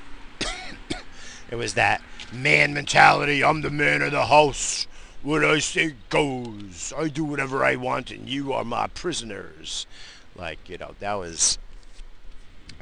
it 1.51 1.55
was 1.55 1.75
that 1.75 2.01
man 2.33 2.73
mentality. 2.73 3.45
I'm 3.45 3.61
the 3.61 3.69
man 3.69 4.01
of 4.01 4.11
the 4.11 4.25
house. 4.25 4.87
What 5.21 5.45
I 5.45 5.59
say 5.59 5.95
goes. 6.09 6.91
I 6.97 7.07
do 7.07 7.23
whatever 7.23 7.63
I 7.63 7.77
want, 7.77 8.11
and 8.11 8.27
you 8.27 8.51
are 8.51 8.65
my 8.65 8.87
prisoners. 8.87 9.87
Like 10.35 10.69
you 10.69 10.77
know, 10.77 10.95
that 10.99 11.13
was 11.13 11.57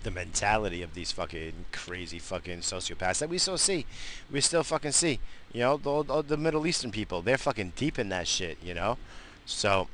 the 0.04 0.12
mentality 0.12 0.82
of 0.82 0.94
these 0.94 1.12
fucking 1.12 1.66
crazy 1.72 2.20
fucking 2.20 2.60
sociopaths 2.60 3.20
that 3.20 3.30
we 3.30 3.38
still 3.38 3.58
see. 3.58 3.86
We 4.32 4.42
still 4.42 4.64
fucking 4.64 4.94
see. 4.94 5.20
You 5.54 5.62
know, 5.62 5.78
the, 5.78 6.22
the 6.22 6.38
Middle 6.38 6.66
Eastern 6.66 6.92
people, 6.92 7.22
they're 7.22 7.38
fucking 7.38 7.74
deep 7.76 8.00
in 8.00 8.10
that 8.10 8.28
shit, 8.28 8.58
you 8.64 8.74
know? 8.74 8.98
So, 9.46 9.88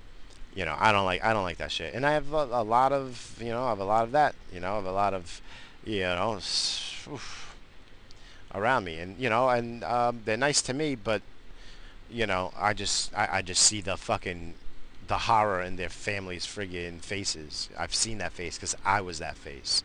you 0.56 0.66
know, 0.66 0.76
I 0.78 0.92
don't 0.92 1.06
like 1.06 1.24
I 1.24 1.34
don't 1.34 1.44
like 1.44 1.58
that 1.58 1.72
shit. 1.72 1.94
And 1.94 2.06
I 2.06 2.14
have 2.14 2.32
a, 2.34 2.48
a 2.52 2.64
lot 2.64 2.92
of, 2.94 3.38
you 3.40 3.50
know, 3.50 3.66
I 3.66 3.70
have 3.70 3.80
a 3.80 3.86
lot 3.86 4.04
of 4.04 4.12
that, 4.12 4.36
you 4.54 4.60
know, 4.60 4.74
I 4.74 4.76
have 4.76 4.86
a 4.86 4.92
lot 4.92 5.14
of, 5.14 5.42
you 5.86 6.02
know, 6.02 6.36
oof, 6.36 7.56
around 8.54 8.86
me. 8.86 8.98
And, 9.00 9.18
you 9.20 9.30
know, 9.30 9.50
and 9.50 9.84
um, 9.84 10.22
they're 10.26 10.38
nice 10.38 10.62
to 10.64 10.74
me, 10.74 10.96
but, 10.96 11.22
you 12.10 12.26
know, 12.26 12.54
I 12.58 12.74
just, 12.74 13.14
I, 13.16 13.30
I 13.34 13.42
just 13.42 13.64
see 13.64 13.82
the 13.82 13.98
fucking 13.98 14.54
the 15.08 15.18
horror 15.20 15.62
in 15.62 15.76
their 15.76 15.90
families' 15.90 16.46
friggin' 16.46 17.02
faces. 17.02 17.70
I've 17.78 17.96
seen 17.96 18.18
that 18.20 18.34
face 18.34 18.58
because 18.58 18.76
I 18.86 19.02
was 19.02 19.20
that 19.20 19.38
face. 19.38 19.84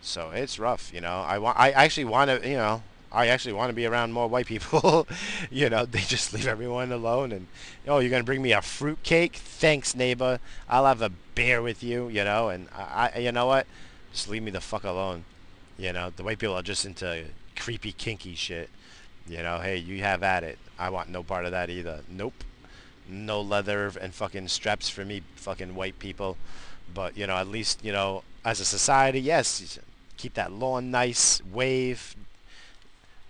So 0.00 0.30
it's 0.30 0.58
rough, 0.58 0.92
you 0.92 1.00
know. 1.00 1.20
I 1.20 1.38
want, 1.38 1.58
I 1.58 1.70
actually 1.70 2.06
want 2.06 2.30
to, 2.30 2.48
you 2.48 2.56
know, 2.56 2.82
I 3.12 3.28
actually 3.28 3.52
want 3.52 3.70
to 3.70 3.74
be 3.74 3.86
around 3.86 4.12
more 4.12 4.28
white 4.28 4.46
people. 4.46 5.06
you 5.50 5.70
know, 5.70 5.84
they 5.84 6.00
just 6.00 6.32
leave 6.32 6.48
everyone 6.48 6.90
alone. 6.90 7.30
And 7.30 7.46
oh, 7.86 8.00
you're 8.00 8.10
gonna 8.10 8.24
bring 8.24 8.42
me 8.42 8.52
a 8.52 8.62
fruit 8.62 9.02
cake? 9.02 9.36
Thanks, 9.36 9.94
neighbor. 9.94 10.40
I'll 10.68 10.86
have 10.86 11.02
a 11.02 11.12
beer 11.34 11.62
with 11.62 11.82
you. 11.82 12.08
You 12.08 12.24
know, 12.24 12.48
and 12.48 12.68
I, 12.76 13.12
I, 13.14 13.18
you 13.18 13.32
know 13.32 13.46
what? 13.46 13.66
Just 14.12 14.28
leave 14.28 14.42
me 14.42 14.50
the 14.50 14.60
fuck 14.60 14.84
alone. 14.84 15.24
You 15.78 15.92
know, 15.92 16.10
the 16.14 16.22
white 16.22 16.38
people 16.38 16.54
are 16.54 16.62
just 16.62 16.84
into 16.84 17.26
creepy, 17.56 17.92
kinky 17.92 18.34
shit. 18.34 18.70
You 19.28 19.38
know, 19.38 19.60
hey, 19.60 19.76
you 19.76 20.02
have 20.02 20.22
at 20.22 20.42
it. 20.42 20.58
I 20.78 20.90
want 20.90 21.08
no 21.08 21.22
part 21.22 21.44
of 21.44 21.52
that 21.52 21.70
either. 21.70 22.00
Nope 22.08 22.44
no 23.08 23.40
leather 23.40 23.92
and 24.00 24.14
fucking 24.14 24.48
straps 24.48 24.88
for 24.88 25.04
me 25.04 25.22
fucking 25.36 25.74
white 25.74 25.98
people. 25.98 26.36
But 26.92 27.16
you 27.16 27.26
know 27.26 27.36
at 27.36 27.48
least 27.48 27.84
you 27.84 27.92
know 27.92 28.22
as 28.44 28.60
a 28.60 28.64
society 28.64 29.20
yes 29.20 29.78
keep 30.16 30.34
that 30.34 30.52
lawn 30.52 30.90
nice 30.90 31.42
wave. 31.44 32.16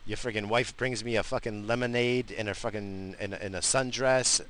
Your 0.05 0.17
freaking 0.17 0.47
wife 0.47 0.77
brings 0.77 1.05
me 1.05 1.17
a 1.17 1.23
fucking 1.23 1.67
lemonade 1.67 2.31
in 2.31 2.49
a 2.49 2.55
fucking 2.55 3.17
in 3.21 3.33
a, 3.33 3.37
in 3.37 3.55
a 3.55 3.61
sundress. 3.61 4.41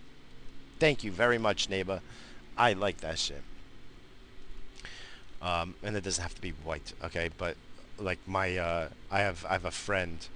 Thank 0.79 1.05
you 1.05 1.13
very 1.13 1.39
much 1.39 1.69
neighbor. 1.69 2.01
I 2.57 2.73
like 2.73 2.99
that 2.99 3.19
shit. 3.19 3.43
Um, 5.41 5.75
and 5.83 5.97
it 5.97 6.05
doesn't 6.05 6.23
have 6.23 6.35
to 6.35 6.41
be 6.41 6.51
white 6.51 6.93
okay? 7.05 7.29
But 7.37 7.57
like 7.99 8.19
my 8.27 8.57
uh, 8.57 8.89
i 9.11 9.21
have 9.21 9.45
i 9.49 9.53
have 9.53 9.65
a 9.65 9.71
friend 9.71 10.27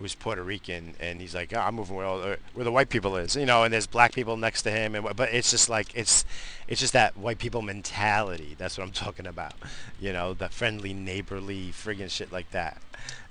who's 0.00 0.14
Puerto 0.14 0.42
Rican, 0.42 0.94
and 0.98 1.20
he's 1.20 1.34
like, 1.34 1.52
oh, 1.54 1.60
I'm 1.60 1.74
moving 1.74 1.94
where, 1.94 2.06
all, 2.06 2.20
where 2.54 2.64
the 2.64 2.72
white 2.72 2.88
people 2.88 3.16
is, 3.16 3.36
you 3.36 3.44
know, 3.44 3.64
and 3.64 3.72
there's 3.72 3.86
black 3.86 4.14
people 4.14 4.38
next 4.38 4.62
to 4.62 4.70
him, 4.70 4.94
and 4.94 5.14
but 5.14 5.32
it's 5.32 5.50
just 5.50 5.68
like 5.68 5.94
it's 5.94 6.24
it's 6.66 6.80
just 6.80 6.94
that 6.94 7.18
white 7.18 7.38
people 7.38 7.60
mentality. 7.60 8.56
That's 8.58 8.78
what 8.78 8.84
I'm 8.84 8.92
talking 9.04 9.26
about, 9.26 9.52
you 10.00 10.12
know, 10.12 10.32
the 10.32 10.48
friendly, 10.48 10.94
neighborly, 10.94 11.68
friggin' 11.70 12.10
shit 12.10 12.32
like 12.32 12.50
that. 12.50 12.80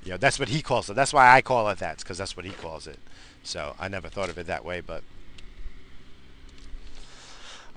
You 0.03 0.11
know, 0.11 0.17
that's 0.17 0.39
what 0.39 0.49
he 0.49 0.61
calls 0.61 0.89
it. 0.89 0.93
That's 0.93 1.11
why 1.11 1.35
I 1.35 1.41
call 1.41 1.67
it 1.69 1.79
that, 1.79 1.97
because 1.97 2.19
that's 2.19 2.37
what 2.37 2.45
he 2.45 2.51
calls 2.51 2.85
it. 2.85 2.99
So 3.43 3.75
I 3.79 3.87
never 3.87 4.07
thought 4.07 4.29
of 4.29 4.37
it 4.37 4.45
that 4.47 4.63
way, 4.63 4.79
but. 4.79 5.03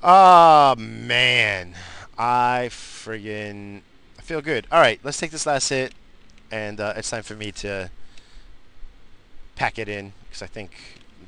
Oh 0.02 0.74
man, 0.76 1.74
I 2.18 2.68
friggin' 2.70 3.80
feel 4.20 4.42
good. 4.42 4.66
All 4.70 4.80
right, 4.80 5.00
let's 5.02 5.18
take 5.18 5.30
this 5.30 5.46
last 5.46 5.70
hit, 5.70 5.94
and 6.50 6.78
uh, 6.78 6.92
it's 6.94 7.08
time 7.08 7.22
for 7.22 7.34
me 7.34 7.52
to 7.52 7.90
pack 9.56 9.78
it 9.78 9.88
in 9.88 10.12
because 10.28 10.42
I 10.42 10.46
think 10.46 10.72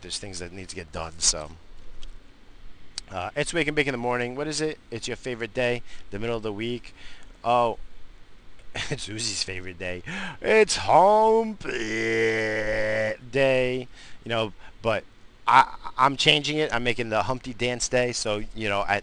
there's 0.00 0.18
things 0.18 0.38
that 0.38 0.52
need 0.52 0.68
to 0.68 0.76
get 0.76 0.92
done. 0.92 1.14
So 1.18 1.50
uh, 3.10 3.30
it's 3.36 3.52
and 3.52 3.74
Bake 3.74 3.86
in 3.86 3.92
the 3.92 3.98
morning. 3.98 4.34
What 4.34 4.46
is 4.46 4.60
it? 4.60 4.78
It's 4.90 5.06
your 5.06 5.16
favorite 5.16 5.54
day, 5.54 5.82
the 6.10 6.18
middle 6.18 6.36
of 6.36 6.42
the 6.42 6.52
week. 6.52 6.94
Oh, 7.44 7.78
it's 8.90 9.08
Uzi's 9.08 9.42
favorite 9.44 9.78
day. 9.78 10.02
It's 10.40 10.76
hump 10.76 11.62
day. 11.62 13.16
You 14.24 14.28
know, 14.28 14.52
but 14.82 15.04
I 15.46 15.74
I'm 15.96 16.16
changing 16.16 16.58
it. 16.58 16.74
I'm 16.74 16.82
making 16.82 17.10
the 17.10 17.24
Humpty 17.24 17.54
Dance 17.54 17.88
Day. 17.88 18.12
So 18.12 18.42
you 18.54 18.68
know, 18.68 18.80
I 18.80 19.02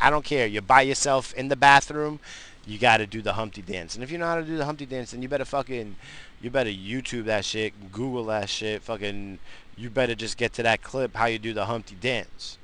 I 0.00 0.10
don't 0.10 0.24
care. 0.24 0.46
You're 0.46 0.62
by 0.62 0.82
yourself 0.82 1.34
in 1.34 1.48
the 1.48 1.56
bathroom. 1.56 2.20
You 2.64 2.78
got 2.78 2.98
to 2.98 3.06
do 3.06 3.20
the 3.22 3.32
Humpty 3.32 3.60
Dance. 3.60 3.96
And 3.96 4.04
if 4.04 4.10
you 4.12 4.18
know 4.18 4.26
how 4.26 4.36
to 4.36 4.44
do 4.44 4.56
the 4.56 4.64
Humpty 4.64 4.86
Dance, 4.86 5.10
then 5.10 5.20
you 5.20 5.28
better 5.28 5.44
fucking 5.44 5.96
you 6.42 6.50
better 6.50 6.70
YouTube 6.70 7.24
that 7.26 7.44
shit, 7.44 7.92
Google 7.92 8.24
that 8.26 8.48
shit, 8.50 8.82
fucking. 8.82 9.38
You 9.76 9.88
better 9.88 10.14
just 10.14 10.36
get 10.36 10.52
to 10.54 10.62
that 10.64 10.82
clip 10.82 11.16
how 11.16 11.26
you 11.26 11.38
do 11.38 11.54
the 11.54 11.64
Humpty 11.64 11.96
Dance, 11.98 12.58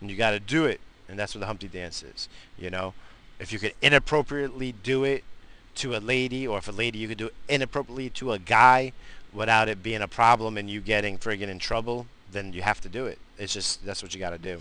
and 0.00 0.10
you 0.10 0.16
got 0.16 0.32
to 0.32 0.40
do 0.40 0.66
it. 0.66 0.80
And 1.08 1.18
that's 1.18 1.34
what 1.34 1.40
the 1.40 1.46
Humpty 1.46 1.68
Dance 1.68 2.02
is. 2.02 2.28
You 2.58 2.70
know, 2.70 2.92
if 3.38 3.52
you 3.52 3.58
could 3.58 3.74
inappropriately 3.80 4.72
do 4.82 5.04
it 5.04 5.24
to 5.76 5.96
a 5.96 5.98
lady, 5.98 6.46
or 6.46 6.58
if 6.58 6.68
a 6.68 6.72
lady 6.72 6.98
you 6.98 7.08
could 7.08 7.18
do 7.18 7.26
it 7.28 7.34
inappropriately 7.48 8.10
to 8.10 8.32
a 8.32 8.38
guy 8.38 8.92
without 9.32 9.68
it 9.68 9.82
being 9.82 10.02
a 10.02 10.08
problem 10.08 10.56
and 10.56 10.68
you 10.68 10.80
getting 10.80 11.16
friggin' 11.16 11.48
in 11.48 11.58
trouble, 11.58 12.06
then 12.32 12.52
you 12.52 12.62
have 12.62 12.80
to 12.80 12.88
do 12.88 13.06
it. 13.06 13.18
It's 13.38 13.54
just 13.54 13.84
that's 13.86 14.02
what 14.02 14.12
you 14.12 14.20
got 14.20 14.30
to 14.30 14.38
do. 14.38 14.58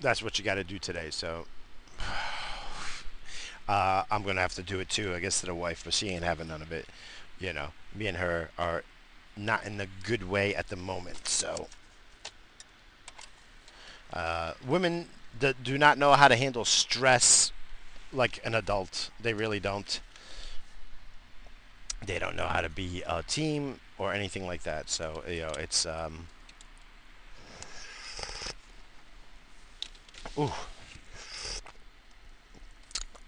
That's 0.00 0.22
what 0.22 0.38
you 0.38 0.44
got 0.44 0.56
to 0.56 0.64
do 0.64 0.78
today. 0.78 1.08
So 1.10 1.46
uh, 3.68 4.04
I'm 4.10 4.22
gonna 4.22 4.40
have 4.40 4.54
to 4.54 4.62
do 4.62 4.80
it 4.80 4.88
too, 4.88 5.14
I 5.14 5.20
guess, 5.20 5.40
to 5.40 5.46
the 5.46 5.54
wife, 5.54 5.82
but 5.84 5.94
she 5.94 6.08
ain't 6.08 6.24
having 6.24 6.48
none 6.48 6.62
of 6.62 6.72
it. 6.72 6.86
You 7.38 7.52
know, 7.52 7.68
me 7.94 8.06
and 8.06 8.16
her 8.18 8.50
are 8.58 8.84
not 9.36 9.64
in 9.66 9.80
a 9.80 9.86
good 10.04 10.28
way 10.28 10.54
at 10.54 10.68
the 10.68 10.76
moment. 10.76 11.28
So 11.28 11.68
uh, 14.12 14.54
women 14.66 15.08
that 15.38 15.62
do 15.62 15.76
not 15.76 15.98
know 15.98 16.12
how 16.12 16.28
to 16.28 16.36
handle 16.36 16.64
stress 16.64 17.52
like 18.12 18.40
an 18.44 18.54
adult. 18.54 19.10
They 19.20 19.34
really 19.34 19.60
don't. 19.60 20.00
They 22.04 22.18
don't 22.18 22.36
know 22.36 22.46
how 22.46 22.60
to 22.60 22.68
be 22.68 23.02
a 23.06 23.22
team 23.22 23.80
or 23.98 24.12
anything 24.12 24.46
like 24.46 24.62
that. 24.62 24.88
So 24.88 25.22
you 25.28 25.40
know, 25.40 25.52
it's 25.58 25.84
um. 25.86 26.28
Ooh. 30.38 30.52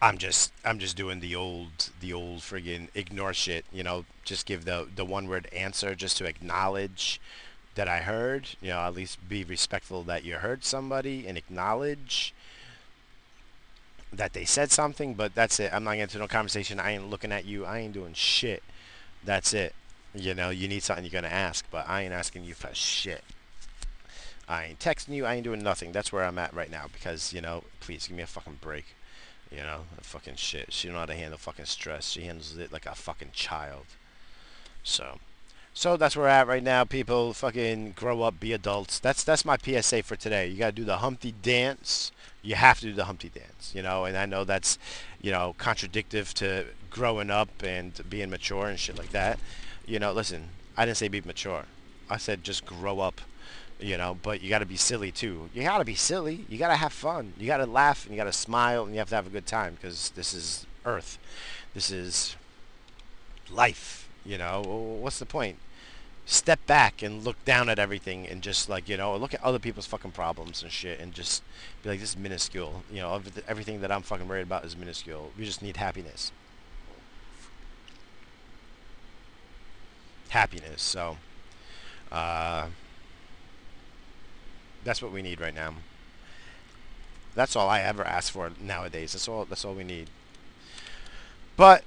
I'm 0.00 0.18
just 0.18 0.52
I'm 0.64 0.78
just 0.78 0.96
doing 0.96 1.20
the 1.20 1.34
old 1.34 1.90
the 2.00 2.12
old 2.12 2.40
friggin' 2.40 2.88
ignore 2.94 3.34
shit, 3.34 3.64
you 3.72 3.82
know, 3.82 4.04
just 4.24 4.46
give 4.46 4.64
the 4.64 4.88
the 4.94 5.04
one 5.04 5.28
word 5.28 5.48
answer 5.52 5.94
just 5.94 6.16
to 6.18 6.24
acknowledge 6.24 7.20
that 7.74 7.88
I 7.88 8.00
heard, 8.00 8.50
you 8.60 8.68
know, 8.68 8.80
at 8.80 8.94
least 8.94 9.28
be 9.28 9.44
respectful 9.44 10.02
that 10.04 10.24
you 10.24 10.36
heard 10.36 10.64
somebody 10.64 11.26
and 11.26 11.36
acknowledge 11.36 12.34
that 14.12 14.32
they 14.32 14.44
said 14.44 14.70
something, 14.70 15.14
but 15.14 15.34
that's 15.34 15.60
it. 15.60 15.72
I'm 15.72 15.84
not 15.84 15.92
getting 15.92 16.02
into 16.02 16.18
no 16.18 16.28
conversation. 16.28 16.80
I 16.80 16.92
ain't 16.92 17.10
looking 17.10 17.32
at 17.32 17.44
you. 17.44 17.64
I 17.64 17.78
ain't 17.78 17.92
doing 17.92 18.14
shit. 18.14 18.62
That's 19.24 19.52
it. 19.52 19.74
You 20.14 20.34
know, 20.34 20.50
you 20.50 20.68
need 20.68 20.82
something 20.82 21.04
you're 21.04 21.12
gonna 21.12 21.32
ask, 21.32 21.64
but 21.70 21.88
I 21.88 22.02
ain't 22.02 22.12
asking 22.12 22.44
you 22.44 22.54
for 22.54 22.74
shit. 22.74 23.22
I 24.48 24.64
ain't 24.64 24.78
texting 24.78 25.14
you. 25.14 25.26
I 25.26 25.34
ain't 25.34 25.44
doing 25.44 25.62
nothing. 25.62 25.92
That's 25.92 26.12
where 26.12 26.24
I'm 26.24 26.38
at 26.38 26.54
right 26.54 26.70
now 26.70 26.86
because, 26.92 27.32
you 27.32 27.40
know, 27.40 27.64
please 27.80 28.06
give 28.06 28.16
me 28.16 28.22
a 28.22 28.26
fucking 28.26 28.58
break. 28.60 28.86
You 29.50 29.58
know, 29.58 29.80
fucking 30.02 30.36
shit. 30.36 30.72
She 30.72 30.88
don't 30.88 30.94
know 30.94 31.00
how 31.00 31.06
to 31.06 31.14
handle 31.14 31.38
fucking 31.38 31.64
stress. 31.64 32.10
She 32.10 32.22
handles 32.22 32.56
it 32.56 32.72
like 32.72 32.86
a 32.86 32.94
fucking 32.94 33.30
child. 33.32 33.86
So, 34.82 35.18
so 35.72 35.96
that's 35.96 36.16
where 36.16 36.24
we're 36.24 36.30
at 36.30 36.46
right 36.46 36.62
now. 36.62 36.84
People, 36.84 37.32
fucking 37.32 37.92
grow 37.92 38.22
up, 38.22 38.40
be 38.40 38.52
adults. 38.52 38.98
That's 38.98 39.24
that's 39.24 39.44
my 39.44 39.56
PSA 39.56 40.02
for 40.02 40.16
today. 40.16 40.48
You 40.48 40.58
gotta 40.58 40.72
do 40.72 40.84
the 40.84 40.98
Humpty 40.98 41.34
dance. 41.42 42.12
You 42.42 42.56
have 42.56 42.80
to 42.80 42.86
do 42.86 42.92
the 42.92 43.04
Humpty 43.04 43.30
dance. 43.30 43.72
You 43.74 43.82
know, 43.82 44.04
and 44.04 44.16
I 44.16 44.26
know 44.26 44.44
that's, 44.44 44.78
you 45.20 45.30
know, 45.30 45.54
contradictive 45.58 46.34
to 46.34 46.66
growing 46.90 47.30
up 47.30 47.48
and 47.62 47.92
being 48.08 48.30
mature 48.30 48.66
and 48.66 48.78
shit 48.78 48.98
like 48.98 49.10
that. 49.10 49.38
You 49.86 49.98
know, 49.98 50.12
listen, 50.12 50.48
I 50.76 50.84
didn't 50.84 50.98
say 50.98 51.08
be 51.08 51.20
mature. 51.20 51.64
I 52.10 52.16
said 52.16 52.44
just 52.44 52.66
grow 52.66 53.00
up 53.00 53.20
you 53.80 53.96
know 53.96 54.18
but 54.22 54.42
you 54.42 54.48
got 54.48 54.58
to 54.60 54.66
be 54.66 54.76
silly 54.76 55.12
too. 55.12 55.50
You 55.54 55.62
got 55.62 55.78
to 55.78 55.84
be 55.84 55.94
silly. 55.94 56.44
You 56.48 56.58
got 56.58 56.68
to 56.68 56.76
have 56.76 56.92
fun. 56.92 57.32
You 57.38 57.46
got 57.46 57.58
to 57.58 57.66
laugh 57.66 58.04
and 58.04 58.14
you 58.14 58.20
got 58.20 58.24
to 58.24 58.32
smile 58.32 58.84
and 58.84 58.92
you 58.92 58.98
have 58.98 59.08
to 59.10 59.14
have 59.14 59.26
a 59.26 59.30
good 59.30 59.46
time 59.46 59.74
because 59.74 60.10
this 60.10 60.34
is 60.34 60.66
earth. 60.84 61.18
This 61.74 61.90
is 61.90 62.36
life 63.50 64.08
you 64.28 64.38
know? 64.38 64.60
What's 65.00 65.18
the 65.18 65.26
point? 65.26 65.56
Step 66.26 66.64
back 66.66 67.02
and 67.02 67.24
look 67.24 67.42
down 67.46 67.70
at 67.70 67.78
everything 67.78 68.28
and 68.28 68.42
just 68.42 68.68
like 68.68 68.86
you 68.86 68.98
know 68.98 69.16
look 69.16 69.32
at 69.32 69.42
other 69.42 69.58
people's 69.58 69.86
fucking 69.86 70.10
problems 70.10 70.62
and 70.62 70.70
shit 70.70 71.00
and 71.00 71.14
just 71.14 71.42
be 71.82 71.88
like 71.88 72.00
this 72.00 72.10
is 72.10 72.18
minuscule. 72.18 72.82
You 72.92 73.00
know 73.00 73.22
everything 73.48 73.80
that 73.80 73.90
i'm 73.90 74.02
fucking 74.02 74.28
worried 74.28 74.42
about 74.42 74.66
is 74.66 74.76
minuscule. 74.76 75.32
We 75.38 75.46
just 75.46 75.62
need 75.62 75.78
happiness. 75.78 76.30
Happiness 80.28 80.82
so 80.82 81.16
uh 82.12 82.66
that's 84.88 85.02
what 85.02 85.12
we 85.12 85.20
need 85.20 85.38
right 85.38 85.54
now. 85.54 85.74
That's 87.34 87.54
all 87.54 87.68
I 87.68 87.80
ever 87.80 88.02
ask 88.04 88.32
for 88.32 88.50
nowadays. 88.58 89.12
That's 89.12 89.28
all. 89.28 89.44
That's 89.44 89.62
all 89.64 89.74
we 89.74 89.84
need. 89.84 90.08
But 91.56 91.84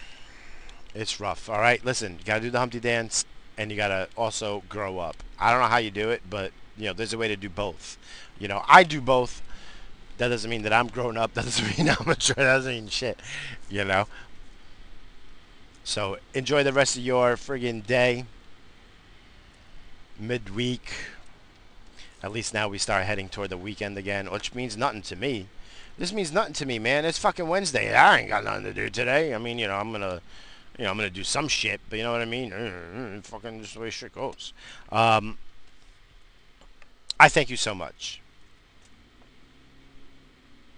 it's 0.94 1.20
rough. 1.20 1.48
All 1.48 1.60
right, 1.60 1.82
listen. 1.84 2.14
You 2.18 2.24
gotta 2.24 2.40
do 2.40 2.50
the 2.50 2.58
Humpty 2.58 2.80
Dance, 2.80 3.24
and 3.56 3.70
you 3.70 3.76
gotta 3.76 4.08
also 4.16 4.64
grow 4.68 4.98
up. 4.98 5.22
I 5.38 5.52
don't 5.52 5.60
know 5.60 5.68
how 5.68 5.76
you 5.76 5.92
do 5.92 6.10
it, 6.10 6.22
but 6.28 6.50
you 6.76 6.86
know, 6.86 6.92
there's 6.92 7.12
a 7.12 7.18
way 7.18 7.28
to 7.28 7.36
do 7.36 7.48
both. 7.48 7.96
You 8.40 8.48
know, 8.48 8.64
I 8.66 8.82
do 8.82 9.00
both. 9.00 9.40
That 10.18 10.28
doesn't 10.28 10.50
mean 10.50 10.62
that 10.62 10.72
I'm 10.72 10.88
grown 10.88 11.16
up. 11.16 11.34
That 11.34 11.44
doesn't 11.44 11.78
mean 11.78 11.88
I'm 11.88 12.06
mature. 12.06 12.34
That 12.34 12.56
doesn't 12.56 12.72
mean 12.72 12.88
shit. 12.88 13.20
You 13.70 13.84
know. 13.84 14.08
So 15.84 16.18
enjoy 16.34 16.64
the 16.64 16.72
rest 16.72 16.96
of 16.96 17.04
your 17.04 17.36
friggin' 17.36 17.86
day. 17.86 18.24
Midweek 20.18 20.90
at 22.22 22.32
least 22.32 22.54
now 22.54 22.68
we 22.68 22.78
start 22.78 23.04
heading 23.04 23.28
toward 23.28 23.50
the 23.50 23.56
weekend 23.56 23.98
again, 23.98 24.30
which 24.30 24.54
means 24.54 24.76
nothing 24.76 25.02
to 25.02 25.16
me. 25.16 25.48
This 25.98 26.12
means 26.12 26.32
nothing 26.32 26.52
to 26.54 26.66
me, 26.66 26.78
man. 26.78 27.04
It's 27.04 27.18
fucking 27.18 27.48
Wednesday. 27.48 27.94
I 27.94 28.18
ain't 28.18 28.28
got 28.28 28.44
nothing 28.44 28.64
to 28.64 28.74
do 28.74 28.90
today. 28.90 29.34
I 29.34 29.38
mean, 29.38 29.58
you 29.58 29.66
know, 29.66 29.76
I'm 29.76 29.92
gonna, 29.92 30.20
you 30.78 30.84
know, 30.84 30.90
I'm 30.90 30.96
gonna 30.96 31.10
do 31.10 31.24
some 31.24 31.48
shit, 31.48 31.80
but 31.88 31.96
you 31.98 32.04
know 32.04 32.12
what 32.12 32.20
I 32.20 32.26
mean? 32.26 32.50
Mm-hmm. 32.50 33.20
Fucking 33.20 33.62
just 33.62 33.74
the 33.74 33.80
way 33.80 33.90
shit 33.90 34.14
goes. 34.14 34.52
Um, 34.92 35.38
I 37.18 37.28
thank 37.28 37.48
you 37.48 37.56
so 37.56 37.74
much. 37.74 38.20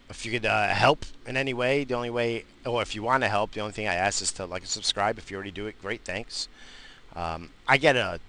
If 0.08 0.24
you 0.24 0.32
could 0.32 0.46
uh, 0.46 0.68
help 0.68 1.04
in 1.26 1.36
any 1.36 1.52
way, 1.52 1.84
the 1.84 1.94
only 1.94 2.10
way, 2.10 2.44
or 2.64 2.80
if 2.80 2.94
you 2.94 3.02
want 3.02 3.22
to 3.24 3.28
help, 3.28 3.52
the 3.52 3.60
only 3.60 3.72
thing 3.72 3.88
I 3.88 3.94
ask 3.94 4.22
is 4.22 4.32
to 4.32 4.46
like 4.46 4.62
and 4.62 4.68
subscribe. 4.68 5.18
If 5.18 5.30
you 5.30 5.36
already 5.36 5.50
do 5.50 5.66
it, 5.66 5.80
great, 5.82 6.02
thanks. 6.02 6.48
Um, 7.14 7.50
I 7.66 7.76
get 7.76 7.96
a 7.96 8.20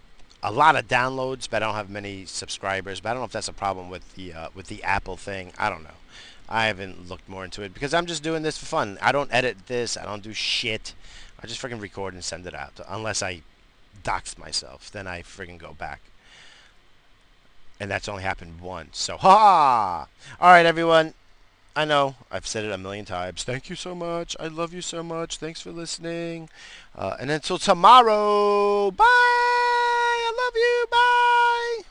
a 0.42 0.52
lot 0.52 0.76
of 0.76 0.88
downloads, 0.88 1.50
but 1.50 1.62
I 1.62 1.68
don't 1.68 1.76
have 1.76 1.90
many 1.90 2.26
subscribers. 2.26 3.00
But 3.00 3.10
I 3.10 3.14
don't 3.14 3.22
know 3.22 3.26
if 3.26 3.32
that's 3.32 3.48
a 3.48 3.54
problem 3.54 3.90
with 3.90 4.16
the 4.16 4.34
uh, 4.34 4.50
with 4.54 4.68
the 4.68 4.84
Apple 4.84 5.18
thing. 5.18 5.54
I 5.58 5.70
don't 5.70 5.84
know. 5.84 5.90
I 6.48 6.66
haven't 6.66 7.08
looked 7.08 7.30
more 7.30 7.46
into 7.46 7.62
it 7.62 7.74
because 7.74 7.94
I'm 7.94 8.08
just 8.08 8.24
doing 8.24 8.42
this 8.42 8.58
for 8.58 8.66
fun. 8.66 8.98
I 9.02 9.12
don't 9.12 9.32
edit 9.32 9.68
this. 9.68 9.96
I 9.96 10.06
don't 10.06 10.24
do 10.24 10.34
shit. 10.34 10.96
I 11.42 11.48
just 11.48 11.62
freaking 11.62 11.80
record 11.80 12.14
and 12.14 12.24
send 12.24 12.48
it 12.48 12.56
out. 12.56 12.80
Unless 12.88 13.22
I 13.22 13.42
dox 14.04 14.38
myself, 14.38 14.92
then 14.92 15.08
I 15.08 15.22
freaking 15.22 15.60
go 15.60 15.74
back. 15.74 16.02
And 17.80 17.90
that's 17.90 18.10
only 18.10 18.24
happened 18.24 18.60
once. 18.60 18.98
So, 18.98 19.16
ha! 19.18 20.08
All 20.42 20.52
right, 20.52 20.66
everyone. 20.66 21.14
I 21.76 21.86
know 21.86 22.16
I've 22.30 22.48
said 22.48 22.66
it 22.66 22.72
a 22.72 22.78
million 22.78 23.06
times. 23.06 23.44
Thank 23.44 23.70
you 23.70 23.76
so 23.76 23.96
much. 23.96 24.36
I 24.40 24.48
love 24.48 24.74
you 24.74 24.82
so 24.82 25.02
much. 25.02 25.38
Thanks 25.38 25.62
for 25.62 25.72
listening. 25.72 26.50
Uh, 26.94 27.16
and 27.22 27.32
until 27.32 27.58
tomorrow, 27.58 28.92
bye 28.92 29.39
love 30.50 30.56
you. 30.56 30.86
Bye. 30.92 31.84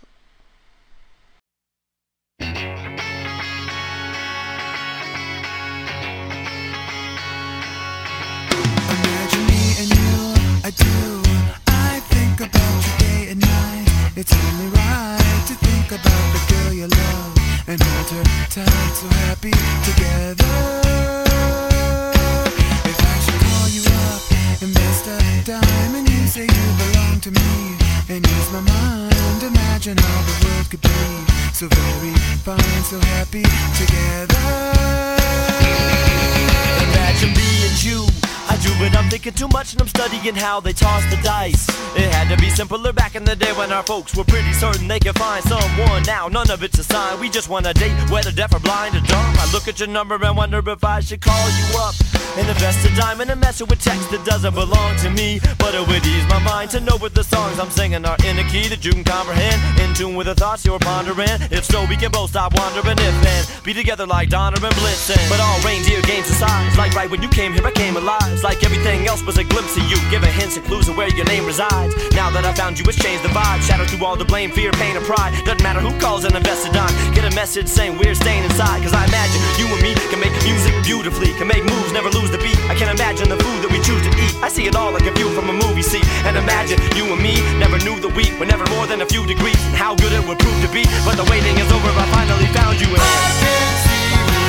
Imagine 8.91 9.47
me 9.47 9.63
and 9.81 9.89
you, 9.97 10.35
I 10.65 10.71
do. 10.71 11.23
I 11.69 12.01
think 12.11 12.41
about 12.41 12.87
you 12.87 12.93
day 12.99 13.31
and 13.31 13.41
night. 13.41 13.89
It's 14.17 14.33
only 14.33 14.69
right 14.69 15.45
to 15.47 15.55
think 15.55 15.93
about 15.93 16.25
the 16.35 16.41
girl 16.53 16.73
you 16.73 16.87
love 16.87 17.35
and 17.69 17.81
hold 17.81 18.11
her 18.11 18.25
tight, 18.51 18.93
so 18.95 19.07
happy 19.27 19.53
together. 19.89 20.55
If 22.91 22.99
I 23.01 23.19
should 23.25 23.41
call 23.47 23.69
you 23.69 23.83
up, 24.07 24.23
and 24.33 24.63
invest 24.63 25.07
a 25.07 25.19
dime, 25.45 25.95
and 25.95 26.09
you 26.09 26.27
say 26.27 26.43
you 26.43 26.67
belong 26.79 27.21
to 27.21 27.31
me 27.31 27.88
and 28.11 28.27
use 28.27 28.53
my 28.53 28.61
mind. 28.61 29.43
Imagine 29.43 29.97
how 29.97 30.23
the 30.23 30.47
world 30.47 30.71
could 30.71 30.81
be 30.81 30.89
so 31.53 31.67
very 31.69 32.15
fine, 32.45 32.83
so 32.85 32.99
happy 33.01 33.43
together. 33.77 34.39
Imagine 36.85 37.35
being 37.35 37.77
you. 37.81 38.28
Do, 38.63 38.71
but 38.81 38.97
I'm 38.97 39.09
thinking. 39.09 39.35
too 39.35 39.47
much 39.49 39.73
and 39.73 39.83
I'm 39.83 39.89
studying 39.89 40.35
how 40.35 40.59
they 40.59 40.73
toss 40.73 41.05
the 41.11 41.17
dice. 41.23 41.69
It 41.97 42.13
had 42.13 42.29
to 42.35 42.37
be 42.43 42.51
simpler 42.51 42.93
back 42.93 43.15
in 43.15 43.25
the 43.25 43.37
day 43.37 43.53
when 43.53 43.71
our 43.73 43.85
folks 43.85 44.17
were 44.17 44.25
pretty 44.25 44.53
certain 44.53 44.89
they 44.89 44.99
could 44.99 45.17
find 45.17 45.45
someone. 45.45 46.03
Now 46.05 46.27
none 46.27 46.51
of 46.51 46.63
it's 46.65 46.79
a 46.79 46.85
sign. 46.85 47.21
We 47.21 47.29
just 47.29 47.49
want 47.49 47.67
a 47.67 47.73
date, 47.73 47.95
whether 48.11 48.33
deaf 48.33 48.53
or 48.53 48.59
blind 48.59 48.97
or 48.97 49.01
dumb. 49.01 49.35
I 49.39 49.49
look 49.53 49.69
at 49.69 49.79
your 49.79 49.89
number 49.89 50.17
and 50.17 50.37
wonder 50.37 50.59
if 50.67 50.83
I 50.83 51.01
should 51.01 51.21
call 51.21 51.47
you 51.51 51.79
up. 51.79 51.95
And 52.37 52.49
invest 52.49 52.87
a 52.87 52.95
dime 52.95 53.21
in 53.21 53.31
a 53.31 53.37
message 53.37 53.69
with 53.69 53.83
text 53.83 54.11
that 54.13 54.25
doesn't 54.25 54.55
belong 54.55 54.97
to 54.99 55.11
me. 55.11 55.41
But 55.59 55.75
it 55.75 55.87
would 55.87 56.07
ease 56.07 56.27
my 56.29 56.39
mind 56.39 56.71
to 56.71 56.81
know 56.81 56.97
what 56.99 57.15
the 57.15 57.25
songs 57.25 57.59
I'm 57.59 57.71
singing 57.71 58.05
are 58.05 58.17
in 58.25 58.39
a 58.39 58.45
key 58.45 58.69
that 58.69 58.85
you 58.85 58.93
can 58.93 59.03
comprehend. 59.03 59.59
In 59.81 59.93
tune 59.95 60.15
with 60.15 60.27
the 60.27 60.37
thoughts 60.37 60.65
you're 60.65 60.79
pondering. 60.79 61.39
If 61.51 61.65
so, 61.65 61.85
we 61.87 61.97
can 61.97 62.13
both 62.13 62.31
stop 62.31 62.55
wandering. 62.55 62.99
If 62.99 63.17
then, 63.23 63.45
be 63.65 63.75
together 63.75 64.07
like 64.07 64.29
Donner 64.29 64.65
and 64.65 64.75
Blitzen. 64.75 65.19
But 65.29 65.41
all 65.41 65.59
reindeer 65.67 66.01
games 66.03 66.31
aside, 66.31 66.77
like 66.79 66.95
right 66.95 67.11
when 67.11 67.23
you 67.23 67.29
came 67.29 67.53
here, 67.55 67.67
I 67.67 67.73
came 67.73 67.97
alive. 67.97 68.39
Like 68.49 68.65
everything 68.65 69.05
else 69.05 69.21
was 69.29 69.37
a 69.37 69.45
glimpse 69.45 69.77
of 69.77 69.85
you, 69.93 70.01
giving 70.09 70.33
hints 70.33 70.57
and 70.57 70.65
clues 70.65 70.89
of 70.89 70.97
where 70.97 71.13
your 71.13 71.29
name 71.29 71.45
resides. 71.45 71.93
Now 72.17 72.33
that 72.33 72.49
I 72.49 72.57
found 72.57 72.81
you, 72.81 72.85
it's 72.89 72.97
changed 72.97 73.21
the 73.21 73.29
vibe. 73.29 73.61
Shadow 73.61 73.85
through 73.85 74.01
all 74.01 74.17
the 74.17 74.25
blame, 74.25 74.49
fear, 74.49 74.73
pain, 74.73 74.97
or 74.97 75.05
pride. 75.05 75.37
Doesn't 75.45 75.61
matter 75.61 75.85
who 75.85 75.93
calls 76.01 76.25
and 76.25 76.33
invested 76.33 76.73
on. 76.73 76.89
Get 77.13 77.29
a 77.29 77.35
message 77.37 77.69
saying 77.69 78.01
we're 78.01 78.17
staying 78.17 78.49
inside. 78.49 78.81
Cause 78.81 78.97
I 78.97 79.05
imagine 79.05 79.45
you 79.61 79.69
and 79.69 79.85
me 79.85 79.93
can 80.09 80.17
make 80.17 80.33
music 80.49 80.73
beautifully, 80.81 81.37
can 81.37 81.45
make 81.45 81.61
moves, 81.61 81.93
never 81.93 82.09
lose 82.09 82.33
the 82.33 82.41
beat. 82.41 82.57
I 82.73 82.75
can 82.75 82.89
imagine 82.89 83.29
the 83.29 83.37
food 83.37 83.69
that 83.69 83.71
we 83.71 83.85
choose 83.85 84.01
to 84.01 84.13
eat. 84.17 84.33
I 84.41 84.49
see 84.49 84.65
it 84.65 84.73
all 84.81 84.97
like 84.97 85.05
a 85.05 85.13
view 85.13 85.29
from 85.37 85.53
a 85.53 85.57
movie 85.69 85.85
seat. 85.85 86.09
And 86.25 86.33
imagine 86.33 86.81
you 86.97 87.05
and 87.13 87.21
me 87.21 87.37
never 87.61 87.77
knew 87.85 88.01
that 88.01 88.17
we 88.17 88.33
were 88.41 88.49
never 88.49 88.65
more 88.73 88.89
than 88.89 89.05
a 89.05 89.09
few 89.13 89.29
degrees. 89.29 89.61
And 89.69 89.77
how 89.77 89.93
good 89.93 90.17
it 90.17 90.25
would 90.25 90.41
prove 90.41 90.57
to 90.65 90.73
be. 90.73 90.89
But 91.05 91.21
the 91.21 91.29
waiting 91.29 91.61
is 91.61 91.69
over, 91.69 91.93
I 91.93 92.09
finally 92.17 92.49
found 92.57 92.81
you. 92.81 92.89
And 92.89 92.97
I 92.97 93.29
can't 93.45 93.77
see 93.85 94.09
me 94.33 94.48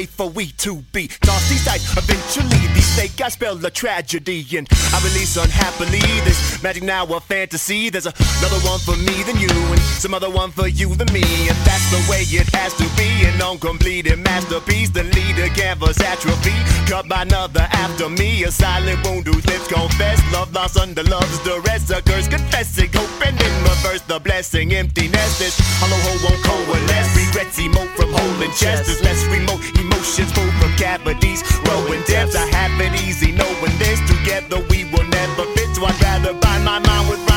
way 0.00 0.06
for 0.06 0.30
we 0.30 0.46
to 0.46 0.76
be. 0.92 1.08
Toss 1.08 1.48
these 1.48 1.66
eventually 1.66 2.60
these 2.74 2.86
snake 2.86 3.20
eyes 3.20 3.34
spell 3.34 3.64
a 3.64 3.70
tragedy. 3.70 4.46
And 4.56 4.66
I 4.94 4.98
release 5.04 5.36
unhappily 5.36 6.00
this 6.24 6.62
magic 6.62 6.82
now 6.82 7.04
a 7.04 7.20
fantasy. 7.20 7.90
There's 7.90 8.06
another 8.06 8.60
one 8.64 8.80
for 8.80 8.96
me 8.96 9.22
than 9.24 9.36
you, 9.36 9.48
and 9.50 9.80
some 10.00 10.14
other 10.14 10.30
one 10.30 10.52
for 10.52 10.68
you 10.68 10.94
than 10.94 11.12
me. 11.12 11.24
And 11.48 11.58
that's 11.68 11.90
the 11.90 12.00
way 12.10 12.22
it 12.22 12.48
has 12.54 12.72
to 12.80 12.86
be. 12.96 13.08
An 13.28 13.42
uncompleted 13.42 14.18
masterpiece. 14.18 14.90
The 14.90 15.04
leader 15.04 15.48
canvas 15.48 16.00
atrophy. 16.00 16.56
Cut 16.88 17.08
by 17.08 17.22
another 17.22 17.66
after 17.72 18.08
me. 18.08 18.44
A 18.44 18.50
silent 18.50 19.04
wound 19.04 19.26
whose 19.26 19.44
lips 19.46 19.68
confess. 19.68 20.18
Love 20.32 20.52
lost 20.54 20.78
under 20.78 21.02
love's 21.04 21.38
duress. 21.44 21.90
A 21.90 22.00
curse 22.00 22.28
confessing. 22.28 22.90
Hoping 22.94 23.36
in 23.36 23.54
reverse 23.68 24.02
the 24.02 24.18
blessing. 24.18 24.72
Emptiness. 24.72 25.38
This 25.38 25.56
hollow 25.80 26.00
hole 26.06 26.20
won't 26.24 26.42
coalesce. 26.44 27.10
Regrets 27.16 27.58
emote 27.60 27.92
from 27.96 28.12
holding 28.12 28.52
chest. 28.52 28.86
There's 28.86 29.02
less 29.02 29.24
remote 29.26 29.60
emotions 30.00 30.32
pull 30.32 30.50
from 30.60 30.72
cavities. 30.76 31.42
Rowing 31.68 32.02
depths. 32.06 32.34
I 32.34 32.46
have 32.56 32.80
it 32.80 33.00
easy 33.02 33.32
knowing 33.32 33.76
this. 33.78 34.00
Together 34.08 34.64
we 34.70 34.84
will 34.84 35.06
never 35.08 35.44
fit. 35.54 35.74
So 35.74 35.84
I'd 35.84 36.00
rather 36.02 36.32
bind 36.34 36.64
my 36.64 36.78
mind 36.78 37.08
with 37.08 37.29